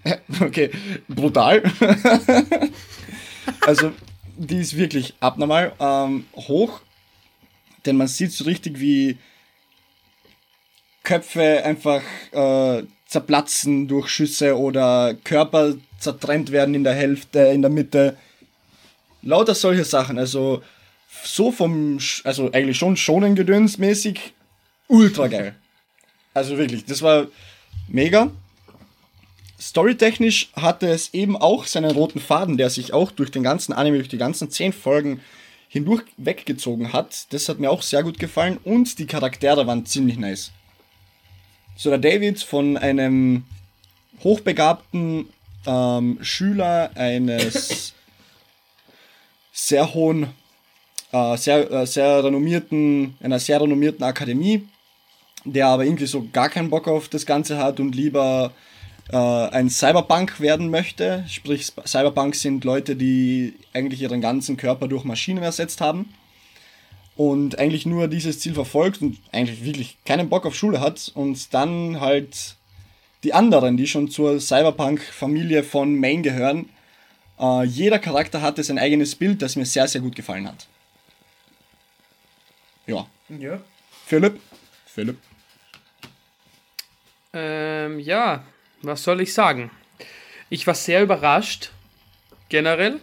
okay, 0.41 0.71
brutal. 1.09 1.63
also 3.61 3.93
die 4.37 4.59
ist 4.59 4.77
wirklich 4.77 5.15
abnormal 5.21 5.73
ähm, 5.79 6.25
hoch, 6.35 6.81
denn 7.85 7.97
man 7.97 8.09
sieht 8.09 8.33
so 8.33 8.45
richtig, 8.45 8.81
wie 8.81 9.19
Köpfe 11.03 11.65
einfach 11.65 12.03
äh, 12.33 12.85
zerplatzen 13.07 13.89
durch 13.89 14.09
Schüsse 14.09 14.57
oder 14.57 15.15
Körper 15.25 15.75
zertrennt 15.99 16.53
werden 16.53 16.75
in 16.75 16.85
der 16.85 16.95
Hälfte, 16.95 17.41
in 17.41 17.63
der 17.63 17.71
Mitte. 17.71 18.17
Lauter 19.23 19.55
solche 19.55 19.85
Sachen. 19.85 20.19
Also 20.19 20.63
so 21.25 21.53
vom, 21.53 21.99
also 22.25 22.51
eigentlich 22.53 22.79
schon 22.79 22.97
schonen 22.97 23.35
gedönsmäßig, 23.35 24.33
ultra 24.91 25.29
geil. 25.29 25.55
Also 26.35 26.59
wirklich, 26.59 26.85
das 26.85 27.03
war 27.03 27.29
mega. 27.89 28.31
Storytechnisch 29.61 30.51
hatte 30.55 30.89
es 30.89 31.13
eben 31.13 31.37
auch 31.37 31.67
seinen 31.67 31.91
roten 31.91 32.21
Faden, 32.21 32.57
der 32.57 32.71
sich 32.71 32.93
auch 32.93 33.11
durch 33.11 33.31
den 33.31 33.43
ganzen 33.43 33.73
Anime, 33.73 33.99
durch 33.99 34.09
die 34.09 34.19
ganzen 34.19 34.51
zehn 34.51 34.73
Folgen 34.73 35.21
hindurch 35.69 36.03
weggezogen 36.17 36.93
hat. 36.93 37.33
Das 37.33 37.49
hat 37.49 37.59
mir 37.59 37.71
auch 37.71 37.83
sehr 37.83 38.03
gut 38.03 38.19
gefallen 38.19 38.59
und 38.65 38.99
die 38.99 39.07
Charaktere 39.07 39.67
waren 39.67 39.87
ziemlich 39.87 40.19
nice. 40.19 40.51
So 41.77 41.91
der 41.91 41.99
David 41.99 42.43
von 42.43 42.77
einem 42.77 43.45
hochbegabten 44.25 45.29
ähm, 45.67 46.19
Schüler 46.23 46.91
eines 46.95 47.95
sehr 49.53 49.93
hohen, 49.95 50.29
äh, 51.13 51.37
sehr, 51.37 51.71
äh, 51.71 51.87
sehr 51.87 52.25
renommierten, 52.25 53.17
einer 53.21 53.39
sehr 53.39 53.61
renommierten 53.61 54.05
Akademie, 54.05 54.67
der 55.45 55.69
aber 55.69 55.85
irgendwie 55.85 56.07
so 56.07 56.27
gar 56.33 56.49
keinen 56.49 56.71
Bock 56.71 56.89
auf 56.89 57.09
das 57.09 57.27
Ganze 57.27 57.59
hat 57.59 57.81
und 57.81 57.95
lieber 57.95 58.53
äh, 59.13 59.17
ein 59.17 59.71
Cyberpunk 59.71 60.41
werden 60.41 60.71
möchte. 60.71 61.25
Sprich, 61.29 61.73
Cyberpunk 61.87 62.35
sind 62.35 62.65
Leute, 62.65 62.97
die 62.97 63.55
eigentlich 63.73 64.03
ihren 64.03 64.21
ganzen 64.21 64.57
Körper 64.57 64.89
durch 64.89 65.05
Maschinen 65.05 65.43
ersetzt 65.43 65.81
haben 65.81 66.13
und 67.17 67.59
eigentlich 67.59 67.87
nur 67.87 68.09
dieses 68.09 68.41
Ziel 68.41 68.55
verfolgt 68.55 69.03
und 69.03 69.19
eigentlich 69.33 69.65
wirklich 69.65 69.99
keinen 70.05 70.29
Bock 70.29 70.47
auf 70.47 70.55
Schule 70.55 70.81
hat 70.81 71.11
und 71.15 71.53
dann 71.53 72.01
halt 72.01 72.57
die 73.25 73.35
anderen, 73.35 73.77
die 73.77 73.87
schon 73.87 74.09
zur 74.11 74.41
Cyberpunk-Familie 74.41 75.63
von 75.63 75.97
Main 75.97 76.23
gehören, 76.23 76.71
äh, 77.39 77.65
jeder 77.65 77.99
Charakter 77.99 78.43
hatte 78.43 78.63
sein 78.63 78.79
eigenes 78.79 79.15
Bild, 79.15 79.43
das 79.43 79.57
mir 79.57 79.67
sehr, 79.67 79.89
sehr 79.89 80.01
gut 80.01 80.15
gefallen 80.15 80.49
hat. 80.49 80.67
Ja. 82.87 83.07
Ja. 83.29 83.61
Philipp? 84.07 84.41
Philipp? 84.87 85.19
Ähm, 87.33 87.99
ja, 88.01 88.45
was 88.83 89.03
soll 89.03 89.21
ich 89.21 89.33
sagen? 89.35 89.71
Ich 90.49 90.67
war 90.67 90.75
sehr 90.75 91.03
überrascht, 91.03 91.71
generell, 92.49 92.99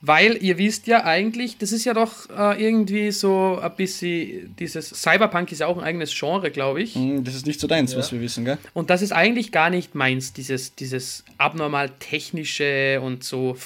weil 0.00 0.36
ihr 0.42 0.58
wisst 0.58 0.86
ja 0.86 1.04
eigentlich, 1.04 1.58
das 1.58 1.72
ist 1.72 1.84
ja 1.84 1.94
doch 1.94 2.28
äh, 2.30 2.62
irgendwie 2.62 3.10
so 3.10 3.58
ein 3.60 3.74
bisschen 3.74 4.54
dieses 4.56 4.90
Cyberpunk 4.90 5.50
ist 5.50 5.60
ja 5.60 5.66
auch 5.66 5.78
ein 5.78 5.82
eigenes 5.84 6.16
Genre, 6.16 6.50
glaube 6.50 6.82
ich. 6.82 6.94
Hm, 6.94 7.24
Das 7.24 7.34
ist 7.34 7.46
nicht 7.46 7.58
so 7.58 7.66
deins, 7.66 7.92
Ja. 7.92 7.98
was 7.98 8.12
wir 8.12 8.20
wissen, 8.20 8.44
gell? 8.44 8.58
Und 8.74 8.90
das 8.90 9.02
ist 9.02 9.12
eigentlich 9.12 9.50
gar 9.50 9.70
nicht 9.70 9.94
meins, 9.96 10.32
dieses, 10.32 10.74
dieses 10.76 11.24
abnormal 11.38 11.90
technische 11.98 13.00
und 13.02 13.24
so 13.24 13.56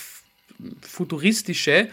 futuristische. 0.81 1.89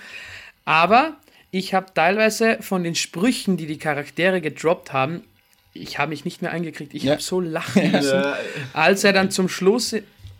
Aber 0.64 1.18
ich 1.52 1.74
habe 1.74 1.94
teilweise 1.94 2.58
von 2.62 2.84
den 2.84 2.96
Sprüchen, 2.96 3.58
die 3.58 3.68
die 3.68 3.78
Charaktere 3.78 4.42
gedroppt 4.42 4.94
haben, 4.94 5.24
ich 5.76 6.00
habe 6.00 6.10
mich 6.10 6.26
nicht 6.26 6.42
mehr 6.42 6.52
eingekriegt. 6.52 6.94
Ich 6.94 7.04
Ja. 7.04 7.12
habe 7.14 7.22
so 7.22 7.40
lachen 7.42 7.92
müssen, 7.92 8.24
als 8.74 9.04
er 9.04 9.14
dann 9.14 9.30
zum 9.30 9.50
Schluss 9.50 9.96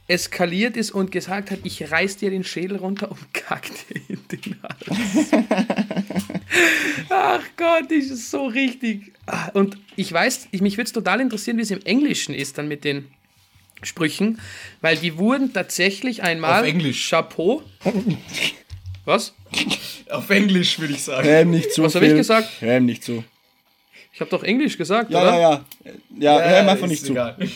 eskaliert 0.08 0.78
ist 0.78 0.92
und 0.92 1.12
gesagt 1.12 1.50
hat, 1.52 1.60
ich 1.64 1.92
reiß 1.92 2.18
dir 2.18 2.30
den 2.30 2.44
Schädel 2.44 2.78
runter 2.78 3.10
und 3.12 3.34
kack 3.34 3.64
dir 3.90 4.02
in 4.08 4.20
den 4.32 4.56
Hals. 4.62 5.32
Ach 7.10 7.42
Gott, 7.58 7.86
das 7.90 8.06
ist 8.06 8.30
so 8.32 8.46
richtig. 8.46 9.14
Und 9.54 9.78
ich 9.96 10.12
weiß, 10.12 10.48
ich, 10.52 10.62
mich 10.62 10.78
würde 10.78 10.86
es 10.88 10.94
total 10.94 11.22
interessieren, 11.22 11.58
wie 11.58 11.62
es 11.64 11.72
im 11.72 11.82
Englischen 11.84 12.36
ist 12.36 12.58
dann 12.58 12.68
mit 12.68 12.84
den 12.84 13.06
Sprüchen, 13.84 14.40
weil 14.82 14.96
die 14.98 15.18
wurden 15.18 15.54
tatsächlich 15.54 16.24
einmal 16.24 16.62
Auf 16.62 16.68
Englisch. 16.68 17.10
Chapeau. 17.10 17.64
Was? 19.06 19.34
Auf 20.10 20.30
Englisch 20.30 20.80
würde 20.80 20.94
ich 20.94 21.04
sagen. 21.04 21.28
Hör 21.28 21.42
ihm 21.42 21.52
nicht 21.52 21.72
zu. 21.74 21.84
Was 21.84 21.96
hab 21.96 22.02
ich 22.04 22.16
gesagt? 22.16 22.50
Hör 22.60 22.78
ihm 22.78 22.86
nicht 22.86 23.04
zu. 23.04 23.24
Ich 24.16 24.20
habe 24.22 24.32
doch 24.32 24.44
Englisch 24.44 24.78
gesagt, 24.78 25.12
Ja, 25.12 25.22
oder? 25.22 25.32
ja, 25.40 25.40
ja. 25.42 25.62
Ja, 26.18 26.40
hör 26.42 26.62
ihm 26.64 26.70
einfach 26.70 26.86
ist 26.86 26.90
nicht 26.92 27.06
zu. 27.06 27.12
egal. 27.12 27.38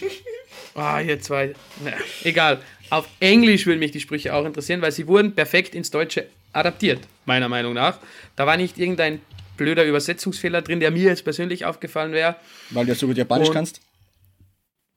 Ah, 0.76 1.02
ihr 1.02 1.20
zwei. 1.20 1.56
Na, 1.84 1.92
egal. 2.24 2.60
Auf 2.90 3.08
Englisch 3.20 3.66
würden 3.66 3.80
mich 3.80 3.92
die 3.92 4.00
Sprüche 4.00 4.34
auch 4.34 4.46
interessieren, 4.46 4.82
weil 4.82 4.92
sie 4.94 5.08
wurden 5.08 5.34
perfekt 5.36 5.74
ins 5.76 5.90
Deutsche 5.92 6.28
adaptiert, 6.54 7.00
meiner 7.26 7.50
Meinung 7.50 7.74
nach. 7.74 7.98
Da 8.38 8.46
war 8.46 8.56
nicht 8.56 8.78
irgendein 8.78 9.20
blöder 9.58 9.84
Übersetzungsfehler 9.84 10.62
drin, 10.62 10.80
der 10.80 10.92
mir 10.92 11.04
jetzt 11.04 11.24
persönlich 11.24 11.66
aufgefallen 11.66 12.14
wäre. 12.14 12.36
Weil 12.70 12.86
du 12.86 12.92
ja 12.92 12.96
so 12.96 13.08
gut 13.08 13.18
Japanisch 13.18 13.50
Und- 13.50 13.56
kannst. 13.56 13.82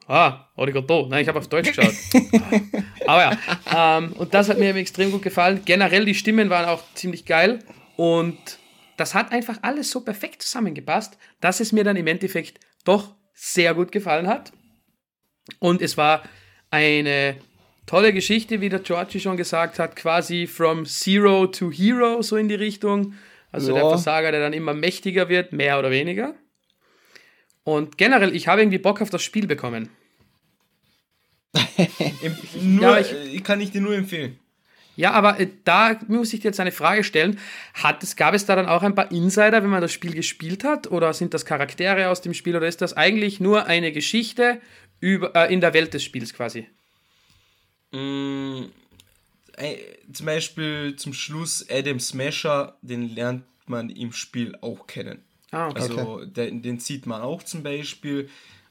Ah, 0.07 0.47
arigato. 0.57 1.07
Nein, 1.09 1.23
ich 1.23 1.29
habe 1.29 1.39
auf 1.39 1.49
Deutsch 1.49 1.73
geschaut. 1.75 1.95
Aber 3.07 3.23
ja, 3.23 3.99
ähm, 3.99 4.13
und 4.13 4.35
das 4.35 4.49
hat 4.51 4.59
mir 4.59 4.75
extrem 4.77 5.11
gut 5.11 5.23
gefallen. 5.23 5.63
Generell, 5.65 6.05
die 6.05 6.15
Stimmen 6.15 6.51
waren 6.51 6.67
auch 6.67 6.83
ziemlich 6.95 7.25
geil. 7.25 7.61
Und 7.97 8.37
das 8.97 9.15
hat 9.15 9.33
einfach 9.33 9.59
alles 9.63 9.91
so 9.91 10.01
perfekt 10.03 10.43
zusammengepasst, 10.43 11.17
dass 11.41 11.61
es 11.61 11.73
mir 11.73 11.85
dann 11.85 11.97
im 11.97 12.07
Endeffekt 12.07 12.61
doch 12.85 13.15
sehr 13.35 13.75
gut 13.75 13.93
gefallen 13.93 14.27
hat. 14.27 14.53
Und 15.59 15.83
es 15.83 15.97
war 15.97 16.23
eine 16.71 17.37
tolle 17.87 18.13
Geschichte, 18.13 18.61
wie 18.61 18.69
der 18.69 18.79
Georgie 18.81 19.21
schon 19.21 19.37
gesagt 19.37 19.79
hat, 19.79 19.97
quasi 19.97 20.47
from 20.47 20.87
Zero 20.87 21.47
to 21.49 21.71
Hero, 21.71 22.23
so 22.23 22.37
in 22.37 22.49
die 22.49 22.55
Richtung. 22.55 23.15
Also 23.51 23.73
der 23.73 23.83
Ja. 23.83 23.89
Versager, 23.89 24.31
der 24.33 24.41
dann 24.41 24.53
immer 24.53 24.73
mächtiger 24.73 25.29
wird, 25.29 25.53
mehr 25.53 25.79
oder 25.79 25.91
weniger. 25.91 26.35
Und 27.65 27.99
generell, 27.99 28.35
ich 28.35 28.49
habe 28.49 28.61
irgendwie 28.63 28.79
Bock 28.79 29.01
auf 29.03 29.11
das 29.11 29.23
Spiel 29.23 29.47
bekommen. 29.47 29.91
Nur, 32.61 32.83
Ja, 32.83 32.99
ich- 32.99 33.13
äh, 33.13 33.41
kann 33.41 33.61
ich 33.61 33.71
dir 33.71 33.81
nur 33.81 33.95
empfehlen. 33.95 34.39
Ja, 34.97 35.13
aber 35.13 35.41
äh, 35.41 35.49
da 35.65 35.99
muss 36.09 36.33
ich 36.33 36.41
dir 36.41 36.49
jetzt 36.49 36.61
eine 36.61 36.73
Frage 36.73 37.05
stellen. 37.05 37.39
Hat 37.75 38.03
es, 38.03 38.17
gab 38.17 38.35
es 38.35 38.47
da 38.47 38.57
dann 38.57 38.67
auch 38.67 38.83
ein 38.83 38.95
paar 38.95 39.11
Insider, 39.11 39.63
wenn 39.63 39.71
man 39.71 39.81
das 39.81 39.93
Spiel 39.93 40.15
gespielt 40.15 40.65
hat? 40.65 40.91
Oder 40.91 41.13
sind 41.15 41.35
das 41.35 41.45
Charaktere 41.45 42.09
aus 42.09 42.21
dem 42.21 42.35
Spiel? 42.35 42.57
Oder 42.57 42.69
ist 42.69 42.81
das 42.81 42.95
eigentlich 42.95 43.41
nur 43.41 43.67
eine 43.67 43.93
Geschichte 43.93 44.61
über, 45.01 45.35
äh, 45.35 45.53
in 45.53 45.61
der 45.61 45.75
Welt 45.75 45.95
des 45.95 46.05
Spiels 46.05 46.35
quasi? 46.35 46.67
Mm, 47.93 48.65
äh, 49.57 49.77
zum 50.13 50.27
Beispiel 50.27 50.97
zum 50.97 51.13
Schluss 51.13 51.67
Adam 51.71 52.01
Smasher, 52.01 52.77
den 52.83 53.15
lernt 53.15 53.45
man 53.67 53.91
im 53.91 54.13
Spiel 54.13 54.57
auch 54.61 54.87
kennen. 54.87 55.23
Ah, 55.51 55.69
okay. 55.69 55.81
Also 55.81 56.25
den, 56.25 56.63
den 56.63 56.81
sieht 56.81 57.07
man 57.07 57.23
auch 57.23 57.43
zum 57.43 57.63
Beispiel. 57.63 58.29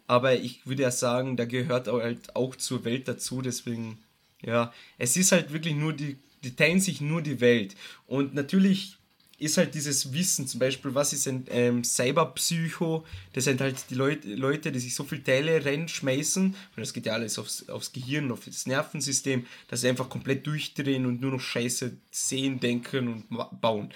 Aber 0.08 0.34
ich 0.36 0.66
würde 0.68 0.82
ja 0.82 0.92
sagen, 0.92 1.38
da 1.38 1.46
gehört 1.46 1.88
halt 1.88 2.36
auch 2.36 2.56
zur 2.56 2.84
Welt 2.84 3.08
dazu. 3.08 3.42
Deswegen, 3.42 4.00
ja, 4.42 4.74
es 4.98 5.18
ist 5.18 5.32
halt 5.32 5.52
wirklich 5.54 5.76
nur 5.76 5.94
die, 5.94 6.18
die 6.44 6.56
teilen 6.56 6.80
sich 6.80 7.02
nur 7.02 7.22
die 7.22 7.40
Welt. 7.42 7.76
Und 8.08 8.34
natürlich 8.34 8.98
ist 9.42 9.58
halt 9.58 9.74
dieses 9.74 10.14
Wissen, 10.14 10.48
zum 10.48 10.60
Beispiel, 10.60 10.94
was 10.94 11.14
ist 11.14 11.28
ein 11.28 11.46
ähm, 11.50 11.84
Cyberpsycho? 11.84 13.04
Das 13.34 13.46
sind 13.46 13.60
halt 13.60 13.90
die 13.90 13.96
Leut, 13.96 14.24
Leute, 14.24 14.72
die 14.72 14.80
sich 14.80 14.94
so 14.94 15.04
viel 15.04 15.24
Teile 15.24 15.66
reinschmeißen, 15.66 16.46
und 16.46 16.56
das 16.78 16.94
geht 16.94 17.08
ja 17.08 17.14
alles 17.14 17.40
aufs, 17.40 17.68
aufs 17.68 17.92
Gehirn, 17.92 18.32
auf 18.32 18.46
das 18.46 18.68
Nervensystem, 18.68 19.48
dass 19.68 19.82
sie 19.82 19.90
einfach 19.90 20.10
komplett 20.10 20.46
durchdrehen 20.46 21.08
und 21.08 21.22
nur 21.22 21.32
noch 21.32 21.40
Scheiße 21.40 21.92
sehen, 22.12 22.60
denken 22.60 23.08
und 23.08 23.62
bauen. 23.62 23.92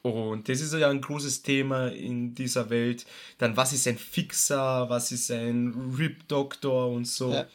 Und 0.00 0.48
das 0.48 0.62
ist 0.62 0.72
ja 0.72 0.88
ein 0.88 1.02
großes 1.02 1.42
Thema 1.42 1.88
in 1.88 2.34
dieser 2.34 2.70
Welt. 2.70 3.04
Dann, 3.36 3.58
was 3.58 3.74
ist 3.74 3.86
ein 3.86 3.98
Fixer, 3.98 4.88
was 4.88 5.12
ist 5.12 5.30
ein 5.30 5.94
Rip-Doktor 5.98 6.88
und 6.88 7.06
so. 7.06 7.34
Ja. 7.34 7.46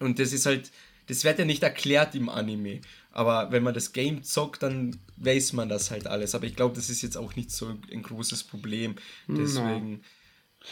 Und 0.00 0.18
das 0.18 0.34
ist 0.34 0.44
halt, 0.44 0.70
das 1.10 1.24
wird 1.24 1.38
ja 1.38 1.44
nicht 1.44 1.62
erklärt 1.62 2.14
im 2.14 2.28
Anime. 2.28 2.80
Aber 3.12 3.50
wenn 3.52 3.62
man 3.64 3.74
das 3.74 3.92
Game 3.92 4.22
zockt, 4.22 4.62
dann 4.62 4.96
weiß 5.16 5.52
man 5.52 5.68
das 5.68 5.90
halt 5.90 6.06
alles. 6.06 6.34
Aber 6.34 6.46
ich 6.46 6.54
glaube, 6.56 6.76
das 6.76 6.88
ist 6.88 7.02
jetzt 7.02 7.16
auch 7.16 7.34
nicht 7.36 7.50
so 7.50 7.76
ein 7.92 8.02
großes 8.02 8.44
Problem. 8.44 8.94
Deswegen, 9.28 10.02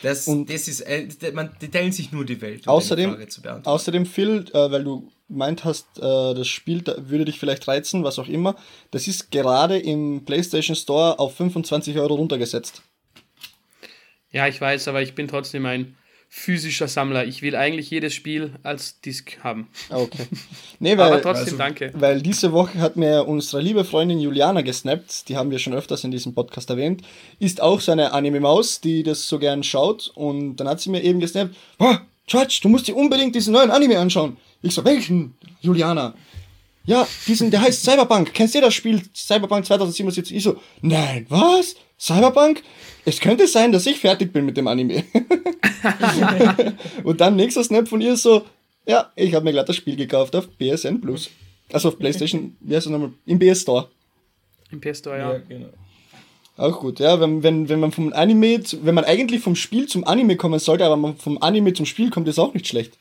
Das, 0.02 0.28
Und- 0.28 0.50
das 0.50 0.68
ist, 0.68 0.80
äh, 0.82 1.08
man, 1.32 1.50
die 1.62 1.70
teilen 1.70 1.92
sich 1.92 2.12
nur 2.12 2.24
die 2.26 2.40
Welt, 2.42 2.66
um 2.66 2.74
Außerdem- 2.74 3.04
deine 3.06 3.16
Frage 3.16 3.28
zu 3.28 3.40
beantworten. 3.40 3.68
Außerdem, 3.74 4.04
Phil, 4.06 4.44
äh, 4.52 4.70
weil 4.70 4.84
du 4.84 5.10
meint 5.28 5.64
hast, 5.64 5.86
äh, 5.96 6.00
das 6.34 6.46
Spiel 6.46 6.82
da, 6.82 6.94
würde 7.08 7.24
dich 7.24 7.38
vielleicht 7.38 7.66
reizen, 7.66 8.04
was 8.04 8.18
auch 8.18 8.28
immer, 8.28 8.54
das 8.90 9.08
ist 9.08 9.30
gerade 9.30 9.78
im 9.78 10.26
PlayStation 10.26 10.76
Store 10.76 11.18
auf 11.18 11.34
25 11.36 11.96
Euro 11.98 12.16
runtergesetzt. 12.16 12.82
Ja, 14.30 14.46
ich 14.46 14.60
weiß, 14.60 14.88
aber 14.88 15.00
ich 15.00 15.14
bin 15.14 15.26
trotzdem 15.26 15.64
ein 15.64 15.96
physischer 16.30 16.88
Sammler. 16.88 17.24
Ich 17.26 17.40
will 17.42 17.56
eigentlich 17.56 17.90
jedes 17.90 18.12
Spiel 18.14 18.52
als 18.62 19.00
Disc 19.00 19.38
haben. 19.42 19.68
Ah, 19.90 19.96
Okay. 19.96 20.26
Nee, 20.80 20.96
weil, 20.96 21.06
aber 21.12 21.22
trotzdem 21.22 21.44
also- 21.46 21.56
danke. 21.56 21.92
weil 21.94 22.20
diese 22.22 22.52
Woche 22.52 22.78
hat 22.80 22.96
mir 22.96 23.26
unsere 23.26 23.60
liebe 23.62 23.84
Freundin 23.84 24.20
Juliana 24.20 24.60
gesnappt, 24.60 25.28
die 25.28 25.36
haben 25.36 25.50
wir 25.50 25.58
schon 25.58 25.72
öfters 25.74 26.04
in 26.04 26.10
diesem 26.10 26.34
Podcast 26.34 26.70
erwähnt, 26.70 27.02
ist 27.40 27.60
auch 27.60 27.80
so 27.80 27.90
eine 27.92 28.12
Anime-Maus, 28.12 28.80
die 28.80 29.02
das 29.02 29.26
so 29.28 29.38
gern 29.38 29.62
schaut 29.64 30.12
und 30.14 30.56
dann 30.56 30.68
hat 30.68 30.80
sie 30.80 30.90
mir 30.90 31.02
eben 31.02 31.18
gesnappt, 31.20 31.56
oh, 31.78 31.96
George, 32.26 32.58
du 32.62 32.68
musst 32.68 32.86
dir 32.86 32.94
unbedingt 32.94 33.34
diesen 33.34 33.54
neuen 33.54 33.70
Anime 33.70 33.98
anschauen. 33.98 34.36
Ich 34.62 34.74
so, 34.74 34.84
welchen, 34.84 35.34
Juliana? 35.62 36.14
Ja, 36.84 37.06
diesen, 37.26 37.50
der 37.50 37.62
heißt 37.62 37.82
Cyberpunk. 37.84 38.32
Kennst 38.34 38.54
du 38.54 38.60
das 38.60 38.74
Spiel 38.74 39.02
Cyberpunk 39.14 39.64
2077? 39.66 40.36
Ich 40.36 40.42
so, 40.42 40.60
nein, 40.82 41.26
was? 41.30 41.74
Cyberpunk? 41.98 42.62
Es 43.04 43.20
könnte 43.20 43.46
sein, 43.46 43.72
dass 43.72 43.86
ich 43.86 43.98
fertig 43.98 44.32
bin 44.32 44.44
mit 44.44 44.56
dem 44.56 44.68
Anime. 44.68 45.04
und 47.04 47.20
dann 47.20 47.36
nächster 47.36 47.64
Snap 47.64 47.88
von 47.88 48.00
ihr 48.00 48.16
so, 48.16 48.44
ja, 48.86 49.10
ich 49.16 49.34
habe 49.34 49.44
mir 49.44 49.52
glatt 49.52 49.68
das 49.68 49.76
Spiel 49.76 49.96
gekauft 49.96 50.36
auf 50.36 50.48
PSN 50.58 51.00
Plus. 51.00 51.30
Also 51.72 51.88
auf 51.88 51.98
PlayStation, 51.98 52.56
wie 52.60 52.76
heißt 52.76 52.86
das 52.86 52.92
nochmal? 52.92 53.12
Im 53.26 53.38
BS 53.38 53.62
Store. 53.62 53.88
Im 54.70 54.80
PS 54.80 54.98
Store, 54.98 55.18
ja, 55.18 55.32
ja. 55.32 55.38
genau. 55.48 55.68
Auch 56.56 56.80
gut, 56.80 56.98
ja, 56.98 57.20
wenn, 57.20 57.42
wenn, 57.42 57.68
wenn 57.68 57.78
man 57.78 57.92
vom 57.92 58.12
Anime, 58.12 58.62
zu, 58.62 58.84
wenn 58.84 58.94
man 58.94 59.04
eigentlich 59.04 59.40
vom 59.40 59.54
Spiel 59.54 59.86
zum 59.86 60.04
Anime 60.04 60.36
kommen 60.36 60.58
sollte, 60.58 60.84
aber 60.84 60.96
man 60.96 61.16
vom 61.16 61.40
Anime 61.40 61.72
zum 61.72 61.86
Spiel 61.86 62.10
kommt, 62.10 62.26
ist 62.26 62.38
auch 62.38 62.52
nicht 62.52 62.66
schlecht. 62.66 62.98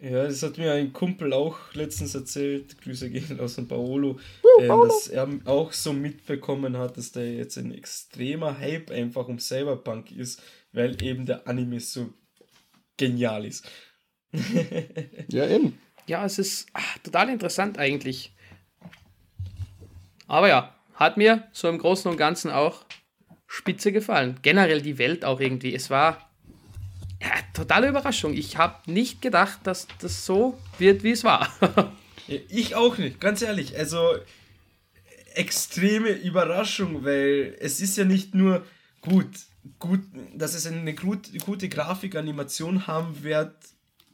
Ja, 0.00 0.24
das 0.24 0.42
hat 0.44 0.58
mir 0.58 0.72
ein 0.72 0.92
Kumpel 0.92 1.32
auch 1.32 1.74
letztens 1.74 2.14
erzählt, 2.14 2.80
Grüße 2.80 3.10
gehen 3.10 3.40
aus 3.40 3.56
dem 3.56 3.66
Paolo, 3.66 4.20
ähm, 4.60 4.68
dass 4.68 5.08
er 5.08 5.28
auch 5.44 5.72
so 5.72 5.92
mitbekommen 5.92 6.76
hat, 6.76 6.96
dass 6.96 7.10
da 7.10 7.20
jetzt 7.20 7.58
ein 7.58 7.74
extremer 7.74 8.58
Hype 8.58 8.92
einfach 8.92 9.26
um 9.26 9.40
Cyberpunk 9.40 10.12
ist, 10.12 10.40
weil 10.72 11.02
eben 11.02 11.26
der 11.26 11.48
Anime 11.48 11.80
so 11.80 12.12
genial 12.96 13.44
ist. 13.44 13.68
Ja, 15.30 15.46
eben. 15.46 15.78
Ja, 16.06 16.24
es 16.24 16.38
ist 16.38 16.68
ach, 16.72 16.98
total 16.98 17.28
interessant 17.28 17.78
eigentlich. 17.78 18.34
Aber 20.26 20.48
ja, 20.48 20.74
hat 20.94 21.16
mir 21.16 21.48
so 21.52 21.68
im 21.68 21.78
Großen 21.78 22.10
und 22.10 22.16
Ganzen 22.16 22.50
auch 22.50 22.84
spitze 23.46 23.92
gefallen. 23.92 24.38
Generell 24.42 24.80
die 24.80 24.98
Welt 24.98 25.24
auch 25.24 25.40
irgendwie. 25.40 25.74
Es 25.74 25.90
war 25.90 26.27
ja, 27.20 27.30
totale 27.52 27.88
Überraschung. 27.88 28.34
Ich 28.34 28.56
habe 28.56 28.90
nicht 28.90 29.20
gedacht, 29.20 29.60
dass 29.64 29.88
das 30.00 30.24
so 30.24 30.58
wird, 30.78 31.02
wie 31.02 31.12
es 31.12 31.24
war. 31.24 31.52
Ich 32.48 32.74
auch 32.74 32.98
nicht, 32.98 33.20
ganz 33.20 33.40
ehrlich. 33.40 33.76
Also 33.76 34.16
extreme 35.34 36.10
Überraschung, 36.10 37.04
weil 37.04 37.56
es 37.60 37.80
ist 37.80 37.96
ja 37.96 38.04
nicht 38.04 38.34
nur 38.34 38.66
gut, 39.00 39.30
gut, 39.78 40.00
dass 40.34 40.54
es 40.54 40.66
eine 40.66 40.94
gut, 40.94 41.30
gute 41.44 41.68
Grafikanimation 41.68 42.86
haben 42.86 43.22
wird. 43.22 43.54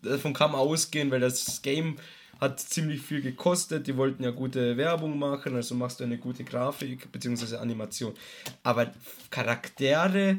Davon 0.03 0.33
kann 0.35 0.53
man 0.53 0.61
ausgehen, 0.61 1.11
weil 1.11 1.21
das 1.21 1.63
Game 1.63 1.97
hat 2.41 2.61
ziemlich 2.61 3.01
viel 3.01 3.23
gekostet. 3.23 3.87
Die 3.87 3.97
wollten 3.97 4.23
ja 4.23 4.31
gute 4.31 4.77
Werbung 4.77 5.19
machen, 5.19 5.57
also 5.57 5.75
machst 5.75 6.01
du 6.01 6.05
eine 6.05 6.19
gute 6.19 6.45
Grafik 6.45 7.11
bzw. 7.11 7.57
Animation. 7.57 8.15
Aber 8.63 8.93
Charaktere 9.31 10.39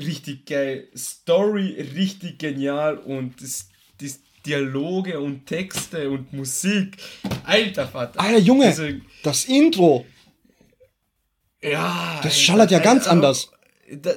richtig 0.00 0.46
geil, 0.46 0.88
Story 0.96 1.80
richtig 1.94 2.38
genial 2.38 2.98
und 2.98 3.40
das, 3.42 3.68
das 4.00 4.18
Dialoge 4.46 5.20
und 5.20 5.46
Texte 5.46 6.10
und 6.10 6.32
Musik. 6.32 6.96
Alter 7.44 7.86
Vater. 7.88 8.20
Alter 8.20 8.38
Junge, 8.38 8.66
Also, 8.66 8.88
das 9.22 9.44
Intro, 9.44 10.06
ja. 11.62 12.20
das 12.22 12.40
schallert 12.40 12.70
ja 12.70 12.78
ganz 12.78 13.04
aber- 13.04 13.12
anders. 13.12 13.50
Da, 13.92 14.12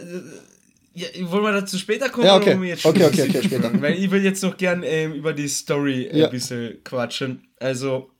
ja, 0.95 1.07
wollen 1.31 1.43
wir 1.43 1.51
dazu 1.53 1.79
später 1.79 2.09
kommen? 2.09 2.27
Ja, 2.27 2.35
okay. 2.35 2.53
Okay, 2.83 3.05
okay, 3.05 3.23
okay, 3.29 3.41
später. 3.43 3.81
Weil 3.81 3.95
ich 3.97 4.11
will 4.11 4.23
jetzt 4.23 4.43
noch 4.43 4.55
gern 4.55 4.83
ähm, 4.83 5.13
über 5.13 5.33
die 5.33 5.47
Story 5.47 6.09
Ja. 6.13 6.25
ein 6.25 6.31
bisschen 6.31 6.83
quatschen. 6.83 7.47
Also, 7.59 8.11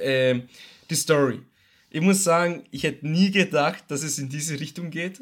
ähm, 0.00 0.44
die 0.88 0.94
Story. 0.94 1.40
Ich 1.90 2.00
muss 2.00 2.22
sagen, 2.24 2.64
ich 2.70 2.84
hätte 2.84 3.06
nie 3.06 3.30
gedacht, 3.32 3.84
dass 3.88 4.02
es 4.04 4.18
in 4.18 4.28
diese 4.28 4.58
Richtung 4.60 4.90
geht. 4.90 5.20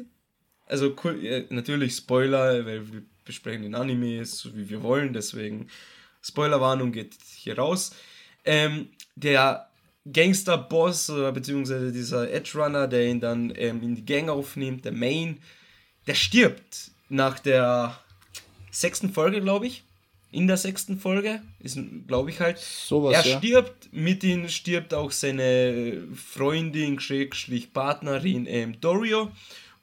Also, 0.71 0.95
cool, 1.03 1.23
äh, 1.23 1.45
natürlich 1.49 1.95
Spoiler, 1.95 2.65
weil 2.65 2.91
wir 2.91 3.03
besprechen 3.25 3.61
den 3.61 3.75
Anime 3.75 4.25
so 4.25 4.55
wie 4.55 4.69
wir 4.69 4.81
wollen, 4.81 5.13
deswegen 5.13 5.67
Spoilerwarnung 6.21 6.91
geht 6.91 7.15
hier 7.35 7.57
raus. 7.57 7.95
Ähm, 8.45 8.89
der 9.15 9.67
Gangster-Boss 10.11 11.09
oder 11.09 11.31
beziehungsweise 11.31 11.91
dieser 11.91 12.31
Edge-Runner, 12.31 12.87
der 12.87 13.07
ihn 13.07 13.19
dann 13.19 13.53
ähm, 13.55 13.83
in 13.83 13.95
die 13.95 14.05
Gang 14.05 14.29
aufnimmt, 14.29 14.85
der 14.85 14.91
Main, 14.91 15.39
der 16.07 16.15
stirbt 16.15 16.91
nach 17.09 17.39
der 17.39 17.99
sechsten 18.71 19.11
Folge, 19.11 19.41
glaube 19.41 19.67
ich. 19.67 19.83
In 20.31 20.47
der 20.47 20.55
sechsten 20.55 20.97
Folge 20.97 21.41
ist, 21.59 21.77
glaube 22.07 22.29
ich 22.29 22.39
halt. 22.39 22.57
Sowas, 22.57 23.13
er 23.13 23.29
ja. 23.29 23.37
stirbt, 23.37 23.89
mit 23.91 24.23
ihm 24.23 24.47
stirbt 24.47 24.93
auch 24.93 25.11
seine 25.11 26.07
Freundin, 26.15 27.01
Schrägstrich 27.01 27.73
Partnerin 27.73 28.45
ähm, 28.47 28.79
Dorio. 28.79 29.29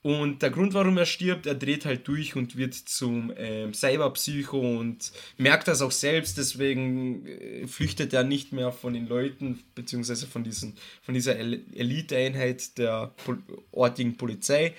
Und 0.02 0.42
der 0.42 0.50
Grund, 0.50 0.74
warum 0.74 0.96
er 0.96 1.06
stirbt, 1.06 1.46
er 1.46 1.56
dreht 1.56 1.84
halt 1.84 2.06
durch 2.06 2.36
und 2.36 2.56
wird 2.56 2.74
zum 2.74 3.32
ähm, 3.36 3.74
Cyberpsycho 3.74 4.58
und 4.58 5.12
merkt 5.38 5.66
das 5.66 5.82
auch 5.82 5.90
selbst, 5.90 6.38
deswegen 6.38 7.26
äh, 7.26 7.66
flüchtet 7.66 8.12
er 8.12 8.22
nicht 8.22 8.52
mehr 8.52 8.70
von 8.70 8.94
den 8.94 9.08
Leuten, 9.08 9.58
beziehungsweise 9.74 10.28
von, 10.28 10.44
diesen, 10.44 10.76
von 11.02 11.14
dieser 11.14 11.36
El 11.36 11.64
Elite-Einheit 11.74 12.78
der 12.78 13.12
Pol 13.24 13.38
ortigen 13.72 14.16
Polizei 14.16 14.74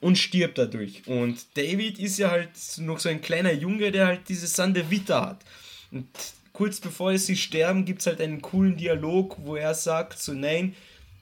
und 0.00 0.16
stirbt 0.16 0.56
dadurch. 0.56 1.06
Und 1.06 1.44
David 1.56 1.98
ist 1.98 2.18
ja 2.18 2.30
halt 2.30 2.50
noch 2.78 2.98
so 2.98 3.10
ein 3.10 3.20
kleiner 3.20 3.52
Junge, 3.52 3.92
der 3.92 4.06
halt 4.06 4.28
diese 4.28 4.46
Sande 4.46 4.90
Vita 4.90 5.28
hat. 5.28 5.44
Und 5.90 6.08
kurz 6.54 6.80
bevor 6.80 7.16
sie 7.18 7.36
sterben, 7.36 7.84
gibt 7.84 8.00
es 8.00 8.06
halt 8.06 8.20
einen 8.20 8.40
coolen 8.40 8.76
Dialog, 8.78 9.36
wo 9.40 9.56
er 9.56 9.74
sagt, 9.74 10.18
so 10.18 10.32
nein, 10.32 10.74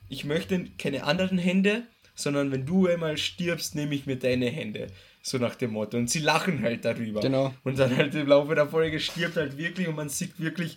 ich 0.07 0.23
möchte 0.23 0.67
keine 0.77 1.03
anderen 1.03 1.37
Hände, 1.37 1.83
sondern 2.15 2.51
wenn 2.51 2.65
du 2.65 2.87
einmal 2.87 3.17
stirbst, 3.17 3.75
nehme 3.75 3.95
ich 3.95 4.05
mir 4.05 4.17
deine 4.17 4.49
Hände. 4.49 4.87
So 5.21 5.37
nach 5.37 5.55
dem 5.55 5.71
Motto. 5.71 5.97
Und 5.97 6.09
sie 6.09 6.19
lachen 6.19 6.61
halt 6.61 6.83
darüber. 6.83 7.21
Genau. 7.21 7.53
Und 7.63 7.79
dann 7.79 7.95
halt 7.95 8.13
im 8.13 8.27
Laufe 8.27 8.55
der 8.55 8.67
Folge 8.67 8.99
stirbt 8.99 9.37
halt 9.37 9.57
wirklich 9.57 9.87
und 9.87 9.95
man 9.95 10.09
sieht 10.09 10.39
wirklich 10.39 10.75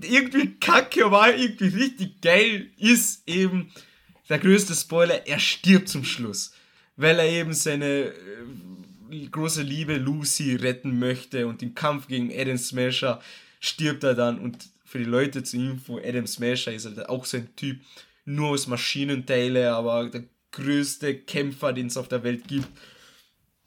irgendwie 0.00 0.54
kacke 0.54 1.10
war, 1.10 1.34
irgendwie 1.34 1.68
richtig 1.68 2.20
geil, 2.20 2.68
ist 2.78 3.28
eben 3.28 3.70
der 4.28 4.38
größte 4.38 4.74
Spoiler, 4.74 5.26
er 5.26 5.38
stirbt 5.38 5.88
zum 5.88 6.04
Schluss. 6.04 6.52
Weil 6.96 7.18
er 7.18 7.28
eben 7.28 7.52
seine 7.52 8.12
äh, 9.10 9.26
große 9.30 9.62
Liebe 9.62 9.96
Lucy 9.96 10.56
retten 10.56 10.98
möchte 10.98 11.46
und 11.46 11.62
im 11.62 11.74
Kampf 11.74 12.08
gegen 12.08 12.32
Adam 12.32 12.58
Smasher 12.58 13.20
stirbt 13.60 14.04
er 14.04 14.14
dann 14.14 14.38
und 14.38 14.68
für 14.84 14.98
die 14.98 15.04
Leute 15.04 15.42
zur 15.42 15.60
Info, 15.60 15.98
Adam 15.98 16.26
Smasher 16.26 16.72
ist 16.72 16.86
halt 16.86 17.08
auch 17.08 17.24
so 17.24 17.38
ein 17.38 17.48
Typ, 17.56 17.80
nur 18.24 18.50
aus 18.50 18.66
Maschinenteile, 18.66 19.72
aber 19.72 20.08
der 20.08 20.24
größte 20.52 21.18
Kämpfer, 21.18 21.72
den 21.72 21.88
es 21.88 21.96
auf 21.96 22.08
der 22.08 22.22
Welt 22.22 22.48
gibt. 22.48 22.68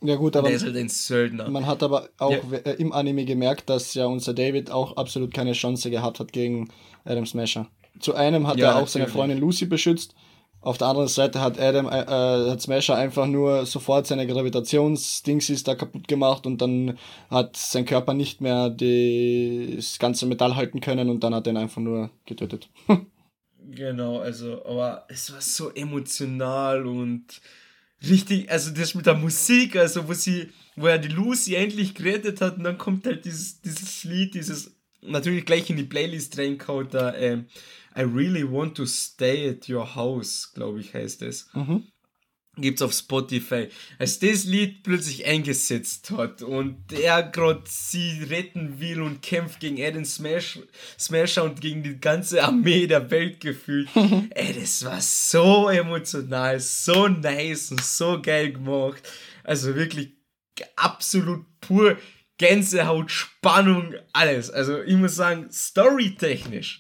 Ja 0.02 0.16
gut, 0.16 0.36
aber 0.36 0.48
der 0.48 0.56
ist 0.56 0.64
halt 0.64 0.78
ein 0.78 0.88
Söldner. 0.88 1.50
man 1.50 1.66
hat 1.66 1.84
aber 1.84 2.10
auch 2.18 2.32
ja. 2.32 2.72
im 2.74 2.94
Anime 2.94 3.26
gemerkt, 3.26 3.70
dass 3.70 3.94
ja 3.94 4.06
unser 4.06 4.34
David 4.34 4.72
auch 4.72 4.96
absolut 4.96 5.34
keine 5.34 5.52
Chance 5.52 5.90
gehabt 5.90 6.20
hat 6.20 6.32
gegen 6.32 6.70
Adam 7.04 7.26
Smasher. 7.26 7.68
Zu 8.00 8.16
einem 8.16 8.48
hat 8.48 8.58
ja, 8.58 8.68
er 8.68 8.72
auch 8.72 8.82
natürlich. 8.82 8.94
seine 8.94 9.08
Freundin 9.08 9.40
Lucy 9.40 9.66
beschützt, 9.66 10.16
auf 10.62 10.78
der 10.78 10.88
anderen 10.88 11.08
Seite 11.08 11.42
hat 11.42 11.60
Adam, 11.60 11.88
äh, 11.88 12.02
äh, 12.02 12.52
hat 12.52 12.62
Smasher 12.62 12.96
einfach 12.96 13.28
nur 13.28 13.66
sofort 13.66 14.08
seine 14.08 14.28
Gravitationsdings 14.28 15.64
da 15.64 15.76
kaputt 15.76 16.08
gemacht 16.08 16.46
und 16.46 16.62
dann 16.62 16.98
hat 17.30 17.56
sein 17.56 17.86
Körper 17.86 18.14
nicht 18.14 18.42
mehr 18.42 18.70
das 18.70 20.00
ganze 20.00 20.26
Metall 20.26 20.56
halten 20.56 20.82
können 20.82 21.10
und 21.10 21.24
dann 21.24 21.34
hat 21.34 21.48
er 21.48 21.54
ihn 21.54 21.58
einfach 21.58 21.82
nur 21.82 22.10
getötet. 22.26 22.70
genau, 23.72 24.20
also, 24.20 24.66
aber 24.66 25.06
es 25.08 25.32
war 25.32 25.42
so 25.42 25.70
emotional 25.72 26.86
und 26.86 27.42
richtig, 28.08 28.52
also 28.52 28.72
das 28.72 28.96
mit 28.96 29.06
der 29.06 29.16
Musik, 29.16 29.78
also 29.78 30.10
wo 30.10 30.14
sie, 30.14 30.50
wo 30.76 30.88
er 30.88 30.98
die 30.98 31.08
Lucy 31.08 31.56
endlich 31.56 31.96
gerettet 31.96 32.42
hat 32.42 32.58
und 32.58 32.66
dann 32.66 32.78
kommt 32.78 33.06
halt 33.06 33.24
dieses, 33.24 33.62
dieses 33.62 34.04
Lied, 34.04 34.34
dieses, 34.34 34.76
natürlich 35.02 35.46
gleich 35.46 35.70
in 35.70 35.78
die 35.78 35.84
Playlist 35.84 36.38
reinkaut, 36.38 36.94
da, 36.94 37.16
ähm, 37.16 37.46
I 37.98 38.02
really 38.02 38.50
want 38.50 38.76
to 38.78 38.86
stay 38.86 39.50
at 39.50 39.70
your 39.70 39.96
house, 39.96 40.52
glaube 40.54 40.80
ich, 40.80 40.94
heißt 40.94 41.22
es. 41.24 41.50
Mhm. 41.54 41.88
Gibt's 42.58 42.82
auf 42.82 42.94
Spotify. 42.94 43.70
Als 44.00 44.20
das 44.20 44.44
Lied 44.44 44.84
plötzlich 44.84 45.26
eingesetzt 45.26 46.12
hat 46.12 46.42
und 46.42 46.92
er 46.92 47.24
gerade 47.24 47.64
sie 47.66 48.24
retten 48.24 48.80
will 48.80 49.02
und 49.02 49.22
kämpft 49.22 49.62
gegen 49.62 49.82
Adam 49.82 50.04
Smash, 50.04 50.60
Smasher 51.00 51.44
und 51.46 51.62
gegen 51.62 51.84
die 51.84 52.00
ganze 52.00 52.44
Armee 52.44 52.88
der 52.88 53.10
Welt 53.12 53.40
gefühlt. 53.40 53.88
Ey, 54.32 54.54
das 54.60 54.84
war 54.84 55.00
so 55.00 55.70
emotional, 55.70 56.60
so 56.60 57.08
nice 57.08 57.72
und 57.72 57.84
so 57.84 58.22
geil 58.22 58.52
gemacht. 58.54 59.04
Also 59.44 59.76
wirklich 59.76 60.12
absolut 60.76 61.46
pur 61.62 61.98
Gänsehaut, 62.40 63.12
Spannung, 63.12 63.94
alles. 64.14 64.50
Also 64.50 64.82
ich 64.82 64.96
muss 64.96 65.16
sagen, 65.16 65.50
storytechnisch 65.52 66.80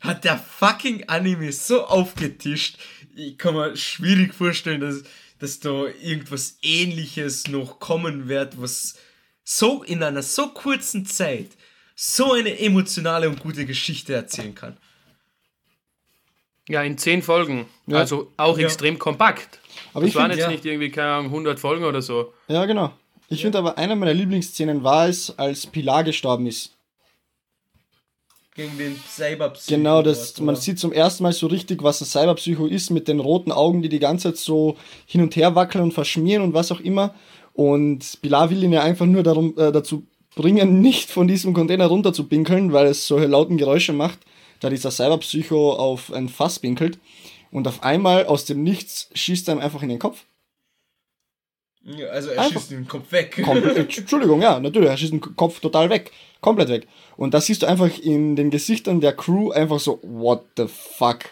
hat 0.00 0.24
der 0.24 0.38
fucking 0.38 1.08
Anime 1.08 1.52
so 1.52 1.84
aufgetischt. 1.84 2.78
Ich 3.14 3.36
kann 3.36 3.54
mir 3.54 3.76
schwierig 3.76 4.32
vorstellen, 4.32 4.80
dass, 4.80 5.02
dass 5.38 5.60
da 5.60 5.86
irgendwas 6.00 6.56
ähnliches 6.62 7.48
noch 7.48 7.78
kommen 7.78 8.28
wird, 8.28 8.60
was 8.60 8.96
so 9.44 9.82
in 9.82 10.02
einer 10.02 10.22
so 10.22 10.48
kurzen 10.48 11.04
Zeit 11.04 11.50
so 11.94 12.32
eine 12.32 12.58
emotionale 12.58 13.28
und 13.28 13.40
gute 13.40 13.66
Geschichte 13.66 14.14
erzählen 14.14 14.54
kann. 14.54 14.76
Ja, 16.68 16.82
in 16.82 16.96
zehn 16.96 17.22
Folgen. 17.22 17.66
Ja. 17.86 17.98
Also 17.98 18.32
auch 18.36 18.56
ja. 18.56 18.66
extrem 18.66 18.98
kompakt. 18.98 19.58
Aber 19.92 20.02
das 20.02 20.10
ich 20.10 20.14
waren 20.14 20.30
find, 20.30 20.38
jetzt 20.38 20.46
ja. 20.46 20.50
nicht 20.50 20.64
irgendwie, 20.64 20.90
keine 20.90 21.10
Ahnung, 21.10 21.26
100 21.26 21.58
Folgen 21.58 21.84
oder 21.84 22.02
so. 22.02 22.32
Ja, 22.46 22.64
genau. 22.66 22.92
Ich 23.32 23.42
finde 23.42 23.58
aber, 23.58 23.78
eine 23.78 23.96
meiner 23.96 24.14
Lieblingsszenen 24.14 24.84
war 24.84 25.08
es, 25.08 25.36
als 25.38 25.66
Pilar 25.66 26.04
gestorben 26.04 26.46
ist 26.46 26.76
gegen 28.54 28.76
den 28.76 28.96
Cyberpsycho. 29.08 29.76
Genau, 29.76 30.02
das, 30.02 30.38
man 30.40 30.56
sieht 30.56 30.78
zum 30.78 30.92
ersten 30.92 31.22
Mal 31.22 31.32
so 31.32 31.46
richtig, 31.46 31.82
was 31.82 32.00
ein 32.00 32.06
Cyberpsycho 32.06 32.66
ist, 32.66 32.90
mit 32.90 33.08
den 33.08 33.20
roten 33.20 33.52
Augen, 33.52 33.82
die 33.82 33.88
die 33.88 33.98
ganze 33.98 34.28
Zeit 34.28 34.38
so 34.38 34.76
hin 35.06 35.22
und 35.22 35.34
her 35.36 35.54
wackeln 35.54 35.84
und 35.84 35.94
verschmieren 35.94 36.42
und 36.42 36.54
was 36.54 36.70
auch 36.70 36.80
immer. 36.80 37.14
Und 37.54 38.20
Pilar 38.20 38.50
will 38.50 38.62
ihn 38.62 38.72
ja 38.72 38.82
einfach 38.82 39.06
nur 39.06 39.22
darum, 39.22 39.56
äh, 39.56 39.72
dazu 39.72 40.06
bringen, 40.34 40.80
nicht 40.82 41.10
von 41.10 41.28
diesem 41.28 41.54
Container 41.54 41.86
runter 41.86 42.12
zu 42.12 42.24
pinkeln, 42.24 42.72
weil 42.72 42.86
es 42.86 43.06
so 43.06 43.18
lauten 43.18 43.56
Geräusche 43.56 43.92
macht, 43.92 44.20
da 44.60 44.68
dieser 44.68 44.90
Cyberpsycho 44.90 45.72
auf 45.72 46.12
ein 46.12 46.28
Fass 46.28 46.58
pinkelt. 46.58 46.98
Und 47.50 47.68
auf 47.68 47.82
einmal 47.82 48.26
aus 48.26 48.46
dem 48.46 48.62
Nichts 48.62 49.10
schießt 49.14 49.48
er 49.48 49.56
ihm 49.56 49.60
einfach 49.60 49.82
in 49.82 49.90
den 49.90 49.98
Kopf. 49.98 50.24
Ja, 51.84 52.08
also 52.08 52.30
er 52.30 52.42
einfach. 52.42 52.60
schießt 52.60 52.70
den 52.70 52.86
Kopf 52.86 53.10
weg. 53.10 53.42
Komplett, 53.44 53.76
Entschuldigung, 53.98 54.40
ja, 54.40 54.60
natürlich, 54.60 54.88
er 54.88 54.96
schießt 54.96 55.12
den 55.12 55.20
Kopf 55.20 55.60
total 55.60 55.90
weg. 55.90 56.12
Komplett 56.40 56.68
weg. 56.68 56.88
Und 57.16 57.34
da 57.34 57.40
siehst 57.40 57.62
du 57.62 57.66
einfach 57.66 57.90
in 57.98 58.36
den 58.36 58.50
Gesichtern 58.50 59.00
der 59.00 59.14
Crew 59.14 59.50
einfach 59.50 59.80
so, 59.80 60.00
what 60.02 60.44
the 60.56 60.66
fuck. 60.68 61.30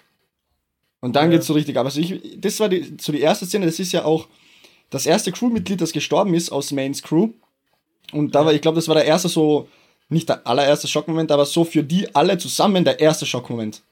Und 1.00 1.16
dann 1.16 1.26
ja. 1.26 1.36
geht's 1.36 1.46
so 1.46 1.54
richtig 1.54 1.76
ab. 1.76 1.86
Also 1.86 2.00
ich, 2.00 2.20
das 2.38 2.60
war 2.60 2.68
die, 2.68 2.96
so 3.00 3.12
die 3.12 3.20
erste 3.20 3.46
Szene, 3.46 3.66
das 3.66 3.78
ist 3.78 3.92
ja 3.92 4.04
auch 4.04 4.28
das 4.90 5.06
erste 5.06 5.32
Crewmitglied, 5.32 5.80
das 5.80 5.92
gestorben 5.92 6.34
ist 6.34 6.50
aus 6.50 6.72
Mains 6.72 7.02
Crew. 7.02 7.30
Und 8.12 8.34
da 8.34 8.44
war, 8.44 8.52
ich 8.52 8.60
glaube, 8.60 8.76
das 8.76 8.88
war 8.88 8.96
der 8.96 9.04
erste 9.04 9.28
so, 9.28 9.68
nicht 10.08 10.28
der 10.28 10.46
allererste 10.46 10.88
Schockmoment, 10.88 11.30
aber 11.30 11.46
so 11.46 11.64
für 11.64 11.84
die 11.84 12.12
alle 12.14 12.36
zusammen 12.38 12.84
der 12.84 12.98
erste 12.98 13.24
Schockmoment. 13.24 13.82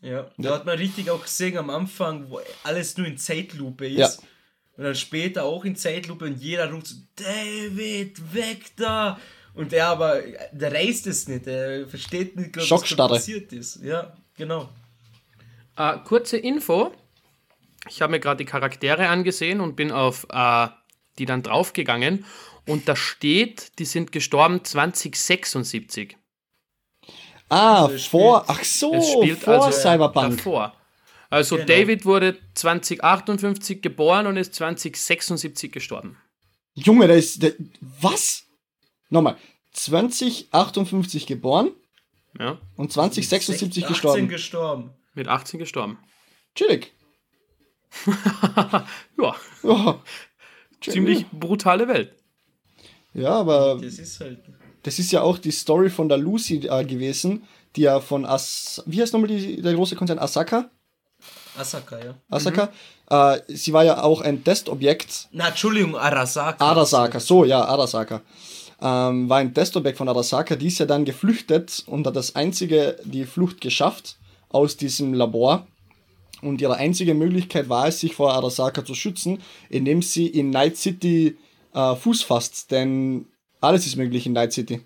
Ja, 0.00 0.30
da 0.38 0.54
hat 0.54 0.64
man 0.64 0.78
richtig 0.78 1.10
auch 1.10 1.22
gesehen 1.22 1.58
am 1.58 1.70
Anfang, 1.70 2.30
wo 2.30 2.40
alles 2.62 2.96
nur 2.96 3.08
in 3.08 3.18
Zeitlupe 3.18 3.88
ist. 3.88 3.98
Ja. 3.98 4.08
Und 4.78 4.84
dann 4.84 4.94
später 4.94 5.42
auch 5.42 5.64
in 5.64 5.74
Zeitlupe 5.74 6.24
und 6.24 6.40
jeder 6.40 6.70
ruft 6.70 6.86
so, 6.86 6.96
David, 7.16 8.32
weg 8.32 8.76
da! 8.76 9.18
Und 9.54 9.72
er 9.72 9.88
aber, 9.88 10.22
der 10.52 10.72
reißt 10.72 11.08
es 11.08 11.26
nicht, 11.26 11.48
er 11.48 11.88
versteht 11.88 12.36
nicht, 12.36 12.56
was 12.56 12.94
da 12.94 13.08
passiert 13.08 13.52
ist. 13.52 13.82
Ja, 13.82 14.16
genau. 14.36 14.68
Uh, 15.76 15.98
kurze 16.04 16.36
Info. 16.36 16.92
Ich 17.88 18.00
habe 18.00 18.12
mir 18.12 18.20
gerade 18.20 18.38
die 18.38 18.48
Charaktere 18.48 19.08
angesehen 19.08 19.60
und 19.60 19.74
bin 19.74 19.90
auf 19.90 20.28
uh, 20.32 20.68
die 21.18 21.26
dann 21.26 21.42
draufgegangen. 21.42 22.24
Und 22.64 22.88
da 22.88 22.94
steht, 22.94 23.80
die 23.80 23.84
sind 23.84 24.12
gestorben 24.12 24.62
2076. 24.62 26.16
Ah, 27.48 27.86
also 27.86 27.98
vor, 28.10 28.44
ach 28.46 28.62
so, 28.62 28.94
es 28.94 29.10
spielt 29.10 29.40
vor 29.40 29.64
also 29.64 29.76
Cyberpunk. 29.76 30.36
Davor. 30.36 30.77
Also 31.30 31.56
genau. 31.56 31.66
David 31.66 32.04
wurde 32.04 32.38
2058 32.54 33.82
geboren 33.82 34.26
und 34.26 34.36
ist 34.36 34.54
2076 34.54 35.70
gestorben. 35.70 36.16
Junge, 36.74 37.08
da 37.08 37.14
ist, 37.14 37.42
der, 37.42 37.54
was? 37.80 38.46
Nochmal, 39.10 39.36
2058 39.72 41.26
geboren 41.26 41.70
ja. 42.38 42.58
und 42.76 42.92
2076 42.92 43.86
gestorben. 43.86 44.28
gestorben. 44.28 44.90
Mit 45.14 45.28
18 45.28 45.58
gestorben. 45.58 45.98
Chillig. 46.54 46.92
ja. 48.06 49.34
Oh, 49.62 49.94
Ziemlich 50.80 51.26
brutale 51.30 51.88
Welt. 51.88 52.12
Ja, 53.14 53.30
aber. 53.30 53.78
Das 53.82 53.98
ist 53.98 54.20
halt. 54.20 54.40
Das 54.82 54.98
ist 54.98 55.10
ja 55.10 55.22
auch 55.22 55.38
die 55.38 55.50
Story 55.50 55.90
von 55.90 56.08
der 56.08 56.18
Lucy 56.18 56.66
äh, 56.68 56.84
gewesen, 56.84 57.44
die 57.74 57.82
ja 57.82 58.00
von 58.00 58.24
As. 58.24 58.82
Wie 58.86 59.02
heißt 59.02 59.12
nochmal 59.12 59.28
die, 59.28 59.60
der 59.60 59.74
große 59.74 59.96
Konzern? 59.96 60.18
Asaka? 60.18 60.70
Asaka, 61.58 61.98
ja. 61.98 62.14
Asaka. 62.30 62.66
Mhm. 63.10 63.16
Äh, 63.16 63.40
sie 63.48 63.72
war 63.72 63.84
ja 63.84 64.02
auch 64.02 64.20
ein 64.20 64.44
Testobjekt. 64.44 65.28
Na, 65.32 65.48
Entschuldigung, 65.48 65.96
Arasaka. 65.96 66.64
Arasaka, 66.64 67.20
so, 67.20 67.44
ja, 67.44 67.64
Arasaka 67.64 68.22
ähm, 68.80 69.28
war 69.28 69.38
ein 69.38 69.54
Testobjekt 69.54 69.98
von 69.98 70.08
Arasaka, 70.08 70.56
die 70.56 70.68
ist 70.68 70.78
ja 70.78 70.86
dann 70.86 71.04
geflüchtet 71.04 71.82
und 71.86 72.06
hat 72.06 72.16
das 72.16 72.36
einzige, 72.36 72.96
die 73.04 73.24
Flucht 73.24 73.60
geschafft 73.60 74.16
aus 74.48 74.76
diesem 74.76 75.14
Labor. 75.14 75.66
Und 76.40 76.60
ihre 76.60 76.76
einzige 76.76 77.14
Möglichkeit 77.14 77.68
war 77.68 77.88
es, 77.88 77.98
sich 77.98 78.14
vor 78.14 78.32
Arasaka 78.32 78.84
zu 78.84 78.94
schützen, 78.94 79.42
indem 79.70 80.02
sie 80.02 80.28
in 80.28 80.50
Night 80.50 80.76
City 80.76 81.36
äh, 81.74 81.96
Fuß 81.96 82.22
fasst, 82.22 82.70
denn 82.70 83.26
alles 83.60 83.86
ist 83.86 83.96
möglich 83.96 84.26
in 84.26 84.34
Night 84.34 84.52
City. 84.52 84.80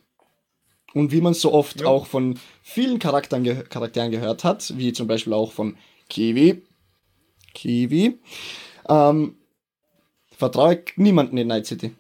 Und 0.95 1.13
wie 1.13 1.21
man 1.21 1.35
so 1.35 1.53
oft 1.53 1.83
ja. 1.83 1.87
auch 1.87 2.07
von 2.07 2.39
vielen 2.63 2.99
Charakteren, 2.99 3.69
Charakteren 3.69 4.11
gehört 4.11 4.45
hat, 4.45 4.73
wie 4.79 4.95
zum 4.95 5.07
Beispiel 5.07 5.35
auch 5.35 5.53
von 5.53 5.77
Kiwi, 6.09 6.63
Kiwi, 7.55 8.19
ähm, 8.89 9.37
vertraue 10.37 10.83
niemanden 10.97 11.37
in 11.37 11.49
Night 11.49 11.67
City. 11.67 11.95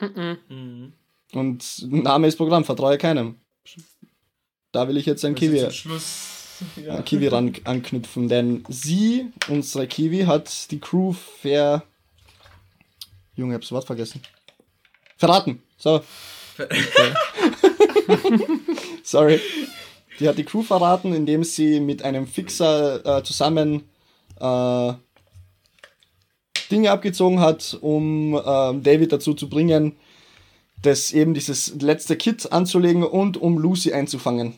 Mhm. 0.00 0.38
Mhm. 0.48 0.92
Und 1.32 1.86
Name 1.90 2.26
ist 2.26 2.36
Programm, 2.36 2.64
vertraue 2.64 2.98
keinem. 2.98 3.36
Da 4.72 4.88
will 4.88 4.96
ich 4.96 5.06
jetzt 5.06 5.24
ein 5.24 5.34
Kiwi, 5.34 5.58
ja. 6.84 7.02
Kiwi 7.02 7.28
ran, 7.28 7.52
anknüpfen, 7.64 8.28
denn 8.28 8.64
sie, 8.68 9.32
unsere 9.48 9.86
Kiwi, 9.86 10.24
hat 10.24 10.70
die 10.70 10.80
Crew 10.80 11.12
ver, 11.12 11.84
Junge, 13.34 13.54
hab's 13.54 13.72
Wort 13.72 13.86
vergessen. 13.86 14.20
Verraten. 15.16 15.62
So. 15.76 16.02
Sorry. 19.02 19.40
Die 20.20 20.28
hat 20.28 20.36
die 20.36 20.44
Crew 20.44 20.62
verraten, 20.62 21.14
indem 21.14 21.44
sie 21.44 21.80
mit 21.80 22.02
einem 22.02 22.26
Fixer 22.26 23.18
äh, 23.18 23.22
zusammen 23.24 23.84
äh, 24.38 24.92
Dinge 26.70 26.90
abgezogen 26.90 27.40
hat, 27.40 27.76
um 27.80 28.34
äh, 28.34 28.38
David 28.38 29.12
dazu 29.12 29.32
zu 29.32 29.48
bringen, 29.48 29.96
das 30.82 31.12
eben 31.12 31.34
dieses 31.34 31.74
letzte 31.80 32.16
Kit 32.16 32.52
anzulegen 32.52 33.02
und 33.02 33.38
um 33.38 33.58
Lucy 33.58 33.92
einzufangen. 33.92 34.54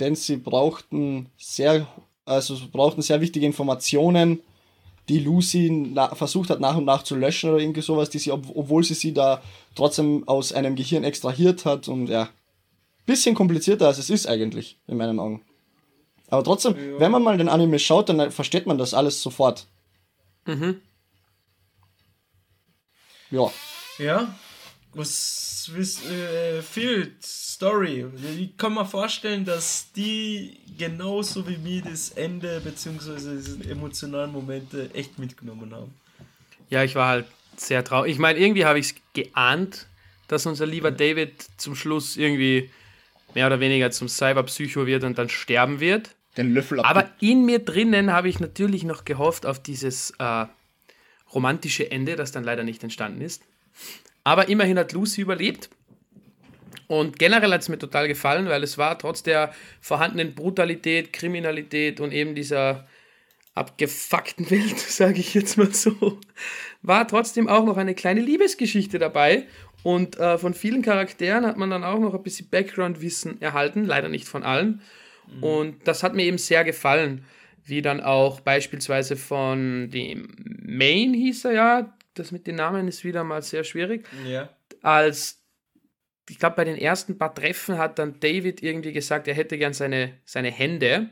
Denn 0.00 0.16
sie 0.16 0.36
brauchten 0.36 1.26
sehr, 1.38 1.86
also 2.24 2.56
brauchten 2.72 3.02
sehr 3.02 3.20
wichtige 3.20 3.46
Informationen, 3.46 4.40
die 5.08 5.18
Lucy 5.18 5.92
versucht 6.14 6.50
hat 6.50 6.60
nach 6.60 6.76
und 6.76 6.84
nach 6.84 7.02
zu 7.02 7.16
löschen 7.16 7.50
oder 7.50 7.60
irgendwie 7.60 7.80
sowas, 7.80 8.10
die 8.10 8.18
sie, 8.18 8.30
ob 8.30 8.44
obwohl 8.54 8.84
sie 8.84 8.94
sie 8.94 9.12
da 9.12 9.42
trotzdem 9.74 10.26
aus 10.28 10.52
einem 10.52 10.76
Gehirn 10.76 11.04
extrahiert 11.04 11.64
hat 11.64 11.88
und 11.88 12.08
ja, 12.08 12.28
bisschen 13.10 13.34
komplizierter 13.34 13.86
als 13.86 13.98
es 13.98 14.08
ist 14.08 14.26
eigentlich, 14.26 14.78
in 14.86 14.96
meinen 14.96 15.18
Augen. 15.18 15.44
Aber 16.28 16.44
trotzdem, 16.44 16.74
ja. 16.76 17.00
wenn 17.00 17.10
man 17.10 17.22
mal 17.22 17.36
den 17.36 17.48
Anime 17.48 17.78
schaut, 17.78 18.08
dann 18.08 18.30
versteht 18.30 18.66
man 18.66 18.78
das 18.78 18.94
alles 18.94 19.20
sofort. 19.20 19.66
Mhm. 20.46 20.80
Ja. 23.30 23.50
Ja. 23.98 24.34
Was 24.94 25.70
äh, 25.76 26.62
fehlt? 26.62 27.22
Story. 27.60 28.06
Ich 28.38 28.56
kann 28.56 28.72
mir 28.72 28.86
vorstellen, 28.86 29.44
dass 29.44 29.92
die 29.92 30.58
genauso 30.78 31.46
wie 31.46 31.58
mir 31.58 31.82
das 31.82 32.10
Ende 32.10 32.60
bzw. 32.60 33.36
diese 33.36 33.70
emotionalen 33.70 34.32
Momente 34.32 34.90
echt 34.94 35.18
mitgenommen 35.18 35.74
haben. 35.74 35.94
Ja, 36.70 36.82
ich 36.82 36.94
war 36.94 37.08
halt 37.08 37.26
sehr 37.56 37.84
traurig. 37.84 38.12
Ich 38.12 38.18
meine, 38.18 38.38
irgendwie 38.38 38.64
habe 38.64 38.78
ich 38.78 38.86
es 38.86 38.94
geahnt, 39.12 39.86
dass 40.26 40.46
unser 40.46 40.64
lieber 40.64 40.90
David 40.90 41.34
zum 41.58 41.74
Schluss 41.74 42.16
irgendwie 42.16 42.70
mehr 43.34 43.46
oder 43.46 43.60
weniger 43.60 43.90
zum 43.90 44.08
Cyberpsycho 44.08 44.86
wird 44.86 45.04
und 45.04 45.18
dann 45.18 45.28
sterben 45.28 45.80
wird. 45.80 46.16
Den 46.36 46.54
Löffel 46.54 46.80
ab. 46.80 46.86
Aber 46.86 47.10
in 47.20 47.44
mir 47.44 47.58
drinnen 47.58 48.12
habe 48.12 48.28
ich 48.28 48.40
natürlich 48.40 48.84
noch 48.84 49.04
gehofft 49.04 49.46
auf 49.46 49.60
dieses 49.60 50.12
äh, 50.18 50.46
romantische 51.34 51.90
Ende, 51.90 52.16
das 52.16 52.32
dann 52.32 52.44
leider 52.44 52.62
nicht 52.62 52.82
entstanden 52.82 53.20
ist. 53.20 53.42
Aber 54.24 54.48
immerhin 54.48 54.78
hat 54.78 54.92
Lucy 54.92 55.22
überlebt. 55.22 55.70
Und 56.86 57.18
generell 57.18 57.52
hat 57.52 57.62
es 57.62 57.68
mir 57.68 57.78
total 57.78 58.08
gefallen, 58.08 58.48
weil 58.48 58.64
es 58.64 58.76
war 58.76 58.98
trotz 58.98 59.22
der 59.22 59.54
vorhandenen 59.80 60.34
Brutalität, 60.34 61.12
Kriminalität 61.12 62.00
und 62.00 62.12
eben 62.12 62.34
dieser 62.34 62.88
abgefuckten 63.54 64.50
Welt, 64.50 64.78
sage 64.78 65.20
ich 65.20 65.34
jetzt 65.34 65.56
mal 65.56 65.72
so, 65.72 66.18
war 66.82 67.06
trotzdem 67.06 67.48
auch 67.48 67.64
noch 67.64 67.76
eine 67.76 67.94
kleine 67.94 68.20
Liebesgeschichte 68.20 68.98
dabei. 68.98 69.46
Und 69.82 70.18
äh, 70.18 70.36
von 70.38 70.54
vielen 70.54 70.82
Charakteren 70.82 71.46
hat 71.46 71.56
man 71.56 71.70
dann 71.70 71.84
auch 71.84 71.98
noch 71.98 72.14
ein 72.14 72.22
bisschen 72.22 72.48
Background-Wissen 72.48 73.40
erhalten, 73.40 73.84
leider 73.84 74.08
nicht 74.08 74.26
von 74.26 74.42
allen. 74.42 74.82
Mhm. 75.26 75.42
Und 75.42 75.88
das 75.88 76.02
hat 76.02 76.14
mir 76.14 76.24
eben 76.24 76.38
sehr 76.38 76.64
gefallen, 76.64 77.24
wie 77.64 77.82
dann 77.82 78.00
auch 78.00 78.40
beispielsweise 78.40 79.16
von 79.16 79.90
dem 79.90 80.34
Main 80.62 81.14
hieß 81.14 81.46
er 81.46 81.52
ja, 81.52 81.96
das 82.14 82.32
mit 82.32 82.46
den 82.46 82.56
Namen 82.56 82.88
ist 82.88 83.04
wieder 83.04 83.24
mal 83.24 83.42
sehr 83.42 83.64
schwierig. 83.64 84.06
Ja. 84.26 84.50
Als, 84.82 85.42
ich 86.28 86.38
glaube, 86.38 86.56
bei 86.56 86.64
den 86.64 86.76
ersten 86.76 87.16
paar 87.16 87.34
Treffen 87.34 87.78
hat 87.78 87.98
dann 87.98 88.20
David 88.20 88.62
irgendwie 88.62 88.92
gesagt, 88.92 89.28
er 89.28 89.34
hätte 89.34 89.56
gern 89.56 89.72
seine, 89.72 90.14
seine 90.24 90.50
Hände. 90.50 91.10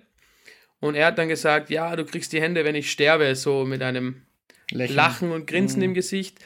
Und 0.81 0.95
er 0.95 1.07
hat 1.07 1.19
dann 1.19 1.29
gesagt, 1.29 1.71
ja, 1.71 1.97
du 1.97 2.05
kriegst 2.05 2.33
die 2.33 2.41
Hände, 2.41 2.65
wenn 2.65 2.75
ich 2.75 2.91
sterbe, 2.91 3.35
so 3.35 3.65
mit 3.65 3.83
einem 3.83 4.23
Lächeln. 4.71 4.97
Lachen 4.97 5.33
und 5.33 5.47
Grinsen 5.47 5.79
mhm. 5.79 5.87
im 5.87 5.95
Gesicht. 5.95 6.39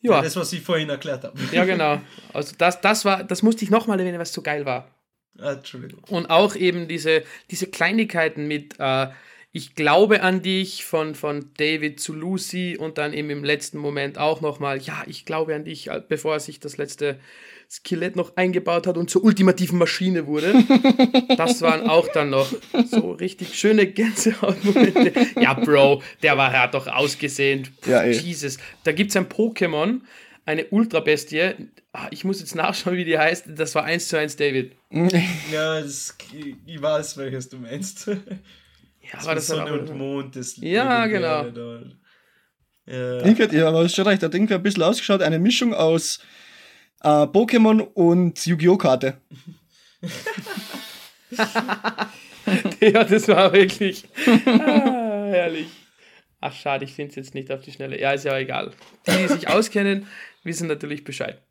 Ja. 0.00 0.12
ja. 0.12 0.22
Das, 0.22 0.36
was 0.36 0.52
ich 0.52 0.60
vorhin 0.60 0.88
erklärt 0.88 1.24
habe. 1.24 1.38
Ja, 1.52 1.64
genau. 1.64 2.00
Also 2.32 2.54
das, 2.56 2.80
das 2.80 3.04
war, 3.04 3.24
das 3.24 3.42
musste 3.42 3.64
ich 3.64 3.70
nochmal 3.70 3.98
erwähnen, 4.00 4.18
was 4.18 4.32
so 4.32 4.42
geil 4.42 4.64
war. 4.64 4.88
Ah, 5.38 5.52
Entschuldigung. 5.52 6.02
Und 6.08 6.28
auch 6.30 6.54
eben 6.54 6.88
diese, 6.88 7.22
diese 7.50 7.66
Kleinigkeiten 7.66 8.46
mit, 8.46 8.74
äh, 8.78 9.08
ich 9.52 9.74
glaube 9.74 10.22
an 10.22 10.42
dich 10.42 10.84
von, 10.84 11.14
von 11.14 11.50
David 11.56 11.98
zu 11.98 12.12
Lucy 12.12 12.76
und 12.78 12.98
dann 12.98 13.12
eben 13.12 13.30
im 13.30 13.42
letzten 13.42 13.78
Moment 13.78 14.16
auch 14.16 14.40
nochmal, 14.40 14.78
ja, 14.78 15.02
ich 15.06 15.24
glaube 15.24 15.54
an 15.54 15.64
dich, 15.64 15.88
äh, 15.88 16.00
bevor 16.06 16.34
er 16.34 16.40
sich 16.40 16.60
das 16.60 16.76
letzte 16.76 17.18
Skelett 17.68 18.16
noch 18.16 18.36
eingebaut 18.36 18.86
hat 18.86 18.96
und 18.96 19.10
zur 19.10 19.24
ultimativen 19.24 19.78
Maschine 19.78 20.26
wurde. 20.26 20.54
Das 21.36 21.62
waren 21.62 21.88
auch 21.88 22.08
dann 22.08 22.30
noch 22.30 22.52
so 22.90 23.12
richtig 23.12 23.58
schöne 23.58 23.86
Gänsehautmomente. 23.86 25.12
Ja, 25.40 25.54
Bro, 25.54 26.02
der 26.22 26.36
war, 26.36 26.52
hat 26.52 26.74
doch 26.74 26.86
ausgesehen. 26.86 27.68
Ja, 27.86 28.04
Jesus. 28.04 28.58
Da 28.84 28.92
gibt 28.92 29.10
es 29.10 29.16
ein 29.16 29.26
Pokémon, 29.26 30.00
eine 30.44 30.66
Ultrabestie. 30.66 31.54
Ah, 31.92 32.08
ich 32.10 32.24
muss 32.24 32.40
jetzt 32.40 32.54
nachschauen, 32.54 32.96
wie 32.96 33.04
die 33.04 33.16
heißt. 33.16 33.46
Das 33.56 33.74
war 33.74 33.84
1 33.84 34.08
zu 34.08 34.18
1 34.18 34.36
David. 34.36 34.72
Ja, 35.50 35.80
das, 35.80 36.16
ich 36.66 36.82
weiß, 36.82 37.16
welches 37.16 37.48
du 37.48 37.58
meinst. 37.58 38.10
Ja, 39.00 39.10
das 39.14 39.26
war 39.26 39.34
das 39.34 39.46
Sonne 39.46 39.72
und 39.72 39.96
Mond, 39.96 40.36
das 40.36 40.56
Ja, 40.58 41.06
genau. 41.06 41.46
Ja. 42.86 43.22
Ding 43.22 43.38
hat, 43.38 43.52
ja, 43.52 43.68
aber 43.68 43.84
hast 43.84 43.94
schon 43.94 44.06
recht, 44.06 44.22
der 44.22 44.28
Ding 44.28 44.48
hat 44.48 44.56
ein 44.56 44.62
bisschen 44.62 44.82
ausgeschaut, 44.82 45.22
eine 45.22 45.38
Mischung 45.38 45.74
aus 45.74 46.20
äh, 47.02 47.08
Pokémon 47.08 47.80
und 47.80 48.44
Yu-Gi-Oh! 48.44 48.76
Karte. 48.76 49.20
ja, 52.80 53.04
das 53.04 53.28
war 53.28 53.52
wirklich 53.52 54.04
ah, 54.26 55.26
herrlich. 55.28 55.68
Ach, 56.40 56.54
schade, 56.54 56.84
ich 56.84 56.94
finde 56.94 57.10
es 57.10 57.16
jetzt 57.16 57.34
nicht 57.34 57.52
auf 57.52 57.60
die 57.60 57.72
Schnelle. 57.72 58.00
Ja, 58.00 58.12
ist 58.12 58.24
ja 58.24 58.36
egal. 58.38 58.72
Die, 59.06 59.12
die 59.12 59.28
sich 59.28 59.48
auskennen, 59.48 60.06
wissen 60.42 60.68
natürlich 60.68 61.04
Bescheid. 61.04 61.42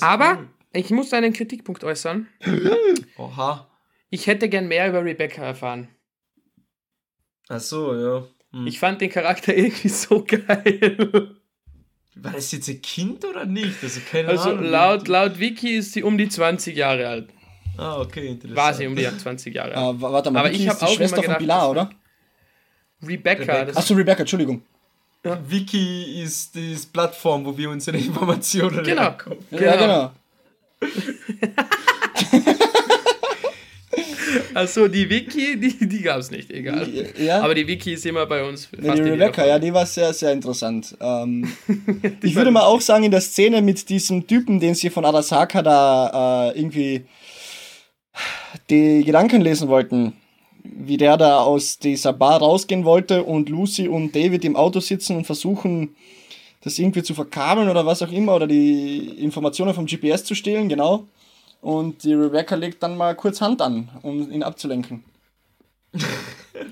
Aber 0.00 0.44
ich 0.72 0.90
muss 0.90 1.12
einen 1.12 1.32
Kritikpunkt 1.32 1.84
äußern. 1.84 2.26
Oha. 3.18 3.68
Ich 4.10 4.26
hätte 4.26 4.48
gern 4.48 4.68
mehr 4.68 4.88
über 4.88 5.04
Rebecca 5.04 5.42
erfahren. 5.42 5.88
Ach 7.48 7.60
so, 7.60 7.94
ja. 7.94 8.24
Hm. 8.52 8.66
Ich 8.66 8.78
fand 8.78 9.00
den 9.00 9.10
Charakter 9.10 9.54
irgendwie 9.56 9.88
so 9.88 10.24
geil. 10.24 11.36
War 12.16 12.32
das 12.32 12.50
jetzt 12.52 12.68
ein 12.68 12.80
Kind 12.80 13.24
oder 13.24 13.44
nicht? 13.44 13.82
Also, 13.82 14.00
keine 14.10 14.28
also 14.28 14.50
Ahnung. 14.50 14.64
Laut, 14.64 15.08
laut 15.08 15.38
Wiki 15.38 15.76
ist 15.76 15.92
sie 15.92 16.02
um 16.02 16.16
die 16.16 16.28
20 16.28 16.74
Jahre 16.74 17.06
alt. 17.08 17.28
Ah, 17.76 18.00
okay, 18.00 18.28
interessant. 18.28 18.56
War 18.56 18.72
sie 18.72 18.86
um 18.86 18.96
die 18.96 19.04
20 19.04 19.54
Jahre 19.54 19.74
alt. 19.74 19.76
Ah, 19.76 19.94
warte 19.96 20.30
mal, 20.30 20.40
Aber 20.40 20.48
Vicky 20.48 20.62
ich 20.62 20.68
habe 20.68 20.80
auch 20.80 20.88
Schwester 20.94 21.16
gedacht, 21.16 21.36
von 21.36 21.44
Pilar, 21.44 21.70
oder? 21.70 21.90
Rebecca. 23.06 23.52
Rebecca. 23.52 23.78
Achso, 23.78 23.94
Rebecca, 23.94 24.20
Entschuldigung. 24.20 24.62
Ja. 25.24 25.38
Wiki 25.46 26.22
ist 26.22 26.54
die 26.54 26.76
Plattform, 26.90 27.44
wo 27.44 27.56
wir 27.56 27.68
unsere 27.68 27.98
Informationen 27.98 28.82
genau. 28.82 29.14
Genau. 29.50 29.62
Ja, 29.62 29.76
genau. 29.76 30.12
Achso, 34.56 34.88
die 34.88 35.10
Wiki, 35.10 35.60
die, 35.60 35.86
die 35.86 36.00
gab 36.00 36.18
es 36.18 36.30
nicht, 36.30 36.50
egal. 36.50 36.88
Ja. 37.18 37.42
Aber 37.42 37.54
die 37.54 37.66
Wiki 37.66 37.92
ist 37.92 38.06
immer 38.06 38.24
bei 38.24 38.42
uns. 38.42 38.70
Ja, 38.82 38.94
die 38.94 39.02
Rebecca, 39.02 39.44
ja, 39.44 39.58
die 39.58 39.70
war 39.74 39.84
sehr, 39.84 40.14
sehr 40.14 40.32
interessant. 40.32 40.96
Ähm, 40.98 41.52
ich 42.22 42.34
würde 42.34 42.50
mal 42.50 42.62
auch 42.62 42.80
sagen, 42.80 43.04
in 43.04 43.10
der 43.10 43.20
Szene 43.20 43.60
mit 43.60 43.86
diesem 43.90 44.26
Typen, 44.26 44.58
den 44.58 44.74
sie 44.74 44.88
von 44.88 45.04
Arasaka 45.04 45.60
da 45.60 46.52
äh, 46.52 46.58
irgendwie 46.58 47.04
die 48.70 49.04
Gedanken 49.04 49.42
lesen 49.42 49.68
wollten, 49.68 50.14
wie 50.64 50.96
der 50.96 51.18
da 51.18 51.40
aus 51.40 51.78
dieser 51.78 52.14
Bar 52.14 52.38
rausgehen 52.38 52.86
wollte 52.86 53.24
und 53.24 53.50
Lucy 53.50 53.88
und 53.88 54.16
David 54.16 54.42
im 54.46 54.56
Auto 54.56 54.80
sitzen 54.80 55.18
und 55.18 55.26
versuchen, 55.26 55.94
das 56.62 56.78
irgendwie 56.78 57.02
zu 57.02 57.12
verkabeln 57.12 57.68
oder 57.68 57.84
was 57.84 58.00
auch 58.00 58.10
immer 58.10 58.34
oder 58.36 58.46
die 58.46 59.22
Informationen 59.22 59.74
vom 59.74 59.84
GPS 59.84 60.24
zu 60.24 60.34
stehlen, 60.34 60.70
genau. 60.70 61.06
Und 61.66 62.04
die 62.04 62.14
Rebecca 62.14 62.54
legt 62.54 62.80
dann 62.80 62.96
mal 62.96 63.16
kurz 63.16 63.40
Hand 63.40 63.60
an, 63.60 63.88
um 64.02 64.30
ihn 64.30 64.44
abzulenken. 64.44 65.02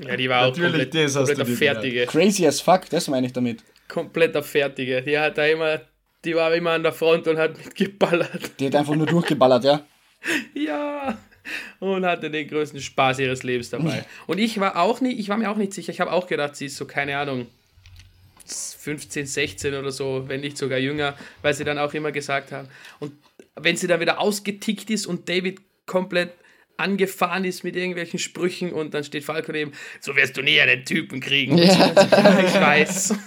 ja, 0.07 0.17
die 0.17 0.29
war 0.29 0.43
auch 0.43 0.51
Natürlich, 0.51 0.83
komplett, 0.83 0.95
das 0.95 1.15
komplett 1.15 1.41
auf 1.41 1.49
Fertige. 1.49 2.07
Crazy 2.07 2.47
as 2.47 2.61
fuck, 2.61 2.89
das 2.91 3.09
meine 3.09 3.27
ich 3.27 3.33
damit. 3.33 3.65
Komplett 3.89 4.37
auf 4.37 4.47
Fertige. 4.47 5.03
Die 5.03 5.19
hat 5.19 5.37
da 5.37 5.47
immer, 5.47 5.81
die 6.25 6.37
war 6.37 6.55
immer 6.55 6.71
an 6.71 6.85
der 6.85 6.93
Front 6.93 7.27
und 7.27 7.39
hat 7.39 7.59
mitgeballert. 7.59 8.53
Die 8.61 8.67
hat 8.67 8.77
einfach 8.77 8.95
nur 8.95 9.07
durchgeballert, 9.07 9.65
ja? 9.65 9.85
ja. 10.55 11.19
Und 11.81 12.07
hatte 12.07 12.31
den 12.31 12.47
größten 12.47 12.81
Spaß 12.81 13.19
ihres 13.19 13.43
Lebens 13.43 13.71
dabei. 13.71 14.05
Und 14.29 14.39
ich 14.39 14.61
war 14.61 14.77
auch 14.77 15.01
nicht, 15.01 15.19
ich 15.19 15.29
war 15.29 15.39
mir 15.39 15.51
auch 15.51 15.57
nicht 15.57 15.75
sicher. 15.75 15.91
Ich 15.91 16.01
habe 16.01 16.13
auch 16.13 16.29
gedacht, 16.29 16.55
sie 16.55 16.67
ist 16.67 16.77
so, 16.77 16.85
keine 16.85 17.19
Ahnung, 17.19 17.49
15, 18.47 19.27
16 19.27 19.75
oder 19.75 19.91
so, 19.91 20.29
wenn 20.29 20.41
nicht 20.41 20.57
sogar 20.57 20.79
jünger, 20.79 21.17
weil 21.43 21.53
sie 21.53 21.65
dann 21.65 21.79
auch 21.79 21.93
immer 21.95 22.13
gesagt 22.13 22.53
haben. 22.53 22.69
Und 23.01 23.13
wenn 23.57 23.77
sie 23.77 23.87
dann 23.87 24.01
wieder 24.01 24.21
ausgetickt 24.21 24.91
ist 24.91 25.07
und 25.07 25.29
David 25.29 25.61
komplett 25.87 26.33
angefahren 26.77 27.45
ist 27.45 27.63
mit 27.63 27.77
irgendwelchen 27.77 28.19
Sprüchen 28.19 28.73
und 28.73 28.95
dann 28.95 29.05
steht 29.05 29.25
Falco 29.25 29.53
neben, 29.53 29.73
so 30.01 30.17
wirst 30.17 30.37
du 30.37 30.43
nie 30.43 30.61
einen 30.61 30.85
Typen 30.85 31.21
kriegen. 31.21 31.57
Ja. 31.59 31.65
ich 32.47 32.55
weiß. 32.55 33.15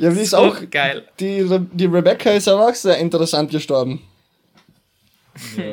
Ja, 0.00 0.10
die 0.10 0.20
ist 0.20 0.32
auch 0.32 0.56
geil. 0.70 1.08
Die, 1.18 1.44
die 1.72 1.86
Rebecca 1.86 2.30
ist 2.30 2.46
aber 2.46 2.68
auch 2.68 2.74
sehr 2.76 2.96
interessant 2.98 3.50
gestorben. 3.50 4.00
Ja. 5.56 5.64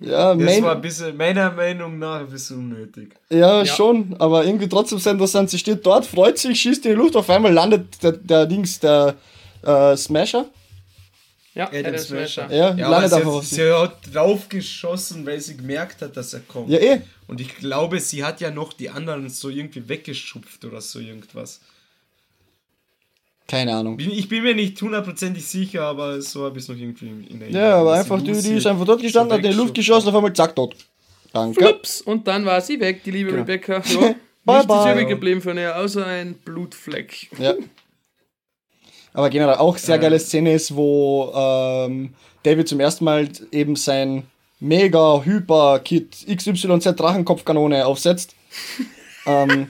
Ja, 0.00 0.34
Das 0.36 0.62
war 0.62 0.76
ein 0.76 0.80
bisschen, 0.80 1.16
meiner 1.16 1.50
Meinung 1.50 1.98
nach, 1.98 2.20
ein 2.20 2.28
bisschen 2.28 2.58
unnötig. 2.58 3.14
ja, 3.28 3.58
Ja. 3.62 3.66
schon, 3.66 4.14
aber 4.20 4.44
irgendwie 4.44 4.68
trotzdem 4.68 4.98
sehr 5.00 5.12
interessant. 5.12 5.50
Sie 5.50 5.58
steht 5.58 5.84
dort, 5.84 6.06
freut 6.06 6.38
sich, 6.38 6.60
schießt 6.60 6.84
in 6.86 6.92
die 6.92 6.96
Luft, 6.96 7.16
auf 7.16 7.28
einmal 7.28 7.52
landet 7.52 8.00
der, 8.02 8.12
der 8.12 8.46
Dings, 8.46 8.78
der 8.78 9.16
äh, 9.64 9.96
Smasher. 9.96 10.46
Ja, 11.54 11.66
Adam 11.68 11.86
Adam 11.86 11.98
Smasher. 11.98 12.26
Smasher. 12.46 12.54
Ja, 12.56 12.74
Ja, 12.74 12.86
aber 12.88 13.00
landet 13.08 13.44
sie 13.44 13.54
sie. 13.56 13.72
hat 13.74 13.98
draufgeschossen, 14.14 15.26
weil 15.26 15.38
sie 15.40 15.56
gemerkt 15.56 16.00
hat, 16.00 16.16
dass 16.16 16.32
er 16.32 16.40
kommt. 16.40 16.70
Ja, 16.70 16.78
eh. 16.78 17.00
Und 17.26 17.40
ich 17.40 17.54
glaube, 17.56 18.00
sie 18.00 18.24
hat 18.24 18.40
ja 18.40 18.50
noch 18.50 18.72
die 18.72 18.88
anderen 18.90 19.28
so 19.28 19.48
irgendwie 19.50 19.86
weggeschupft 19.88 20.64
oder 20.64 20.80
so 20.80 20.98
irgendwas. 20.98 21.60
Keine 23.48 23.74
Ahnung. 23.74 23.96
Bin- 23.98 24.12
Ich 24.12 24.28
bin 24.28 24.42
mir 24.44 24.54
nicht 24.54 24.80
hundertprozentig 24.80 25.44
sicher, 25.46 25.82
aber 25.82 26.22
so 26.22 26.44
habe 26.44 26.56
ich 26.58 26.64
es 26.64 26.68
noch 26.68 26.76
irgendwie 26.76 27.06
in 27.08 27.40
Erinnerung. 27.42 27.54
Ja, 27.54 27.74
aber 27.80 27.92
einfach, 27.94 28.22
die, 28.22 28.32
die 28.32 28.54
ist 28.54 28.66
einfach 28.66 28.84
dort 28.86 29.02
gestanden, 29.02 29.36
hat 29.36 29.44
in 29.44 29.50
die 29.50 29.56
Luft 29.56 29.74
geschossen, 29.74 30.08
auf 30.08 30.14
einmal 30.14 30.32
zack, 30.32 30.56
tot. 30.56 30.74
Danke. 31.34 31.60
Flups, 31.62 32.00
und 32.02 32.26
dann 32.28 32.44
war 32.46 32.60
sie 32.60 32.78
weg, 32.80 33.02
die 33.04 33.10
liebe 33.10 33.30
Genau. 33.30 33.42
Rebecca. 33.42 33.82
Ja, 34.44 34.54
Bye, 34.54 34.56
nichts 34.58 34.74
ist 34.74 34.82
bye. 34.84 34.92
übrig 34.94 35.08
geblieben 35.08 35.40
von 35.40 35.56
ihr, 35.56 35.76
außer 35.76 36.04
ein 36.04 36.34
Blutfleck. 36.34 37.28
Ja. 37.38 37.54
Aber 39.14 39.30
generell 39.30 39.56
auch 39.56 39.76
sehr 39.76 39.98
geile 39.98 40.18
Szene 40.18 40.54
ist, 40.54 40.74
wo 40.74 41.32
ähm, 41.34 42.14
David 42.42 42.68
zum 42.68 42.80
ersten 42.80 43.04
Mal 43.04 43.28
eben 43.50 43.76
sein 43.76 44.24
mega 44.60 45.22
hyper 45.22 45.80
Kit 45.80 46.26
XYZ 46.34 46.96
Drachenkopfkanone 46.96 47.84
aufsetzt. 47.84 48.34
ähm, 49.26 49.68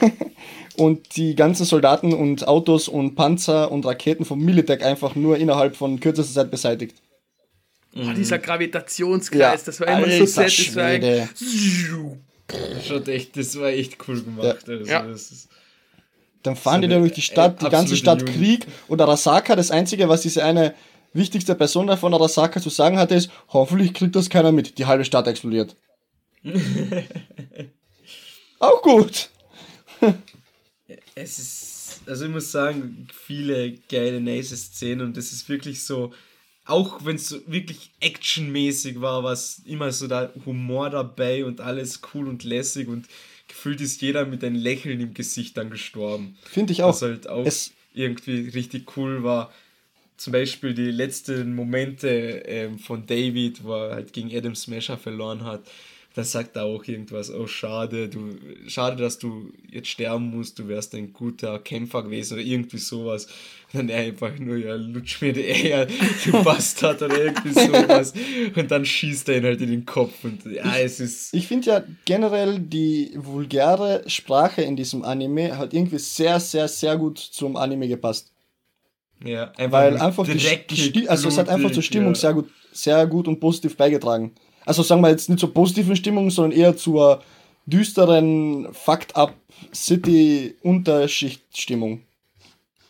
und 0.76 1.16
die 1.16 1.34
ganzen 1.34 1.64
Soldaten 1.64 2.12
und 2.12 2.46
Autos 2.46 2.88
und 2.88 3.16
Panzer 3.16 3.72
und 3.72 3.84
Raketen 3.84 4.24
vom 4.24 4.40
Militech 4.40 4.84
einfach 4.84 5.14
nur 5.16 5.36
innerhalb 5.38 5.76
von 5.76 5.98
kürzester 5.98 6.42
Zeit 6.42 6.50
beseitigt. 6.50 6.96
Oh, 7.96 8.12
dieser 8.16 8.38
Gravitationskreis, 8.38 9.64
das 9.64 9.80
war 9.80 9.88
immer 9.88 10.08
so 10.08 10.24
echt, 13.10 13.36
das 13.36 13.58
war 13.58 13.68
echt 13.68 13.96
cool 14.06 14.22
gemacht. 14.22 14.68
Also, 14.68 14.84
Ja. 14.84 15.02
das 15.02 15.30
ist, 15.32 15.48
Dann 16.42 16.56
fahren 16.56 16.82
die 16.82 16.88
da 16.88 16.98
durch 16.98 17.12
die 17.12 17.22
Stadt, 17.22 17.60
die 17.62 17.68
ganze 17.68 17.96
Stadt 17.96 18.20
Jugend. 18.20 18.36
Krieg. 18.36 18.66
Und 18.86 19.00
Arasaka, 19.00 19.56
das 19.56 19.70
Einzige, 19.70 20.08
was 20.08 20.22
diese 20.22 20.44
eine 20.44 20.74
wichtigste 21.12 21.54
Person 21.54 21.86
da 21.86 21.96
von 21.96 22.14
Arasaka 22.14 22.60
zu 22.60 22.70
sagen 22.70 22.98
hatte, 22.98 23.14
ist, 23.14 23.30
hoffentlich 23.48 23.94
kriegt 23.94 24.14
das 24.14 24.30
keiner 24.30 24.52
mit. 24.52 24.78
Die 24.78 24.86
halbe 24.86 25.04
Stadt 25.04 25.26
explodiert. 25.26 25.76
Auch 28.60 28.82
gut. 28.82 29.30
es 31.14 31.38
ist, 31.38 32.00
also 32.06 32.24
ich 32.24 32.30
muss 32.30 32.52
sagen, 32.52 33.08
viele 33.12 33.72
geile, 33.88 34.20
nice 34.20 34.50
Szenen 34.50 35.06
und 35.06 35.16
das 35.16 35.32
ist 35.32 35.48
wirklich 35.48 35.84
so, 35.84 36.12
auch 36.64 37.04
wenn 37.04 37.16
es 37.16 37.28
so 37.28 37.38
wirklich 37.46 37.92
actionmäßig 38.00 39.00
war, 39.00 39.24
war 39.24 39.32
es 39.32 39.62
immer 39.64 39.90
so 39.90 40.06
da 40.06 40.30
Humor 40.44 40.90
dabei 40.90 41.44
und 41.44 41.60
alles 41.60 42.00
cool 42.12 42.28
und 42.28 42.44
lässig 42.44 42.88
und 42.88 43.06
gefühlt 43.48 43.80
ist 43.80 44.00
jeder 44.02 44.24
mit 44.26 44.44
einem 44.44 44.56
Lächeln 44.56 45.00
im 45.00 45.14
Gesicht 45.14 45.56
dann 45.56 45.70
gestorben. 45.70 46.36
Finde 46.44 46.72
ich 46.72 46.82
auch. 46.82 46.90
Was 46.90 47.02
halt 47.02 47.28
auch 47.28 47.44
Es- 47.46 47.72
irgendwie 47.94 48.48
richtig 48.50 48.96
cool 48.96 49.22
war. 49.24 49.52
Zum 50.16 50.32
Beispiel 50.32 50.74
die 50.74 50.90
letzten 50.90 51.54
Momente 51.54 52.08
ähm, 52.46 52.78
von 52.78 53.06
David, 53.06 53.64
wo 53.64 53.74
er 53.74 53.94
halt 53.94 54.12
gegen 54.12 54.34
Adam 54.36 54.54
Smasher 54.54 54.98
verloren 54.98 55.44
hat. 55.44 55.62
Da 56.18 56.24
sagt 56.24 56.56
er 56.56 56.64
auch 56.64 56.84
irgendwas, 56.84 57.32
oh 57.32 57.46
schade, 57.46 58.08
du, 58.08 58.36
schade, 58.66 59.00
dass 59.00 59.20
du 59.20 59.52
jetzt 59.70 59.86
sterben 59.86 60.36
musst, 60.36 60.58
du 60.58 60.66
wärst 60.66 60.92
ein 60.96 61.12
guter 61.12 61.60
Kämpfer 61.60 62.02
gewesen 62.02 62.34
oder 62.34 62.42
irgendwie 62.42 62.78
sowas. 62.78 63.26
Und 63.72 63.78
dann 63.78 63.88
er 63.88 64.00
einfach 64.00 64.36
nur, 64.36 64.56
ja, 64.56 64.74
lutsch 64.74 65.22
mir 65.22 65.32
die 65.32 65.44
Eier, 65.48 65.86
du 65.86 66.32
Bastard 66.42 67.02
oder 67.02 67.22
irgendwie 67.22 67.52
sowas. 67.52 68.12
Und 68.52 68.68
dann 68.68 68.84
schießt 68.84 69.28
er 69.28 69.36
ihn 69.36 69.44
halt 69.44 69.60
in 69.60 69.70
den 69.70 69.86
Kopf 69.86 70.24
und 70.24 70.44
ja, 70.44 70.76
es 70.78 70.98
ist, 70.98 71.32
Ich 71.34 71.46
finde 71.46 71.70
ja 71.70 71.84
generell 72.04 72.58
die 72.58 73.12
vulgäre 73.14 74.02
Sprache 74.08 74.62
in 74.62 74.74
diesem 74.74 75.04
Anime 75.04 75.56
hat 75.56 75.72
irgendwie 75.72 76.00
sehr, 76.00 76.40
sehr, 76.40 76.66
sehr 76.66 76.96
gut 76.96 77.18
zum 77.18 77.56
Anime 77.56 77.86
gepasst. 77.86 78.32
ja, 79.24 79.52
einfach 79.52 79.70
Weil 79.70 79.96
einfach 80.00 80.26
die, 80.26 80.90
die 80.90 81.08
also 81.08 81.28
es 81.28 81.38
hat 81.38 81.48
einfach 81.48 81.70
zur 81.70 81.84
Stimmung 81.84 82.14
ja. 82.14 82.18
sehr 82.18 82.34
gut, 82.34 82.50
sehr 82.72 83.06
gut 83.06 83.28
und 83.28 83.38
positiv 83.38 83.76
beigetragen. 83.76 84.32
Also 84.68 84.82
sagen 84.82 85.00
wir 85.00 85.08
jetzt 85.08 85.30
nicht 85.30 85.40
zur 85.40 85.54
positiven 85.54 85.96
Stimmung, 85.96 86.30
sondern 86.30 86.52
eher 86.58 86.76
zur 86.76 87.22
düsteren, 87.64 88.68
fucked 88.74 89.16
up 89.16 89.34
City 89.74 90.56
Unterschichtstimmung. 90.62 92.02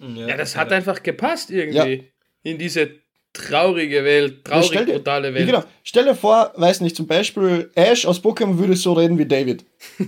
Ja, 0.01 0.37
das 0.37 0.57
hat 0.57 0.73
einfach 0.73 1.03
gepasst 1.05 1.51
irgendwie. 1.53 1.77
Ja. 1.95 2.03
In 2.51 2.59
diese 2.59 2.91
traurige 3.33 4.03
Welt, 4.05 4.39
Ja, 4.39 4.55
traurig 4.55 4.67
stell 4.67 4.87
dir- 4.87 4.95
brutale 4.95 5.29
Ja, 5.29 5.35
Welt. 5.35 5.47
genau. 5.47 5.65
Stell 5.85 6.05
dir 6.05 6.15
vor, 6.17 6.53
weiß 6.57 6.81
nicht, 6.81 6.97
zum 6.97 7.07
Beispiel 7.07 7.71
Ash 7.77 8.05
aus 8.07 8.21
Pokémon 8.21 8.59
würde 8.59 8.75
so 8.75 8.95
reden 8.95 9.17
wie 9.17 9.27
David. 9.27 9.65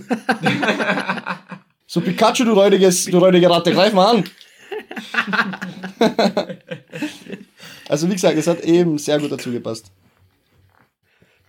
so 1.87 2.01
Pikachu, 2.01 2.43
du 2.43 2.51
räudiges, 2.51 3.05
du 3.05 3.17
räudige 3.17 3.49
Ratte, 3.49 3.71
greif 3.71 3.93
mal 3.93 4.17
an. 4.17 4.23
also 7.87 8.09
wie 8.09 8.13
gesagt, 8.13 8.37
es 8.37 8.47
hat 8.47 8.59
eben 8.61 8.97
sehr 8.97 9.19
gut 9.19 9.31
dazu 9.31 9.51
gepasst. 9.51 9.89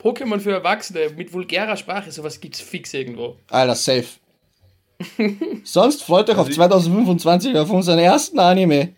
Pokémon 0.02 0.40
für 0.40 0.52
Erwachsene 0.52 1.10
mit 1.16 1.32
vulgärer 1.32 1.76
Sprache, 1.76 2.10
sowas 2.10 2.40
gibt's 2.40 2.60
fix 2.60 2.92
irgendwo. 2.92 3.36
Alter, 3.48 3.74
safe. 3.74 4.08
Sonst 5.64 6.02
freut 6.02 6.28
euch 6.30 6.36
auf 6.36 6.50
2025 6.50 7.56
auf 7.56 7.70
unseren 7.70 7.98
ersten 7.98 8.38
Anime. 8.38 8.94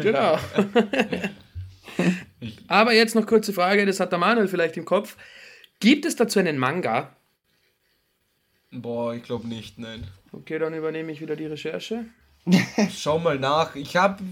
Genau. 0.00 0.38
Aber 2.68 2.92
jetzt 2.92 3.14
noch 3.14 3.26
kurze 3.26 3.52
Frage, 3.52 3.86
das 3.86 4.00
hat 4.00 4.12
der 4.12 4.18
Manuel 4.18 4.48
vielleicht 4.48 4.76
im 4.76 4.84
Kopf. 4.84 5.16
Gibt 5.80 6.04
es 6.04 6.16
dazu 6.16 6.38
einen 6.38 6.58
Manga? 6.58 7.16
Boah, 8.70 9.14
ich 9.14 9.22
glaube 9.22 9.48
nicht, 9.48 9.78
nein. 9.78 10.06
Okay, 10.32 10.58
dann 10.58 10.74
übernehme 10.74 11.10
ich 11.12 11.20
wieder 11.20 11.36
die 11.36 11.46
Recherche. 11.46 12.06
Schau 12.94 13.18
mal 13.18 13.38
nach. 13.38 13.74
Ich 13.74 13.96
habe 13.96 14.22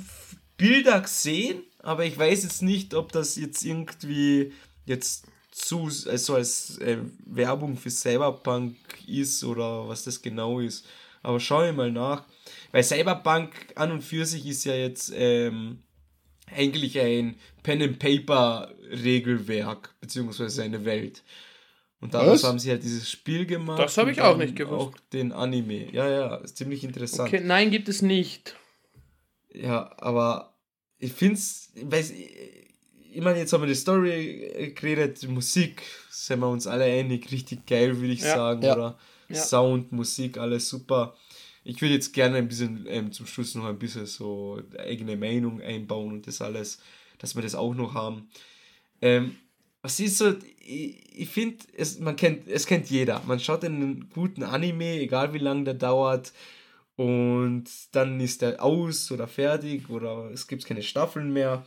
Bilder 0.56 1.00
gesehen, 1.00 1.62
aber 1.78 2.04
ich 2.04 2.18
weiß 2.18 2.42
jetzt 2.42 2.62
nicht, 2.62 2.94
ob 2.94 3.12
das 3.12 3.36
jetzt 3.36 3.64
irgendwie 3.64 4.52
jetzt 4.84 5.26
zu, 5.56 5.90
also 6.06 6.34
als 6.34 6.78
äh, 6.78 6.98
Werbung 7.24 7.76
für 7.76 7.90
Cyberpunk 7.90 8.76
ist 9.06 9.42
oder 9.42 9.88
was 9.88 10.04
das 10.04 10.20
genau 10.20 10.60
ist. 10.60 10.86
Aber 11.22 11.40
schau 11.40 11.64
ich 11.64 11.74
mal 11.74 11.90
nach. 11.90 12.24
Weil 12.72 12.84
Cyberpunk 12.84 13.54
an 13.74 13.90
und 13.90 14.02
für 14.02 14.26
sich 14.26 14.44
ist 14.46 14.64
ja 14.64 14.74
jetzt 14.74 15.10
ähm, 15.14 15.78
eigentlich 16.54 17.00
ein 17.00 17.36
Pen-and-Paper-Regelwerk, 17.62 19.94
beziehungsweise 20.00 20.62
eine 20.62 20.84
Welt. 20.84 21.24
Und 22.00 22.12
daraus 22.12 22.42
Was? 22.42 22.50
haben 22.50 22.58
sie 22.58 22.68
halt 22.70 22.84
dieses 22.84 23.10
Spiel 23.10 23.46
gemacht. 23.46 23.78
Das 23.78 23.96
hab 23.96 24.08
ich 24.08 24.20
auch 24.20 24.36
nicht 24.36 24.56
gewusst. 24.56 24.78
Auch 24.78 24.92
den 25.14 25.32
Anime. 25.32 25.90
Ja, 25.90 26.06
ja, 26.08 26.36
ist 26.36 26.58
ziemlich 26.58 26.84
interessant. 26.84 27.30
Okay, 27.30 27.40
nein, 27.42 27.70
gibt 27.70 27.88
es 27.88 28.02
nicht. 28.02 28.56
Ja, 29.54 29.90
aber 29.96 30.54
ich 30.98 31.14
finde 31.14 31.36
es, 31.36 31.72
weiß, 31.80 32.10
ich 32.10 32.65
meine, 33.22 33.38
jetzt 33.38 33.52
haben 33.52 33.62
wir 33.62 33.68
die 33.68 33.74
Story 33.74 34.44
äh, 34.44 34.70
geredet, 34.70 35.22
die 35.22 35.28
Musik, 35.28 35.82
sind 36.10 36.40
wir 36.40 36.48
uns 36.48 36.66
alle 36.66 36.84
einig, 36.84 37.30
richtig 37.30 37.66
geil, 37.66 37.98
würde 38.00 38.12
ich 38.12 38.20
Ja. 38.20 38.34
sagen, 38.34 38.62
Ja. 38.62 38.74
oder? 38.74 38.98
Ja. 39.28 39.36
Sound, 39.42 39.92
Musik, 39.92 40.38
alles 40.38 40.68
super. 40.68 41.16
Ich 41.64 41.80
würde 41.82 41.94
jetzt 41.94 42.12
gerne 42.12 42.36
ein 42.36 42.46
bisschen 42.48 42.86
ähm, 42.88 43.10
zum 43.12 43.26
Schluss 43.26 43.54
noch 43.54 43.64
ein 43.64 43.78
bisschen 43.78 44.06
so 44.06 44.60
eigene 44.78 45.16
Meinung 45.16 45.60
einbauen 45.60 46.12
und 46.12 46.26
das 46.26 46.40
alles, 46.40 46.78
dass 47.18 47.34
wir 47.34 47.42
das 47.42 47.54
auch 47.56 47.74
noch 47.74 47.94
haben. 47.94 48.28
Ähm, 49.02 49.36
was 49.82 49.98
ist 50.00 50.18
so, 50.18 50.34
ich, 50.60 51.22
ich 51.22 51.28
finde, 51.28 51.64
es, 51.76 51.98
man 51.98 52.14
kennt, 52.16 52.46
es 52.48 52.66
kennt 52.66 52.88
jeder. 52.90 53.20
Man 53.26 53.40
schaut 53.40 53.64
einen 53.64 54.08
guten 54.10 54.42
Anime, 54.42 55.00
egal 55.00 55.32
wie 55.32 55.38
lange 55.38 55.64
der 55.64 55.74
dauert, 55.74 56.32
und 56.96 57.64
dann 57.92 58.20
ist 58.20 58.42
der 58.42 58.62
aus 58.62 59.10
oder 59.12 59.28
fertig 59.28 59.90
oder 59.90 60.30
es 60.32 60.46
gibt 60.46 60.64
keine 60.64 60.82
Staffeln 60.82 61.32
mehr 61.32 61.66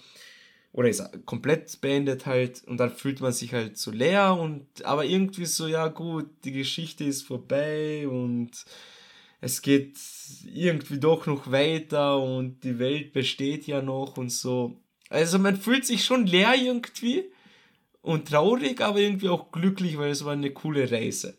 oder 0.72 0.90
ist 0.90 1.04
komplett 1.26 1.82
beendet 1.82 2.26
halt 2.26 2.64
und 2.66 2.78
dann 2.78 2.92
fühlt 2.92 3.22
man 3.22 3.32
sich 3.32 3.54
halt 3.54 3.78
so 3.78 3.92
leer 3.92 4.36
und 4.36 4.68
aber 4.86 5.06
irgendwie 5.06 5.46
so 5.46 5.68
ja 5.68 5.88
gut 5.88 6.30
die 6.44 6.52
Geschichte 6.52 7.04
ist 7.04 7.24
vorbei 7.24 8.08
und 8.08 8.52
es 9.42 9.62
geht 9.62 9.98
irgendwie 10.46 11.00
doch 11.00 11.26
noch 11.26 11.52
weiter 11.52 12.20
und 12.20 12.64
die 12.64 12.78
Welt 12.80 13.14
besteht 13.14 13.68
ja 13.68 13.82
noch 13.82 14.18
und 14.18 14.32
so 14.32 14.80
also 15.10 15.40
man 15.40 15.58
fühlt 15.58 15.86
sich 15.86 16.06
schon 16.06 16.26
leer 16.26 16.54
irgendwie 16.56 17.26
und 18.02 18.28
traurig 18.28 18.82
aber 18.82 19.00
irgendwie 19.00 19.30
auch 19.30 19.52
glücklich 19.52 19.98
weil 19.98 20.12
es 20.12 20.24
war 20.24 20.34
eine 20.34 20.52
coole 20.52 20.92
Reise 20.92 21.36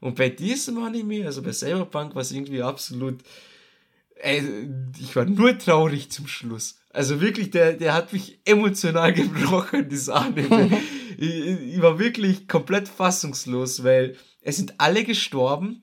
und 0.00 0.16
bei 0.16 0.28
diesem 0.28 0.78
Anime, 0.78 1.26
also 1.26 1.42
bei 1.42 1.52
Cyberpunk, 1.52 2.14
war 2.14 2.22
es 2.22 2.32
irgendwie 2.32 2.62
absolut. 2.62 3.20
Ey, 4.16 4.68
ich 4.98 5.14
war 5.16 5.24
nur 5.24 5.58
traurig 5.58 6.10
zum 6.10 6.26
Schluss. 6.26 6.78
Also 6.96 7.20
wirklich, 7.20 7.50
der, 7.50 7.74
der 7.74 7.92
hat 7.92 8.14
mich 8.14 8.38
emotional 8.46 9.12
gebrochen, 9.12 9.86
dieser 9.86 10.16
Anime. 10.16 10.80
ich, 11.18 11.30
ich 11.74 11.82
war 11.82 11.98
wirklich 11.98 12.48
komplett 12.48 12.88
fassungslos, 12.88 13.84
weil 13.84 14.16
es 14.40 14.56
sind 14.56 14.74
alle 14.78 15.04
gestorben. 15.04 15.82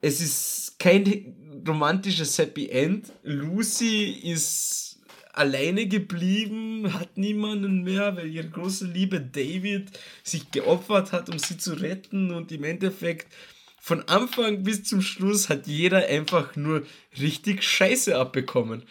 Es 0.00 0.20
ist 0.20 0.78
kein 0.78 1.34
romantisches 1.66 2.38
Happy 2.38 2.68
End. 2.68 3.12
Lucy 3.24 4.20
ist 4.22 5.00
alleine 5.32 5.88
geblieben, 5.88 6.94
hat 6.94 7.18
niemanden 7.18 7.82
mehr, 7.82 8.16
weil 8.16 8.28
ihre 8.28 8.50
große 8.50 8.86
Liebe 8.86 9.20
David 9.20 9.90
sich 10.22 10.52
geopfert 10.52 11.10
hat, 11.10 11.28
um 11.28 11.40
sie 11.40 11.58
zu 11.58 11.72
retten 11.72 12.30
und 12.30 12.52
im 12.52 12.62
Endeffekt 12.62 13.34
von 13.80 14.06
Anfang 14.08 14.62
bis 14.62 14.84
zum 14.84 15.02
Schluss 15.02 15.48
hat 15.48 15.66
jeder 15.66 16.06
einfach 16.06 16.54
nur 16.54 16.86
richtig 17.18 17.64
Scheiße 17.64 18.16
abbekommen. 18.16 18.84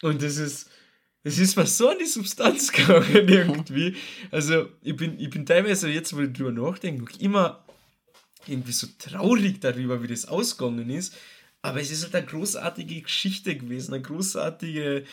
Und 0.00 0.22
das 0.22 0.36
ist, 0.36 0.67
es 1.28 1.38
ist 1.38 1.56
was 1.56 1.76
so 1.76 1.90
an 1.90 1.98
die 2.00 2.06
Substanz 2.06 2.72
gegangen 2.72 3.28
irgendwie. 3.28 3.96
Also 4.30 4.68
ich 4.82 4.96
bin, 4.96 5.18
ich 5.20 5.30
bin 5.30 5.46
teilweise 5.46 5.88
jetzt, 5.88 6.16
wo 6.16 6.20
ich 6.20 6.32
drüber 6.32 6.52
nachdenke, 6.52 7.12
immer 7.20 7.64
irgendwie 8.46 8.72
so 8.72 8.86
traurig 8.98 9.60
darüber, 9.60 10.02
wie 10.02 10.08
das 10.08 10.26
ausgegangen 10.26 10.90
ist. 10.90 11.14
Aber 11.62 11.80
es 11.80 11.90
ist 11.90 12.04
halt 12.04 12.14
eine 12.14 12.26
großartige 12.26 13.02
Geschichte 13.02 13.56
gewesen, 13.56 13.94
eine 13.94 14.02
großartige 14.02 15.04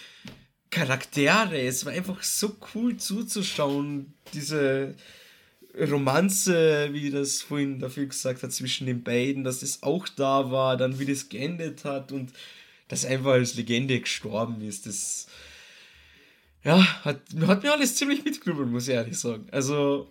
Charaktere. 0.70 1.59
Es 1.61 1.86
war 1.86 1.93
einfach 1.93 2.22
so 2.24 2.55
cool 2.74 2.97
zuzuschauen, 2.97 4.13
diese 4.34 4.95
Romanze, 5.78 6.89
wie 6.91 7.11
das 7.11 7.41
vorhin 7.41 7.80
dafür 7.80 8.05
gesagt 8.05 8.43
hat, 8.43 8.53
zwischen 8.53 8.88
den 8.88 9.03
beiden, 9.03 9.43
dass 9.43 9.59
das 9.59 9.84
auch 9.84 10.07
da 10.07 10.51
war, 10.51 10.78
dann 10.78 10.99
wie 10.99 11.05
das 11.05 11.28
geendet 11.28 11.84
hat 11.84 12.11
und 12.11 12.32
das 12.88 13.05
einfach 13.05 13.32
als 13.32 13.55
Legende 13.55 13.99
gestorben 13.99 14.61
ist. 14.61 14.86
Das 14.86 15.28
ja, 16.66 17.05
hat, 17.05 17.22
hat 17.45 17.63
mir 17.63 17.72
alles 17.72 17.95
ziemlich 17.95 18.26
mitgenommen, 18.26 18.72
muss 18.72 18.88
ich 18.88 18.95
ehrlich 18.95 19.18
sagen. 19.18 19.47
Also 19.51 20.09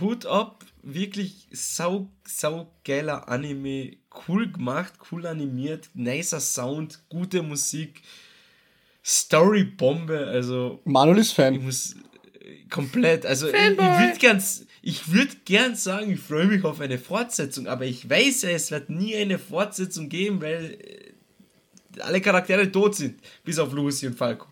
Hut 0.00 0.26
ab, 0.26 0.64
wirklich 0.82 1.48
sau, 1.50 2.10
sau 2.26 2.70
geiler 2.84 3.28
Anime, 3.28 3.96
cool 4.26 4.50
gemacht, 4.50 4.92
cool 5.10 5.26
animiert, 5.26 5.88
nicer 5.94 6.40
Sound, 6.40 7.00
gute 7.08 7.42
Musik, 7.42 8.02
Storybombe, 9.02 10.26
also. 10.26 10.80
Manuel 10.84 11.18
ist 11.18 11.32
Fan. 11.32 11.54
Ich 11.54 11.62
muss 11.62 11.96
komplett, 12.68 13.24
also 13.24 13.48
Fanboy. 13.48 13.86
ich, 13.86 13.92
ich 13.92 14.00
würde 14.00 14.18
ganz, 14.20 14.66
ich 14.82 15.12
würde 15.12 15.32
gern 15.44 15.74
sagen, 15.76 16.10
ich 16.10 16.20
freue 16.20 16.46
mich 16.46 16.64
auf 16.64 16.80
eine 16.80 16.98
Fortsetzung, 16.98 17.66
aber 17.66 17.86
ich 17.86 18.08
weiß 18.08 18.42
ja, 18.42 18.50
es 18.50 18.70
wird 18.70 18.90
nie 18.90 19.16
eine 19.16 19.38
Fortsetzung 19.38 20.08
geben, 20.08 20.42
weil 20.42 20.78
äh, 21.96 22.00
alle 22.02 22.20
Charaktere 22.20 22.70
tot 22.70 22.96
sind, 22.96 23.20
bis 23.44 23.58
auf 23.58 23.72
Lucy 23.72 24.06
und 24.08 24.16
Falco. 24.16 24.46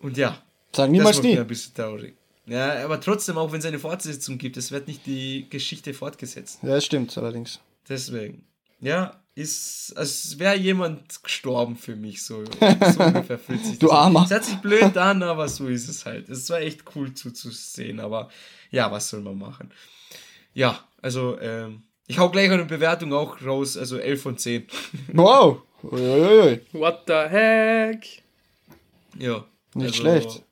Und 0.00 0.16
ja. 0.16 0.42
Sagen 0.74 0.92
niemals 0.92 1.22
nie. 1.22 1.38
Ein 1.38 1.46
bisschen 1.46 1.74
traurig. 1.74 2.14
Ja, 2.46 2.84
aber 2.84 3.00
trotzdem, 3.00 3.38
auch 3.38 3.52
wenn 3.52 3.60
es 3.60 3.66
eine 3.66 3.78
Fortsetzung 3.78 4.38
gibt, 4.38 4.56
es 4.56 4.72
wird 4.72 4.88
nicht 4.88 5.06
die 5.06 5.46
Geschichte 5.48 5.94
fortgesetzt. 5.94 6.60
Ja, 6.62 6.70
das 6.70 6.84
stimmt 6.84 7.16
allerdings. 7.16 7.60
Deswegen. 7.88 8.44
Ja, 8.80 9.20
ist, 9.34 9.92
als 9.96 10.38
wäre 10.38 10.56
jemand 10.56 11.22
gestorben 11.22 11.76
für 11.76 11.96
mich, 11.96 12.22
so, 12.22 12.44
so 12.44 13.02
ungefähr 13.02 13.38
fühlt 13.38 13.64
sich 13.64 13.78
Du 13.78 13.88
das 13.88 13.96
Armer. 13.96 14.24
Es 14.24 14.30
hört 14.30 14.44
sich 14.44 14.56
blöd 14.56 14.96
an, 14.96 15.22
aber 15.22 15.48
so 15.48 15.68
ist 15.68 15.88
es 15.88 16.04
halt. 16.04 16.28
Es 16.28 16.48
war 16.50 16.60
echt 16.60 16.82
cool 16.94 17.14
zuzusehen, 17.14 18.00
aber 18.00 18.30
ja, 18.70 18.90
was 18.90 19.08
soll 19.08 19.20
man 19.20 19.38
machen? 19.38 19.70
Ja, 20.52 20.80
also, 21.00 21.38
ähm, 21.40 21.82
ich 22.06 22.18
hau 22.18 22.28
gleich 22.30 22.50
eine 22.50 22.64
Bewertung 22.64 23.12
auch 23.12 23.40
raus, 23.42 23.76
also 23.76 23.98
11 23.98 24.22
von 24.22 24.36
10. 24.38 24.66
Wow! 25.12 25.62
What 25.82 27.02
the 27.06 27.12
heck? 27.12 28.22
Ja. 29.18 29.44
Nicht 29.74 29.96
schlecht. 29.96 30.42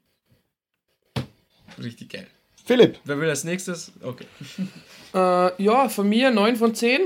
Richtig 1.82 2.10
geil. 2.10 2.26
Philipp. 2.64 2.98
Wer 3.04 3.18
will 3.18 3.28
als 3.28 3.44
nächstes? 3.44 3.92
Okay. 4.02 4.26
Äh, 5.14 5.62
ja, 5.62 5.88
von 5.88 6.06
mir 6.06 6.30
9 6.30 6.56
von 6.56 6.74
10. 6.74 7.00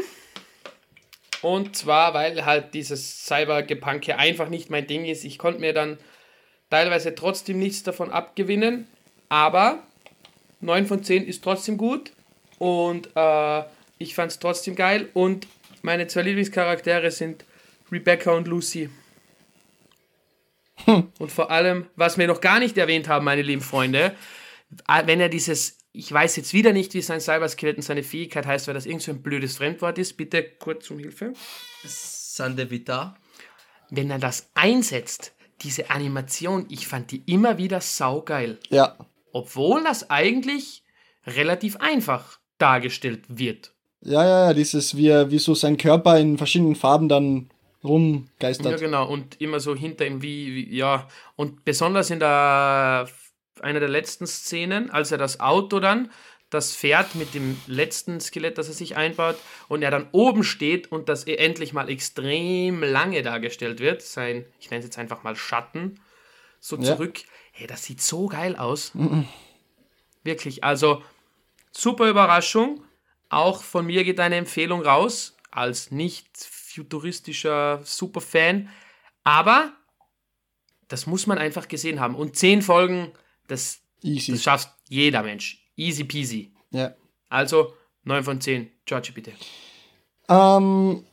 Und 1.41 1.77
zwar, 1.77 2.15
weil 2.15 2.45
halt 2.45 2.75
dieses 2.75 3.27
Cybergepunke 3.27 4.19
einfach 4.19 4.49
nicht 4.49 4.71
mein 4.71 4.89
Ding 4.89 5.05
ist. 5.05 5.25
Ich 5.25 5.39
konnte 5.39 5.61
mir 5.61 5.73
dann 5.73 5.99
teilweise 6.69 7.15
trotzdem 7.15 7.61
nichts 7.61 7.85
davon 7.85 8.11
abgewinnen. 8.11 8.89
Aber 9.29 9.85
9 10.63 10.87
von 10.87 11.05
10 11.05 11.25
ist 11.25 11.45
trotzdem 11.45 11.77
gut. 11.77 12.11
Und 12.59 13.09
äh, 13.15 13.63
ich 13.99 14.17
fand 14.17 14.33
es 14.33 14.41
trotzdem 14.41 14.75
geil. 14.75 15.09
Und 15.15 15.47
meine 15.83 16.09
zwei 16.09 16.23
Lieblingscharaktere 16.23 17.13
sind 17.13 17.45
Rebecca 17.93 18.33
und 18.33 18.49
Lucy. 18.49 18.91
Und 20.87 21.33
vor 21.33 21.51
allem, 21.51 21.87
was 21.97 22.19
wir 22.19 22.27
noch 22.27 22.41
gar 22.41 22.59
nicht 22.59 22.77
erwähnt 22.79 23.09
haben, 23.09 23.25
meine 23.25 23.43
lieben 23.43 23.63
Freunde, 23.63 24.15
wenn 25.05 25.21
er 25.21 25.29
dieses, 25.29 25.79
ich 25.93 26.11
weiß 26.11 26.37
jetzt 26.37 26.55
wieder 26.55 26.73
nicht, 26.73 26.95
wie 26.95 27.03
sein 27.03 27.21
Cyberskelett 27.21 27.77
und 27.77 27.83
seine 27.83 28.03
Fähigkeit 28.03 28.47
heißt, 28.47 28.67
weil 28.67 28.75
das 28.75 28.87
irgend 28.87 29.03
so 29.03 29.13
ein 29.13 29.23
blödes 29.23 29.57
Fremdwort 29.57 29.99
ist, 29.99 30.17
bitte 30.17 30.43
kurz 30.43 30.91
um 30.91 30.99
Hilfe. 30.99 31.35
Sande 31.85 32.71
Vita. 32.71 33.17
Wenn 33.91 34.11
er 34.11 34.19
das 34.19 34.51
einsetzt, 34.55 35.33
diese 35.61 35.91
Animation, 35.91 36.67
ich 36.71 36.89
fand 36.89 37.11
die 37.11 37.23
immer 37.27 37.59
wieder 37.59 37.81
saugeil. 37.81 38.59
Ja. 38.71 38.97
Obwohl 39.33 39.85
das 39.85 40.11
eigentlich 40.11 40.83
relativ 41.27 41.77
einfach 41.77 42.39
dargestellt 42.59 43.25
wird. 43.29 43.73
Ja, 44.01 44.25
ja, 44.25 44.47
ja, 44.47 44.55
dieses, 44.55 44.97
wie, 44.97 45.09
er, 45.09 45.31
wie 45.31 45.39
so 45.39 45.55
sein 45.55 45.77
Körper 45.77 46.19
in 46.19 46.39
verschiedenen 46.39 46.75
Farben 46.75 47.09
dann 47.09 47.52
rumgeistert. 47.85 48.73
Ja, 48.73 48.77
genau. 48.77 49.09
Und 49.09 49.41
immer 49.41 49.61
so 49.61 49.75
hinter 49.75 50.07
ihm, 50.07 50.23
wie, 50.23 50.55
wie 50.55 50.77
ja. 50.77 51.09
Und 51.37 51.65
besonders 51.65 52.11
in 52.11 52.21
der 52.21 53.09
einer 53.61 53.81
der 53.81 53.89
letzten 53.89 54.27
Szenen, 54.27 54.91
als 54.91 55.13
er 55.13 55.19
das 55.19 55.41
Auto 55.41 55.81
dann, 55.81 56.11
das 56.51 56.77
Pferd 56.77 57.15
mit 57.15 57.35
dem 57.35 57.59
letzten 57.67 58.21
Skelett, 58.21 58.59
das 58.59 58.69
er 58.69 58.75
sich 58.75 58.97
einbaut, 58.97 59.37
und 59.69 59.83
er 59.83 59.91
dann 59.91 60.09
oben 60.13 60.45
steht 60.45 60.93
und 60.93 61.09
das 61.09 61.25
endlich 61.25 61.73
mal 61.73 61.89
extrem 61.89 62.83
lange 62.83 63.23
dargestellt 63.23 63.81
wird, 63.81 64.03
sein, 64.03 64.45
ich 64.61 64.71
nenne 64.71 64.81
es 64.81 64.87
jetzt 64.87 64.99
einfach 64.99 65.23
mal 65.23 65.37
Schatten, 65.37 66.01
so 66.61 66.77
Ja. 66.77 66.83
zurück. 66.83 67.21
Hey, 67.53 67.67
das 67.67 67.85
sieht 67.85 68.01
so 68.01 68.27
geil 68.27 68.57
aus. 68.57 68.93
Wirklich, 70.25 70.63
also 70.63 71.03
super 71.71 72.09
Überraschung. 72.09 72.85
Auch 73.29 73.63
von 73.63 73.87
mir 73.87 74.05
geht 74.05 74.21
eine 74.21 74.37
Empfehlung 74.37 74.83
raus, 74.83 75.37
als 75.51 75.91
nicht 75.91 76.37
futuristischer 76.75 77.81
Superfan. 77.85 78.69
Aber 79.25 79.73
das 80.89 81.07
muss 81.07 81.27
man 81.27 81.39
einfach 81.39 81.69
gesehen 81.69 82.01
haben. 82.01 82.15
Und 82.15 82.37
zehn 82.37 82.63
Folgen, 82.63 83.13
das, 83.49 83.81
Easy. 84.03 84.33
das 84.33 84.43
schafft 84.43 84.71
jeder 84.89 85.23
Mensch. 85.23 85.65
Easy 85.77 86.05
peasy. 86.05 86.53
Ja. 86.71 86.95
Also 87.29 87.75
9 88.05 88.25
von 88.25 88.41
10. 88.41 88.71
Georgie, 88.85 89.13
bitte. 89.13 89.33
Ähm, 90.29 91.05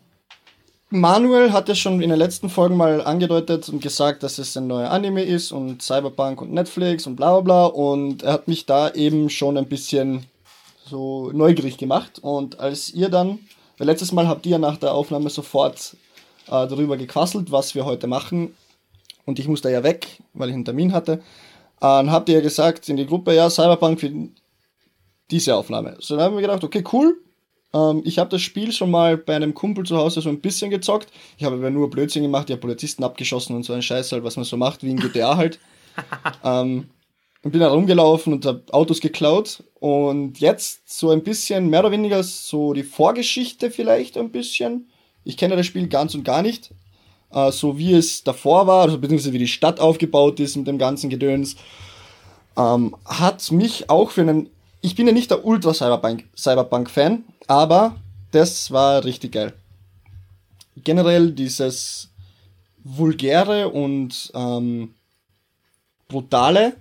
Manuel 0.89 1.53
hat 1.53 1.69
ja 1.69 1.75
schon 1.75 2.01
in 2.01 2.09
den 2.09 2.17
letzten 2.17 2.49
Folgen 2.49 2.75
mal 2.75 3.01
angedeutet 3.01 3.69
und 3.69 3.81
gesagt, 3.81 4.23
dass 4.23 4.39
es 4.39 4.57
ein 4.57 4.67
neuer 4.67 4.89
Anime 4.89 5.23
ist 5.23 5.51
und 5.51 5.81
Cyberpunk 5.81 6.41
und 6.41 6.51
Netflix 6.51 7.05
und 7.05 7.15
bla 7.15 7.39
bla 7.39 7.41
bla. 7.41 7.65
Und 7.67 8.23
er 8.23 8.33
hat 8.33 8.47
mich 8.47 8.65
da 8.65 8.91
eben 8.91 9.29
schon 9.29 9.57
ein 9.57 9.67
bisschen 9.67 10.25
so 10.85 11.31
neugierig 11.31 11.77
gemacht. 11.77 12.19
Und 12.19 12.59
als 12.59 12.89
ihr 12.89 13.09
dann, 13.09 13.39
weil 13.79 13.87
letztes 13.87 14.11
Mal 14.11 14.27
habt 14.27 14.45
ihr 14.45 14.59
nach 14.59 14.77
der 14.77 14.93
Aufnahme 14.93 15.31
sofort 15.31 15.95
äh, 16.47 16.67
darüber 16.67 16.97
gequasselt, 16.97 17.51
was 17.51 17.73
wir 17.73 17.85
heute 17.85 18.05
machen. 18.05 18.53
Und 19.25 19.39
ich 19.39 19.47
musste 19.47 19.71
ja 19.71 19.83
weg, 19.83 20.19
weil 20.33 20.49
ich 20.49 20.55
einen 20.55 20.65
Termin 20.65 20.93
hatte. 20.93 21.13
Äh, 21.13 21.19
dann 21.79 22.11
habt 22.11 22.29
ihr 22.29 22.35
ja 22.35 22.41
gesagt 22.41 22.87
in 22.89 22.97
die 22.97 23.07
Gruppe, 23.07 23.33
ja, 23.33 23.49
Cyberpunk 23.49 23.99
für 23.99 24.11
diese 25.31 25.55
Aufnahme. 25.55 25.97
So, 25.99 26.15
dann 26.15 26.25
haben 26.25 26.35
wir 26.35 26.41
gedacht, 26.41 26.63
okay, 26.63 26.83
cool, 26.91 27.19
ähm, 27.73 28.01
ich 28.03 28.19
habe 28.19 28.29
das 28.29 28.41
Spiel 28.41 28.71
schon 28.71 28.91
mal 28.91 29.17
bei 29.17 29.35
einem 29.35 29.53
Kumpel 29.53 29.85
zu 29.85 29.97
Hause 29.97 30.21
so 30.21 30.29
ein 30.29 30.41
bisschen 30.41 30.71
gezockt. 30.71 31.09
Ich 31.37 31.45
habe 31.45 31.55
aber 31.55 31.69
nur 31.69 31.89
Blödsinn 31.89 32.23
gemacht, 32.23 32.49
ich 32.49 32.53
habe 32.53 32.61
Polizisten 32.61 33.03
abgeschossen 33.03 33.55
und 33.55 33.63
so 33.63 33.73
ein 33.73 33.81
Scheiß 33.81 34.11
halt, 34.11 34.23
was 34.23 34.35
man 34.35 34.45
so 34.45 34.57
macht, 34.57 34.83
wie 34.83 34.91
in 34.91 34.97
GTA 34.97 35.37
halt. 35.37 35.59
ähm, 36.43 36.89
und 37.43 37.51
bin 37.51 37.61
da 37.61 37.69
rumgelaufen 37.69 38.33
und 38.33 38.45
habe 38.45 38.63
Autos 38.71 38.99
geklaut. 38.99 39.63
Und 39.79 40.39
jetzt 40.39 40.97
so 40.97 41.09
ein 41.09 41.23
bisschen, 41.23 41.69
mehr 41.69 41.81
oder 41.81 41.91
weniger 41.91 42.21
so 42.23 42.73
die 42.73 42.83
Vorgeschichte 42.83 43.71
vielleicht 43.71 44.17
ein 44.17 44.31
bisschen. 44.31 44.89
Ich 45.23 45.37
kenne 45.37 45.55
das 45.55 45.65
Spiel 45.65 45.87
ganz 45.87 46.15
und 46.15 46.23
gar 46.23 46.41
nicht. 46.41 46.71
Äh, 47.31 47.51
so 47.51 47.77
wie 47.77 47.93
es 47.93 48.23
davor 48.23 48.67
war, 48.67 48.81
also 48.83 48.97
beziehungsweise 48.97 49.33
wie 49.33 49.39
die 49.39 49.47
Stadt 49.47 49.79
aufgebaut 49.79 50.39
ist 50.39 50.55
mit 50.57 50.67
dem 50.67 50.77
ganzen 50.77 51.09
Gedöns. 51.09 51.55
Ähm, 52.57 52.95
hat 53.05 53.51
mich 53.51 53.89
auch 53.89 54.11
für 54.11 54.21
einen 54.21 54.49
ich 54.81 54.95
bin 54.95 55.07
ja 55.07 55.13
nicht 55.13 55.31
der 55.31 55.45
Ultra 55.45 55.73
Cyberpunk, 55.73 56.25
Cyberpunk 56.37 56.89
Fan, 56.89 57.23
aber 57.47 57.95
das 58.31 58.71
war 58.71 59.03
richtig 59.03 59.33
geil. 59.33 59.53
Generell 60.83 61.31
dieses 61.31 62.09
vulgäre 62.83 63.69
und 63.69 64.31
ähm, 64.33 64.93
brutale, 66.07 66.77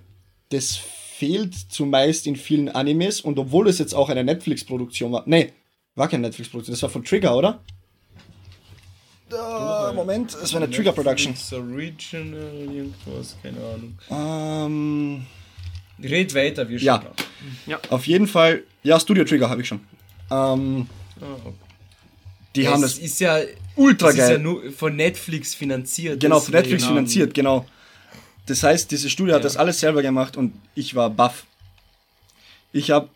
das 0.49 0.75
fehlt 0.75 1.53
zumeist 1.55 2.27
in 2.27 2.35
vielen 2.35 2.69
Animes 2.69 3.21
und 3.21 3.37
obwohl 3.39 3.67
es 3.67 3.77
jetzt 3.79 3.93
auch 3.93 4.09
eine 4.09 4.23
Netflix-Produktion 4.23 5.11
war, 5.11 5.23
nee, 5.25 5.51
war 5.95 6.07
keine 6.07 6.27
Netflix-Produktion, 6.27 6.73
das 6.73 6.81
war 6.83 6.89
von 6.89 7.03
Trigger, 7.03 7.35
oder? 7.35 7.61
Äh, 9.31 9.93
Moment, 9.93 10.35
es 10.41 10.53
war 10.53 10.61
eine 10.61 10.71
Trigger 10.71 10.91
Production. 10.91 11.35
Original, 11.51 12.67
irgendwas, 12.73 13.35
keine 13.43 13.57
Ahnung. 13.59 13.97
Ähm, 14.09 15.25
Red 16.01 16.33
weiter, 16.33 16.67
wir 16.67 16.79
Ja. 16.79 17.01
schauen. 17.67 17.77
auf 17.89 18.07
jeden 18.07 18.27
Fall, 18.27 18.63
ja, 18.83 18.99
Studio 18.99 19.23
Trigger 19.25 19.49
habe 19.49 19.61
ich 19.61 19.67
schon. 19.67 19.81
Ähm, 20.31 20.87
okay. 21.19 21.53
die 22.55 22.61
Ja, 22.63 22.71
haben 22.71 22.83
es 22.83 22.95
das 22.95 23.03
ist 23.03 23.19
ja 23.19 23.39
ultra 23.75 24.07
das 24.07 24.15
ist 24.15 24.21
geil. 24.21 24.31
ja 24.33 24.37
nur 24.39 24.71
von 24.71 24.95
Netflix 24.95 25.53
finanziert. 25.53 26.19
Genau, 26.21 26.39
von 26.39 26.53
Netflix 26.53 26.85
finanziert, 26.85 27.33
genau. 27.33 27.65
Das 28.49 28.63
heißt, 28.63 28.89
diese 28.89 29.09
Studie 29.09 29.31
hat 29.31 29.39
Ja. 29.41 29.43
das 29.43 29.57
alles 29.57 29.79
selber 29.79 30.01
gemacht 30.01 30.35
und 30.35 30.53
ich 30.73 30.95
war 30.95 31.09
baff. 31.11 31.45
Ich 32.73 32.89
habe 32.89 33.09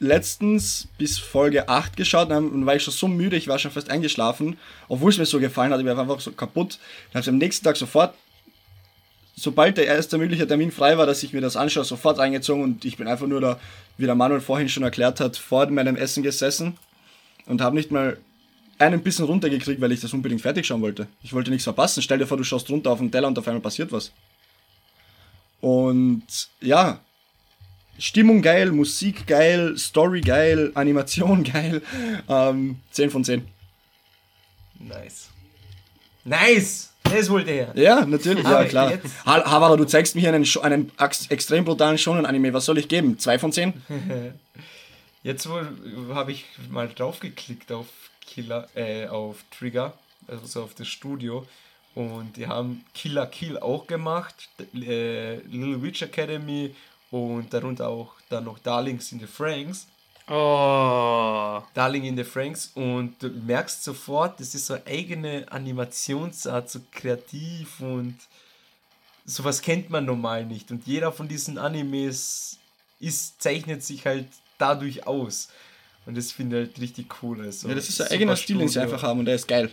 letztens 0.00 0.88
bis 0.98 1.18
Folge 1.18 1.68
8 1.68 1.96
geschaut 1.96 2.30
und 2.30 2.66
war 2.66 2.74
ich 2.74 2.82
schon 2.82 2.92
so 2.92 3.06
müde, 3.08 3.36
ich 3.36 3.48
war 3.48 3.58
schon 3.58 3.70
fast 3.70 3.90
eingeschlafen, 3.90 4.58
obwohl 4.88 5.10
es 5.10 5.18
mir 5.18 5.24
so 5.24 5.38
gefallen 5.38 5.72
hat, 5.72 5.80
ich 5.80 5.86
war 5.86 5.96
einfach 5.98 6.20
so 6.20 6.32
kaputt. 6.32 6.78
Dann 7.12 7.20
habe 7.20 7.22
ich 7.22 7.28
am 7.28 7.38
nächsten 7.38 7.64
Tag 7.64 7.76
sofort, 7.76 8.14
sobald 9.36 9.76
der 9.76 9.86
erste 9.86 10.18
mögliche 10.18 10.46
Termin 10.48 10.72
frei 10.72 10.98
war, 10.98 11.06
dass 11.06 11.22
ich 11.22 11.32
mir 11.32 11.40
das 11.40 11.56
anschaue, 11.56 11.84
sofort 11.84 12.18
eingezogen 12.18 12.62
und 12.64 12.84
ich 12.84 12.96
bin 12.96 13.06
einfach 13.06 13.26
nur 13.28 13.40
da, 13.40 13.60
wie 13.98 14.06
der 14.06 14.14
Manuel 14.16 14.40
vorhin 14.40 14.68
schon 14.68 14.82
erklärt 14.82 15.20
hat, 15.20 15.36
vor 15.36 15.66
meinem 15.70 15.94
Essen 15.96 16.22
gesessen 16.24 16.76
und 17.46 17.60
habe 17.60 17.76
nicht 17.76 17.90
mal 17.92 18.18
einen 18.78 19.00
bisschen 19.02 19.24
runtergekriegt, 19.24 19.80
weil 19.80 19.92
ich 19.92 20.00
das 20.00 20.12
unbedingt 20.12 20.42
fertig 20.42 20.66
schauen 20.66 20.82
wollte. 20.82 21.06
Ich 21.22 21.32
wollte 21.32 21.50
nichts 21.50 21.64
verpassen. 21.64 22.02
Stell 22.02 22.18
dir 22.18 22.26
vor, 22.26 22.36
du 22.36 22.44
schaust 22.44 22.68
runter 22.68 22.90
auf 22.90 22.98
den 22.98 23.10
Teller 23.12 23.28
und 23.28 23.38
auf 23.38 23.46
einmal 23.46 23.62
passiert 23.62 23.90
was. 23.92 24.12
Und 25.60 26.24
ja, 26.60 27.00
Stimmung 27.98 28.42
geil, 28.42 28.72
Musik 28.72 29.26
geil, 29.26 29.76
Story 29.78 30.20
geil, 30.20 30.70
Animation 30.74 31.42
geil. 31.52 31.82
Ähm, 32.28 32.76
10 32.90 33.10
von 33.10 33.24
10. 33.24 33.46
Nice. 34.78 35.28
Nice! 36.24 36.90
Das 37.04 37.30
wollte 37.30 37.52
er. 37.52 37.76
Ja, 37.76 38.04
natürlich, 38.04 38.42
ja 38.44 38.64
klar. 38.64 38.92
Havara, 39.24 39.76
du 39.76 39.84
zeigst 39.84 40.16
mir 40.16 40.28
einen, 40.28 40.44
Scho- 40.44 40.60
einen 40.62 40.90
ax- 40.96 41.28
extrem 41.28 41.64
brutalen 41.64 41.96
Shonen-Anime. 41.98 42.52
Was 42.52 42.64
soll 42.64 42.78
ich 42.78 42.88
geben? 42.88 43.16
2 43.18 43.38
von 43.38 43.52
10? 43.52 43.72
Jetzt 45.22 45.48
habe 45.48 46.32
ich 46.32 46.44
mal 46.68 46.88
draufgeklickt 46.88 47.70
auf 47.72 47.86
Killer, 48.20 48.68
äh, 48.74 49.06
auf 49.06 49.44
Trigger, 49.56 49.94
also 50.26 50.62
auf 50.62 50.74
das 50.74 50.88
Studio. 50.88 51.46
Und 51.96 52.36
die 52.36 52.46
haben 52.46 52.84
Killer 52.92 53.26
Kill 53.26 53.58
auch 53.58 53.86
gemacht, 53.86 54.50
äh, 54.74 55.36
Little 55.36 55.80
Witch 55.80 56.02
Academy 56.02 56.74
und 57.10 57.52
darunter 57.54 57.88
auch 57.88 58.12
dann 58.28 58.44
noch 58.44 58.58
Darlings 58.58 59.12
in 59.12 59.18
the 59.18 59.26
Franks. 59.26 59.86
Oh. 60.28 61.62
Darling 61.72 62.04
in 62.04 62.14
the 62.14 62.24
Franks 62.24 62.70
und 62.74 63.14
du 63.22 63.28
merkst 63.28 63.82
sofort, 63.82 64.38
das 64.40 64.54
ist 64.54 64.66
so 64.66 64.74
eine 64.74 64.86
eigene 64.86 65.46
Animationsart, 65.50 66.68
so 66.68 66.80
kreativ 66.92 67.80
und 67.80 68.18
sowas 69.24 69.62
kennt 69.62 69.88
man 69.88 70.04
normal 70.04 70.44
nicht. 70.44 70.70
Und 70.70 70.86
jeder 70.86 71.12
von 71.12 71.28
diesen 71.28 71.56
Animes 71.56 72.58
ist, 73.00 73.40
zeichnet 73.40 73.82
sich 73.82 74.04
halt 74.04 74.28
dadurch 74.58 75.06
aus. 75.06 75.48
Und 76.04 76.18
das 76.18 76.30
finde 76.30 76.60
ich 76.60 76.68
halt 76.68 76.80
richtig 76.80 77.22
cool. 77.22 77.40
Also, 77.40 77.68
Ja, 77.68 77.74
das 77.74 77.88
ist 77.88 78.02
ein 78.02 78.08
eigener 78.08 78.36
Stil, 78.36 78.58
den 78.58 78.68
sie 78.68 78.80
einfach 78.80 79.02
haben 79.02 79.20
und 79.20 79.24
der 79.24 79.36
ist 79.36 79.48
geil. 79.48 79.72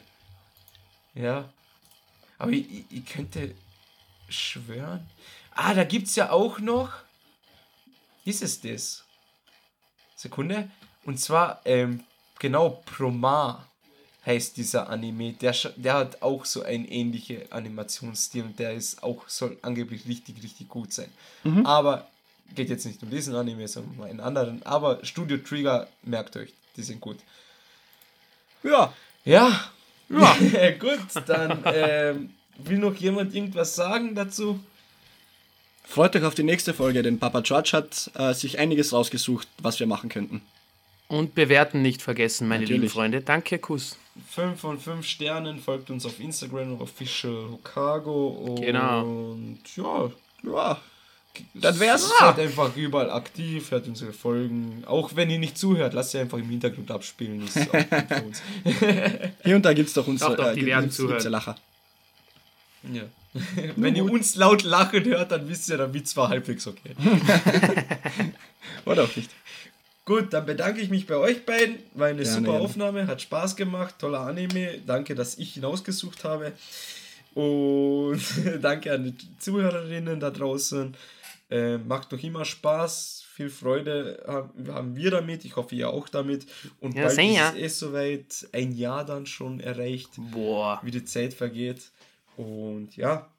Ja. 1.16 1.50
Aber 2.44 2.52
ich, 2.52 2.86
ich- 2.90 3.06
könnte 3.06 3.54
schwören. 4.30 5.08
Ah, 5.56 5.74
da 5.74 5.84
gibt 5.84 6.08
es 6.08 6.16
ja 6.16 6.32
auch 6.32 6.60
noch. 6.60 6.92
Ist 8.26 8.42
es 8.42 8.62
das? 8.62 9.04
Sekunde. 10.16 10.70
Und 11.06 11.20
zwar, 11.20 11.62
ähm, 11.66 12.04
genau, 12.40 12.82
Promar 12.86 13.68
heißt 14.26 14.56
dieser 14.58 14.90
Anime. 14.90 15.34
Der, 15.34 15.54
der 15.76 15.94
hat 15.96 16.22
auch 16.22 16.46
so 16.46 16.64
einen 16.64 16.86
ähnlichen 16.86 17.52
Animationsstil 17.52 18.44
und 18.44 18.58
der 18.60 18.74
ist 18.74 19.04
auch, 19.04 19.28
soll 19.28 19.58
angeblich 19.62 20.08
richtig, 20.08 20.42
richtig 20.42 20.70
gut 20.70 20.94
sein. 20.94 21.12
Aber 21.66 22.08
geht 22.56 22.70
jetzt 22.70 22.86
nicht 22.86 23.04
um 23.04 23.10
diesen 23.10 23.36
Anime, 23.36 23.68
sondern 23.68 23.96
um 23.98 24.04
einen 24.04 24.22
anderen. 24.22 24.64
Aber 24.66 25.04
Studio 25.04 25.38
Trigger, 25.38 25.88
merkt 26.04 26.38
euch, 26.38 26.54
die 26.78 26.84
sind 26.84 27.02
gut. 27.02 27.18
Ja. 28.64 28.94
Ja. 29.26 29.72
Ja. 30.10 30.36
Gut, 30.80 31.00
dann 31.28 31.64
ähm, 31.66 32.30
will 32.58 32.78
noch 32.78 32.96
jemand 32.96 33.34
irgendwas 33.34 33.76
sagen 33.76 34.16
dazu? 34.16 34.60
Freut 35.86 36.16
euch 36.16 36.24
auf 36.24 36.36
die 36.36 36.44
nächste 36.44 36.74
Folge, 36.74 37.04
denn 37.04 37.20
Papa 37.20 37.42
George 37.42 37.72
hat 37.74 38.12
äh, 38.16 38.34
sich 38.34 38.58
einiges 38.60 38.94
rausgesucht, 38.94 39.48
was 39.60 39.80
wir 39.80 39.88
machen 39.88 40.10
könnten. 40.10 40.42
Und 41.08 41.36
bewerten 41.36 41.82
nicht 41.82 42.02
vergessen, 42.02 42.48
meine 42.48 42.64
lieben 42.64 42.76
Natürlich. 42.76 42.94
Freunde. 42.94 43.22
Danke, 43.22 43.60
Kuss. 43.60 43.98
5 44.32 44.60
von 44.60 44.80
5 44.80 45.06
Sternen, 45.06 45.60
folgt 45.60 45.90
uns 45.90 46.06
auf 46.06 46.20
Instagram, 46.20 46.80
Official 46.80 47.50
Hokago 47.52 48.28
und 48.28 48.62
Genau. 48.62 49.36
ja, 49.76 50.12
Ja. 50.44 50.82
Das 51.56 51.80
wär's. 51.80 52.12
Seid 52.20 52.40
einfach 52.40 52.76
überall 52.76 53.10
aktiv, 53.12 53.72
hört 53.72 53.88
unsere 53.88 54.14
Folgen. 54.14 54.84
Auch 54.86 55.16
wenn 55.16 55.30
ihr 55.30 55.40
nicht 55.40 55.58
zuhört, 55.58 55.94
lasst 55.94 56.12
sie 56.12 56.20
einfach 56.20 56.38
im 56.38 56.50
Hintergrund 56.50 56.92
abspielen. 56.92 57.42
Das 57.46 57.56
ist 57.56 57.70
auch 57.70 57.90
gut 57.90 58.08
für 58.08 58.24
uns. 58.24 58.42
Hier 59.44 59.56
und 59.56 59.64
da 59.66 59.74
gibt's 59.74 59.94
doch 59.94 60.06
unsere 60.08 60.36
Doch, 60.36 60.46
doch, 60.46 60.54
die 60.54 60.62
äh, 60.62 60.66
werden 60.68 60.84
gibt's- 60.86 60.98
gibt's 60.98 61.24
zuhören. 61.24 61.32
Lacher. 61.32 61.56
Ja. 62.92 63.04
wenn 63.78 63.96
ihr 63.96 64.04
uns 64.04 64.36
laut 64.36 64.62
lachen 64.64 65.04
hört, 65.06 65.32
dann 65.32 65.50
wisst 65.50 65.70
ihr, 65.70 65.78
der 65.78 65.92
Witz 65.94 66.16
war 66.16 66.30
halbwegs 66.30 66.68
okay. 66.68 66.92
Oder 68.86 69.04
auch 69.04 69.16
nicht. 69.16 69.32
Gut, 70.06 70.34
dann 70.34 70.46
bedanke 70.46 70.82
ich 70.82 70.90
mich 70.90 71.08
bei 71.08 71.16
euch 71.16 71.46
beiden. 71.46 71.78
War 71.94 72.08
eine 72.08 72.22
Gerne, 72.22 72.32
super 72.38 72.52
gerne. 72.52 72.60
Aufnahme, 72.66 73.08
hat 73.08 73.22
Spaß 73.22 73.56
gemacht, 73.56 73.96
toller 74.00 74.20
Anime. 74.20 74.80
Danke, 74.86 75.16
dass 75.16 75.38
ich 75.38 75.56
ihn 75.58 75.66
ausgesucht 75.66 76.26
habe. 76.26 76.52
Und 77.34 78.22
danke 78.62 78.94
an 78.94 79.06
die 79.06 79.16
Zuhörerinnen 79.40 80.20
da 80.20 80.30
draußen. 80.30 80.94
Äh, 81.54 81.78
macht 81.78 82.12
noch 82.12 82.24
immer 82.24 82.46
Spaß. 82.46 83.26
Viel 83.32 83.52
Freude 83.52 84.24
haben, 84.28 84.74
haben 84.74 84.96
wir 84.96 85.12
damit. 85.12 85.46
Ich 85.46 85.56
hoffe, 85.56 85.76
ihr 85.76 85.90
auch 85.90 86.10
damit. 86.10 86.48
Und 86.80 86.96
Ja, 86.96 87.04
bald 87.04 87.20
ist 87.20 87.40
es 87.54 87.56
eh 87.56 87.68
soweit. 87.68 88.48
Ein 88.54 88.72
Jahr 88.72 89.06
dann 89.06 89.28
schon 89.28 89.60
erreicht, 89.60 90.10
Boah. 90.18 90.80
wie 90.84 90.90
die 90.90 91.06
Zeit 91.06 91.36
vergeht. 91.36 91.92
Und 92.38 92.96
ja, 92.96 93.30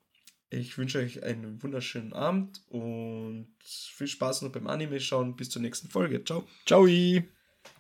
ich 0.51 0.79
wünsche 0.79 0.99
euch 0.99 1.25
einen 1.25 1.61
wunderschönen 1.61 2.12
Abend 2.12 2.62
und 2.69 3.49
viel 3.61 4.07
Spaß 4.07 4.43
noch 4.43 4.53
beim 4.53 4.69
Anime 4.69 5.01
schauen. 5.01 5.35
Bis 5.35 5.51
zur 5.51 5.62
nächsten 5.62 5.89
Folge. 5.89 6.23
Ciao. 6.23 6.45
Ciao. 6.67 6.87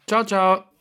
Ciao, 0.08 0.24
ciao. 0.24 0.73